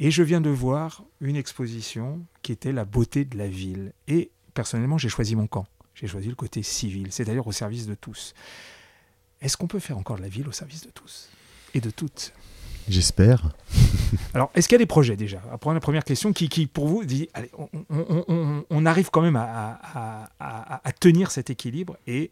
Et 0.00 0.10
je 0.10 0.24
viens 0.24 0.40
de 0.40 0.50
voir 0.50 1.04
une 1.20 1.36
exposition 1.36 2.26
qui 2.42 2.50
était 2.50 2.72
La 2.72 2.84
beauté 2.84 3.24
de 3.24 3.38
la 3.38 3.46
ville. 3.46 3.92
Et 4.08 4.32
personnellement, 4.54 4.98
j'ai 4.98 5.08
choisi 5.08 5.36
mon 5.36 5.46
camp. 5.46 5.66
J'ai 5.94 6.08
choisi 6.08 6.28
le 6.28 6.34
côté 6.34 6.64
civil, 6.64 7.12
c'est-à-dire 7.12 7.46
au 7.46 7.52
service 7.52 7.86
de 7.86 7.94
tous. 7.94 8.34
Est-ce 9.40 9.56
qu'on 9.56 9.68
peut 9.68 9.78
faire 9.78 9.98
encore 9.98 10.16
de 10.16 10.22
la 10.22 10.28
ville 10.28 10.48
au 10.48 10.52
service 10.52 10.82
de 10.82 10.90
tous? 10.90 11.28
Et 11.74 11.80
de 11.80 11.90
toutes? 11.90 12.32
J'espère. 12.88 13.50
Alors, 14.34 14.50
est-ce 14.54 14.68
qu'il 14.68 14.74
y 14.74 14.80
a 14.80 14.84
des 14.84 14.86
projets 14.86 15.16
déjà? 15.16 15.42
Après 15.52 15.72
la 15.72 15.80
première 15.80 16.04
question, 16.04 16.32
qui, 16.32 16.48
qui 16.48 16.66
pour 16.66 16.86
vous 16.86 17.04
dit, 17.04 17.28
allez, 17.34 17.50
on, 18.70 18.86
arrive 18.86 19.10
quand 19.10 19.22
même 19.22 19.36
à, 19.36 20.28
à, 20.38 20.92
tenir 20.92 21.30
cet 21.30 21.50
équilibre 21.50 21.96
et 22.06 22.30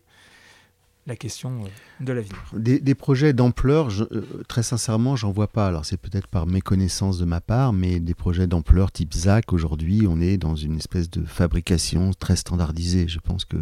la 1.06 1.16
question 1.16 1.64
euh, 1.64 2.04
de 2.04 2.12
l'avenir. 2.12 2.36
Des, 2.52 2.78
des 2.78 2.94
projets 2.94 3.32
d'ampleur, 3.32 3.88
euh, 3.90 4.44
très 4.46 4.62
sincèrement, 4.62 5.16
j'en 5.16 5.32
vois 5.32 5.48
pas. 5.48 5.66
Alors 5.66 5.84
c'est 5.84 5.96
peut-être 5.96 6.28
par 6.28 6.46
méconnaissance 6.46 7.18
de 7.18 7.24
ma 7.24 7.40
part, 7.40 7.72
mais 7.72 7.98
des 7.98 8.14
projets 8.14 8.46
d'ampleur 8.46 8.92
type 8.92 9.12
ZAC, 9.12 9.52
aujourd'hui, 9.52 10.06
on 10.08 10.20
est 10.20 10.36
dans 10.36 10.54
une 10.54 10.76
espèce 10.76 11.10
de 11.10 11.24
fabrication 11.24 12.12
très 12.12 12.36
standardisée. 12.36 13.08
Je 13.08 13.18
pense 13.18 13.44
que 13.44 13.56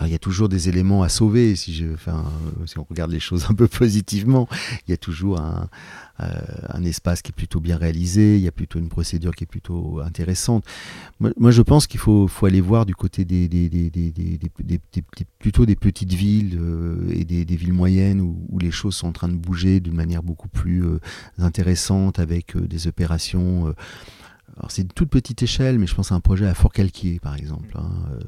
il 0.00 0.08
y 0.08 0.14
a 0.14 0.18
toujours 0.18 0.48
des 0.48 0.70
éléments 0.70 1.02
à 1.02 1.10
sauver, 1.10 1.54
si, 1.54 1.74
je, 1.74 1.92
enfin, 1.92 2.24
si 2.64 2.78
on 2.78 2.86
regarde 2.88 3.10
les 3.10 3.20
choses 3.20 3.46
un 3.50 3.54
peu 3.54 3.68
positivement. 3.68 4.48
Il 4.86 4.90
y 4.90 4.94
a 4.94 4.96
toujours 4.98 5.40
un, 5.40 5.62
euh, 5.62 6.11
un 6.18 6.84
espace 6.84 7.22
qui 7.22 7.30
est 7.30 7.34
plutôt 7.34 7.60
bien 7.60 7.76
réalisé, 7.76 8.36
il 8.36 8.42
y 8.42 8.48
a 8.48 8.52
plutôt 8.52 8.78
une 8.78 8.88
procédure 8.88 9.34
qui 9.34 9.44
est 9.44 9.46
plutôt 9.46 10.00
intéressante. 10.00 10.64
Moi, 11.20 11.50
je 11.50 11.62
pense 11.62 11.86
qu'il 11.86 12.00
faut, 12.00 12.28
faut, 12.28 12.46
aller 12.46 12.60
voir 12.60 12.86
du 12.86 12.94
côté 12.94 13.24
des, 13.24 13.48
des, 13.48 13.68
des, 13.68 13.90
des 13.90 14.80
plutôt 15.38 15.66
des 15.66 15.76
petites 15.76 16.12
villes 16.12 16.58
euh, 16.60 17.12
et 17.12 17.24
des, 17.24 17.56
villes 17.56 17.72
moyennes 17.72 18.20
où, 18.20 18.36
où, 18.50 18.58
les 18.58 18.70
choses 18.70 18.96
sont 18.96 19.08
en 19.08 19.12
train 19.12 19.28
de 19.28 19.36
bouger 19.36 19.80
d'une 19.80 19.94
manière 19.94 20.22
beaucoup 20.22 20.48
plus 20.48 20.84
euh, 20.84 21.00
intéressante 21.38 22.18
avec 22.18 22.56
des 22.56 22.86
opérations 22.86 23.74
alors 24.58 24.70
c'est 24.70 24.82
une 24.82 24.88
toute 24.88 25.08
petite 25.08 25.42
échelle, 25.42 25.78
mais 25.78 25.86
je 25.86 25.94
pense 25.94 26.12
à 26.12 26.14
un 26.14 26.20
projet 26.20 26.46
à 26.46 26.54
Fort-Calquier, 26.54 27.20
par 27.20 27.36
exemple, 27.36 27.74
hein, 27.74 27.90
euh, 28.12 28.20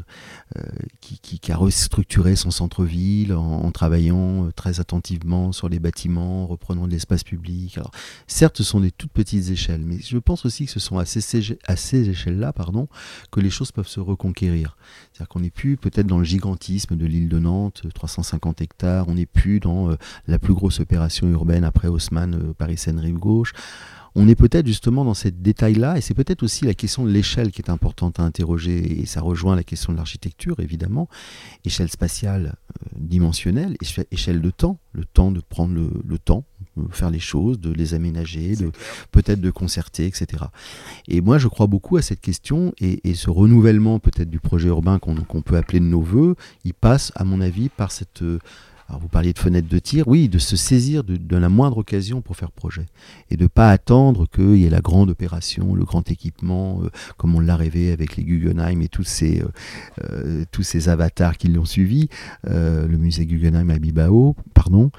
euh, 0.58 0.62
qui, 1.00 1.52
a 1.52 1.56
restructuré 1.56 2.34
son 2.34 2.50
centre-ville 2.50 3.34
en, 3.34 3.70
travaillant 3.72 4.46
euh, 4.46 4.50
très 4.50 4.80
attentivement 4.80 5.52
sur 5.52 5.68
les 5.68 5.78
bâtiments, 5.78 6.46
reprenant 6.46 6.86
de 6.86 6.92
l'espace 6.92 7.24
public. 7.24 7.76
Alors, 7.76 7.90
certes, 8.26 8.56
ce 8.56 8.64
sont 8.64 8.80
des 8.80 8.90
toutes 8.90 9.12
petites 9.12 9.50
échelles, 9.50 9.82
mais 9.84 9.98
je 10.00 10.16
pense 10.16 10.46
aussi 10.46 10.64
que 10.64 10.72
ce 10.72 10.80
sont 10.80 10.98
à 10.98 11.04
ces, 11.04 12.08
échelles-là 12.08 12.52
pardon, 12.54 12.88
que 13.30 13.40
les 13.40 13.50
choses 13.50 13.70
peuvent 13.70 13.88
se 13.88 14.00
reconquérir. 14.00 14.76
C'est-à-dire 15.12 15.28
qu'on 15.28 15.40
n'est 15.40 15.50
plus 15.50 15.76
peut-être 15.76 16.06
dans 16.06 16.18
le 16.18 16.24
gigantisme 16.24 16.96
de 16.96 17.04
l'île 17.04 17.28
de 17.28 17.38
Nantes, 17.38 17.82
350 17.92 18.62
hectares, 18.62 19.08
on 19.08 19.14
n'est 19.14 19.26
plus 19.26 19.60
dans 19.60 19.94
la 20.26 20.38
plus 20.38 20.54
grosse 20.54 20.80
opération 20.80 21.28
urbaine 21.28 21.64
après 21.64 21.88
Haussmann, 21.88 22.54
Paris-Seine-Rive-Gauche 22.54 23.52
on 24.16 24.28
est 24.28 24.36
peut-être 24.36 24.66
justement 24.66 25.04
dans 25.04 25.14
ces 25.14 25.32
détails-là, 25.32 25.98
et 25.98 26.00
c'est 26.00 26.14
peut-être 26.14 26.42
aussi 26.42 26.64
la 26.64 26.74
question 26.74 27.04
de 27.04 27.10
l'échelle 27.10 27.50
qui 27.50 27.60
est 27.60 27.70
importante 27.70 28.20
à 28.20 28.22
interroger, 28.22 29.00
et 29.00 29.06
ça 29.06 29.20
rejoint 29.20 29.56
la 29.56 29.64
question 29.64 29.92
de 29.92 29.98
l'architecture, 29.98 30.60
évidemment, 30.60 31.08
échelle 31.64 31.88
spatiale 31.88 32.54
euh, 32.54 32.86
dimensionnelle, 32.96 33.76
échelle 34.10 34.40
de 34.40 34.50
temps, 34.50 34.78
le 34.92 35.04
temps 35.04 35.32
de 35.32 35.40
prendre 35.40 35.74
le, 35.74 36.18
temps, 36.18 36.44
de 36.76 36.92
faire 36.94 37.10
les 37.10 37.18
choses, 37.18 37.58
de 37.58 37.72
les 37.72 37.94
aménager, 37.94 38.54
de 38.54 38.70
peut-être 39.10 39.40
de 39.40 39.50
concerter, 39.50 40.06
etc. 40.06 40.44
Et 41.08 41.20
moi, 41.20 41.38
je 41.38 41.48
crois 41.48 41.66
beaucoup 41.66 41.96
à 41.96 42.02
cette 42.02 42.20
question, 42.20 42.72
et, 42.78 43.14
ce 43.14 43.30
renouvellement 43.30 43.98
peut-être 43.98 44.30
du 44.30 44.40
projet 44.40 44.68
urbain 44.68 44.98
qu'on 44.98 45.42
peut 45.42 45.56
appeler 45.56 45.80
de 45.80 45.84
nos 45.84 46.00
voeux, 46.00 46.36
il 46.64 46.74
passe, 46.74 47.10
à 47.16 47.24
mon 47.24 47.40
avis, 47.40 47.68
par 47.68 47.90
cette... 47.90 48.22
Euh, 48.22 48.38
alors 48.89 49.01
vous 49.01 49.09
parliez 49.09 49.32
de 49.32 49.39
fenêtre 49.39 49.68
de 49.68 49.78
tir, 49.78 50.07
oui, 50.09 50.28
de 50.28 50.39
se 50.39 50.57
saisir 50.57 51.05
de, 51.05 51.37
la 51.37 51.49
moindre 51.49 51.78
occasion 51.78 52.20
pour 52.20 52.37
faire 52.37 52.51
projet 52.53 52.87
et 53.30 53.37
de 53.37 53.47
pas 53.47 53.70
attendre 53.70 54.26
qu'il 54.28 54.57
y 54.57 54.66
ait 54.66 54.70
la 54.70 54.80
grande 54.80 55.11
opération, 55.11 55.74
le 55.74 55.85
grand 55.85 56.11
équipement, 56.11 56.80
euh, 56.82 56.91
comme 57.16 57.35
on 57.35 57.41
l'a 57.41 57.57
rêvé 57.57 57.93
avec 57.93 58.16
les 58.16 58.24
Guggenheim 58.24 58.82
et 58.82 58.89
tous 58.89 59.05
ces, 59.05 59.41
euh, 59.41 59.49
euh, 60.05 60.45
tous 60.53 60.62
ces 60.62 60.89
avatars 60.89 61.39
qui 61.39 61.49
l'ont 61.49 61.64
suivi, 61.64 62.09
le 62.45 62.97
musée 62.97 63.26
Guggenheim 63.26 63.70
à 63.70 63.78
Bilbao, 63.78 64.37
pardon, 64.53 64.91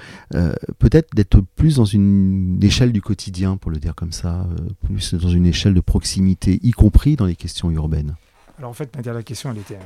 peut-être 0.80 1.16
d'être 1.16 1.42
plus 1.56 1.76
dans 1.76 1.86
une 1.86 2.60
échelle 2.62 2.92
du 2.92 3.02
quotidien, 3.02 3.58
pour 3.58 3.72
le 3.72 3.78
dire 3.78 3.96
comme 3.96 4.12
ça, 4.12 4.48
plus 4.84 5.14
dans 5.14 5.30
une 5.30 5.46
échelle 5.46 5.74
de 5.74 5.82
proximité, 5.82 6.60
y 6.64 6.72
compris 6.72 7.16
dans 7.16 7.26
les 7.26 7.36
questions 7.36 7.72
urbaines. 7.72 8.16
Alors 8.58 8.72
en 8.72 8.74
fait, 8.74 8.96
ma 8.96 9.02
dernière 9.02 9.24
question, 9.24 9.52
elle 9.52 9.60
était 9.60 9.78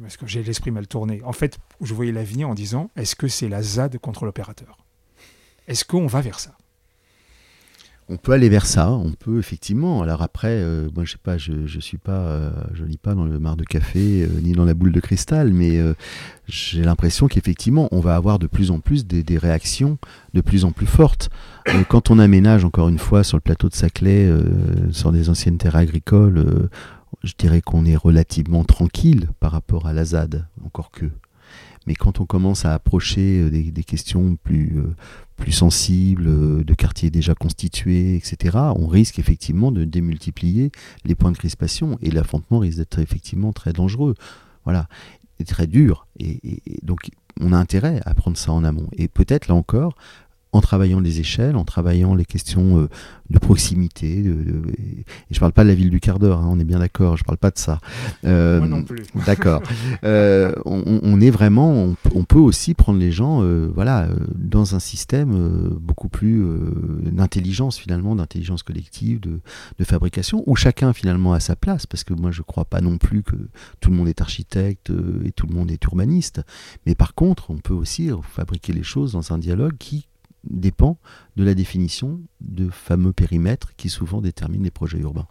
parce 0.00 0.16
que 0.16 0.26
j'ai 0.26 0.42
l'esprit 0.42 0.70
mal 0.70 0.86
tourné. 0.86 1.22
En 1.24 1.32
fait, 1.32 1.58
je 1.80 1.94
voyais 1.94 2.12
l'avenir 2.12 2.48
en 2.48 2.54
disant 2.54 2.90
est-ce 2.96 3.16
que 3.16 3.28
c'est 3.28 3.48
la 3.48 3.62
ZAD 3.62 3.98
contre 3.98 4.24
l'opérateur? 4.24 4.78
Est-ce 5.68 5.84
qu'on 5.84 6.06
va 6.06 6.20
vers 6.20 6.38
ça? 6.38 6.56
On 8.08 8.18
peut 8.18 8.30
aller 8.30 8.48
vers 8.48 8.66
ça, 8.66 8.92
on 8.92 9.10
peut 9.10 9.40
effectivement. 9.40 10.00
Alors 10.00 10.22
après, 10.22 10.60
euh, 10.60 10.88
moi 10.94 11.04
je 11.04 11.12
sais 11.12 11.18
pas, 11.20 11.38
je, 11.38 11.80
suis 11.80 11.98
pas, 11.98 12.12
euh, 12.12 12.52
je 12.72 12.84
lis 12.84 12.98
pas 12.98 13.16
dans 13.16 13.24
le 13.24 13.40
mar 13.40 13.56
de 13.56 13.64
café 13.64 14.22
euh, 14.22 14.28
ni 14.42 14.52
dans 14.52 14.64
la 14.64 14.74
boule 14.74 14.92
de 14.92 15.00
cristal, 15.00 15.52
mais 15.52 15.80
j'ai 16.46 16.84
l'impression 16.84 17.26
qu'effectivement 17.26 17.88
on 17.90 17.98
va 17.98 18.14
avoir 18.14 18.38
de 18.38 18.46
plus 18.46 18.70
en 18.70 18.78
plus 18.78 19.06
des 19.06 19.38
réactions 19.38 19.98
de 20.34 20.40
plus 20.40 20.64
en 20.64 20.70
plus 20.70 20.86
fortes. 20.86 21.30
quand 21.88 22.10
on 22.12 22.20
aménage 22.20 22.64
encore 22.64 22.88
une 22.88 22.98
fois 22.98 23.24
sur 23.24 23.36
le 23.36 23.40
plateau 23.40 23.68
de 23.68 23.74
Saclay, 23.74 24.30
sur 24.92 25.10
des 25.10 25.28
anciennes 25.28 25.58
terres 25.58 25.74
agricoles, 25.74 26.68
je 27.22 27.34
dirais 27.38 27.60
qu'on 27.60 27.84
est 27.84 27.96
relativement 27.96 28.64
tranquille 28.64 29.28
par 29.40 29.52
rapport 29.52 29.86
à 29.86 29.92
la 29.92 30.04
ZAD, 30.04 30.46
encore 30.64 30.90
que. 30.90 31.10
Mais 31.86 31.94
quand 31.94 32.20
on 32.20 32.26
commence 32.26 32.64
à 32.64 32.74
approcher 32.74 33.42
euh, 33.42 33.50
des, 33.50 33.84
questions 33.84 34.36
plus, 34.42 34.78
euh, 34.78 35.50
sensibles, 35.50 36.26
euh, 36.26 36.64
de 36.64 36.74
quartiers 36.74 37.10
déjà 37.10 37.34
constitués, 37.34 38.16
etc., 38.16 38.58
on 38.76 38.86
risque 38.86 39.18
effectivement 39.18 39.70
de 39.70 39.84
démultiplier 39.84 40.72
les 41.04 41.14
points 41.14 41.30
de 41.30 41.36
crispation 41.36 41.98
et 42.02 42.10
l'affrontement 42.10 42.58
risque 42.58 42.78
d'être 42.78 42.98
effectivement 42.98 43.52
très 43.52 43.72
dangereux. 43.72 44.14
Voilà. 44.64 44.88
Et 45.38 45.44
très 45.44 45.66
dur. 45.66 46.06
et, 46.18 46.40
donc, 46.82 47.10
on 47.40 47.52
a 47.52 47.58
intérêt 47.58 48.00
à 48.06 48.14
prendre 48.14 48.36
ça 48.36 48.52
en 48.52 48.64
amont. 48.64 48.88
Et 48.96 49.08
peut-être, 49.08 49.48
là 49.48 49.54
encore, 49.54 49.94
en 50.56 50.60
travaillant 50.60 51.00
les 51.00 51.20
échelles, 51.20 51.56
en 51.56 51.64
travaillant 51.64 52.14
les 52.14 52.24
questions 52.24 52.80
euh, 52.80 52.88
de 53.30 53.38
proximité. 53.38 54.22
De, 54.22 54.32
et 54.78 55.04
je 55.30 55.36
ne 55.36 55.40
parle 55.40 55.52
pas 55.52 55.64
de 55.64 55.68
la 55.68 55.74
ville 55.74 55.90
du 55.90 56.00
quart 56.00 56.18
d'heure, 56.18 56.40
hein, 56.40 56.48
on 56.50 56.58
est 56.58 56.64
bien 56.64 56.78
d'accord, 56.78 57.16
je 57.16 57.22
ne 57.22 57.26
parle 57.26 57.38
pas 57.38 57.50
de 57.50 57.58
ça. 57.58 57.80
Euh, 58.24 58.58
Moi 58.58 58.68
non 58.68 58.82
plus. 58.82 59.04
D'accord. 59.26 59.62
Euh, 60.04 60.52
on, 60.64 61.20
est 61.20 61.30
vraiment, 61.30 61.94
on, 62.14 62.24
peut 62.24 62.38
aussi 62.38 62.74
prendre 62.74 62.98
les 62.98 63.12
gens 63.12 63.42
voilà, 63.74 64.08
dans 64.34 64.74
un 64.74 64.78
système 64.78 65.70
beaucoup 65.80 66.08
plus 66.08 66.44
d'intelligence 67.02 67.78
finalement, 67.78 68.14
d'intelligence 68.16 68.62
collective, 68.62 69.20
de, 69.20 69.40
de, 69.78 69.84
fabrication, 69.84 70.42
où 70.46 70.56
chacun 70.56 70.92
finalement 70.92 71.32
a 71.32 71.40
sa 71.40 71.56
place, 71.56 71.86
parce 71.86 72.04
que 72.04 72.14
moi 72.14 72.30
je 72.30 72.40
ne 72.40 72.44
crois 72.44 72.64
pas 72.64 72.80
non 72.80 72.98
plus 72.98 73.22
que 73.22 73.36
tout 73.80 73.90
le 73.90 73.96
monde 73.96 74.08
est 74.08 74.20
architecte 74.20 74.92
et 75.24 75.32
tout 75.32 75.46
le 75.46 75.54
monde 75.54 75.70
est 75.70 75.82
urbaniste. 75.84 76.42
Mais 76.86 76.94
par 76.94 77.14
contre, 77.14 77.50
on 77.50 77.58
peut 77.58 77.74
aussi 77.74 78.10
fabriquer 78.22 78.72
les 78.72 78.82
choses 78.82 79.12
dans 79.12 79.32
un 79.32 79.38
dialogue 79.38 79.76
qui 79.78 80.06
dépend 80.50 80.98
de 81.36 81.44
la 81.44 81.54
définition 81.54 82.20
de 82.40 82.68
fameux 82.68 83.12
périmètres 83.12 83.74
qui 83.76 83.88
souvent 83.88 84.20
déterminent 84.20 84.64
les 84.64 84.70
projets 84.70 84.98
urbains. 84.98 85.28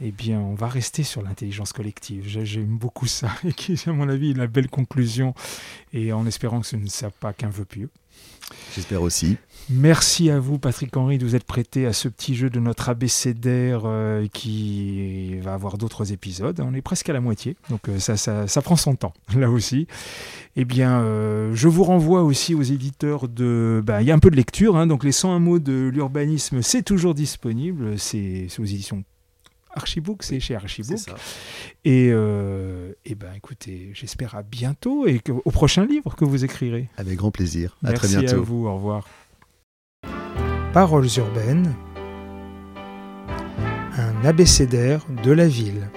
Eh 0.00 0.12
bien, 0.12 0.38
on 0.38 0.54
va 0.54 0.68
rester 0.68 1.02
sur 1.02 1.22
l'intelligence 1.22 1.72
collective. 1.72 2.24
J'aime 2.26 2.78
beaucoup 2.78 3.06
ça 3.06 3.30
et 3.44 3.52
qui 3.52 3.72
est, 3.72 3.88
à 3.88 3.92
mon 3.92 4.08
avis, 4.08 4.34
la 4.34 4.46
belle 4.46 4.68
conclusion. 4.68 5.34
Et 5.92 6.12
en 6.12 6.26
espérant 6.26 6.60
que 6.60 6.66
ce 6.66 6.76
ne 6.76 6.86
soit 6.86 7.10
pas 7.10 7.32
qu'un 7.32 7.48
vœu 7.48 7.64
pieux. 7.64 7.90
J'espère 8.74 9.02
aussi. 9.02 9.36
Merci 9.70 10.30
à 10.30 10.38
vous, 10.40 10.58
Patrick 10.58 10.96
Henry, 10.96 11.18
de 11.18 11.26
vous 11.26 11.36
être 11.36 11.44
prêté 11.44 11.84
à 11.84 11.92
ce 11.92 12.08
petit 12.08 12.34
jeu 12.34 12.48
de 12.48 12.58
notre 12.58 12.88
abécédaire 12.88 13.82
euh, 13.84 14.26
qui 14.32 15.38
va 15.40 15.52
avoir 15.52 15.76
d'autres 15.76 16.10
épisodes. 16.12 16.58
On 16.64 16.72
est 16.72 16.80
presque 16.80 17.10
à 17.10 17.12
la 17.12 17.20
moitié, 17.20 17.54
donc 17.68 17.88
euh, 17.88 17.98
ça, 17.98 18.16
ça, 18.16 18.62
prend 18.62 18.76
son 18.76 18.94
temps, 18.94 19.12
là 19.36 19.50
aussi. 19.50 19.86
Eh 20.56 20.64
bien, 20.64 21.00
euh, 21.00 21.54
je 21.54 21.68
vous 21.68 21.84
renvoie 21.84 22.22
aussi 22.22 22.54
aux 22.54 22.62
éditeurs 22.62 23.28
de... 23.28 23.82
Bah, 23.84 24.00
il 24.00 24.08
y 24.08 24.10
a 24.10 24.14
un 24.14 24.18
peu 24.18 24.30
de 24.30 24.36
lecture, 24.36 24.76
hein, 24.76 24.86
donc 24.86 25.04
les 25.04 25.12
101 25.12 25.38
mots 25.38 25.58
de 25.58 25.90
l'urbanisme, 25.92 26.62
c'est 26.62 26.82
toujours 26.82 27.14
disponible. 27.14 27.98
C'est 27.98 28.46
aux 28.58 28.64
éditions 28.64 29.04
Archibook, 29.78 30.22
c'est 30.22 30.40
chez 30.40 30.54
Archibook. 30.54 30.98
Et, 31.84 32.10
euh, 32.12 32.92
et 33.04 33.14
ben 33.14 33.32
écoutez, 33.36 33.90
j'espère 33.94 34.34
à 34.34 34.42
bientôt 34.42 35.06
et 35.06 35.22
au 35.44 35.50
prochain 35.50 35.86
livre 35.86 36.14
que 36.16 36.24
vous 36.24 36.44
écrirez. 36.44 36.88
Avec 36.96 37.16
grand 37.16 37.30
plaisir. 37.30 37.76
À 37.84 37.92
très 37.92 38.08
bientôt. 38.08 38.36
à 38.36 38.40
vous. 38.40 38.66
Au 38.66 38.74
revoir. 38.74 39.08
Paroles 40.72 41.08
urbaines. 41.16 41.74
Un 43.96 44.24
abécédaire 44.24 45.04
de 45.24 45.32
la 45.32 45.48
ville. 45.48 45.88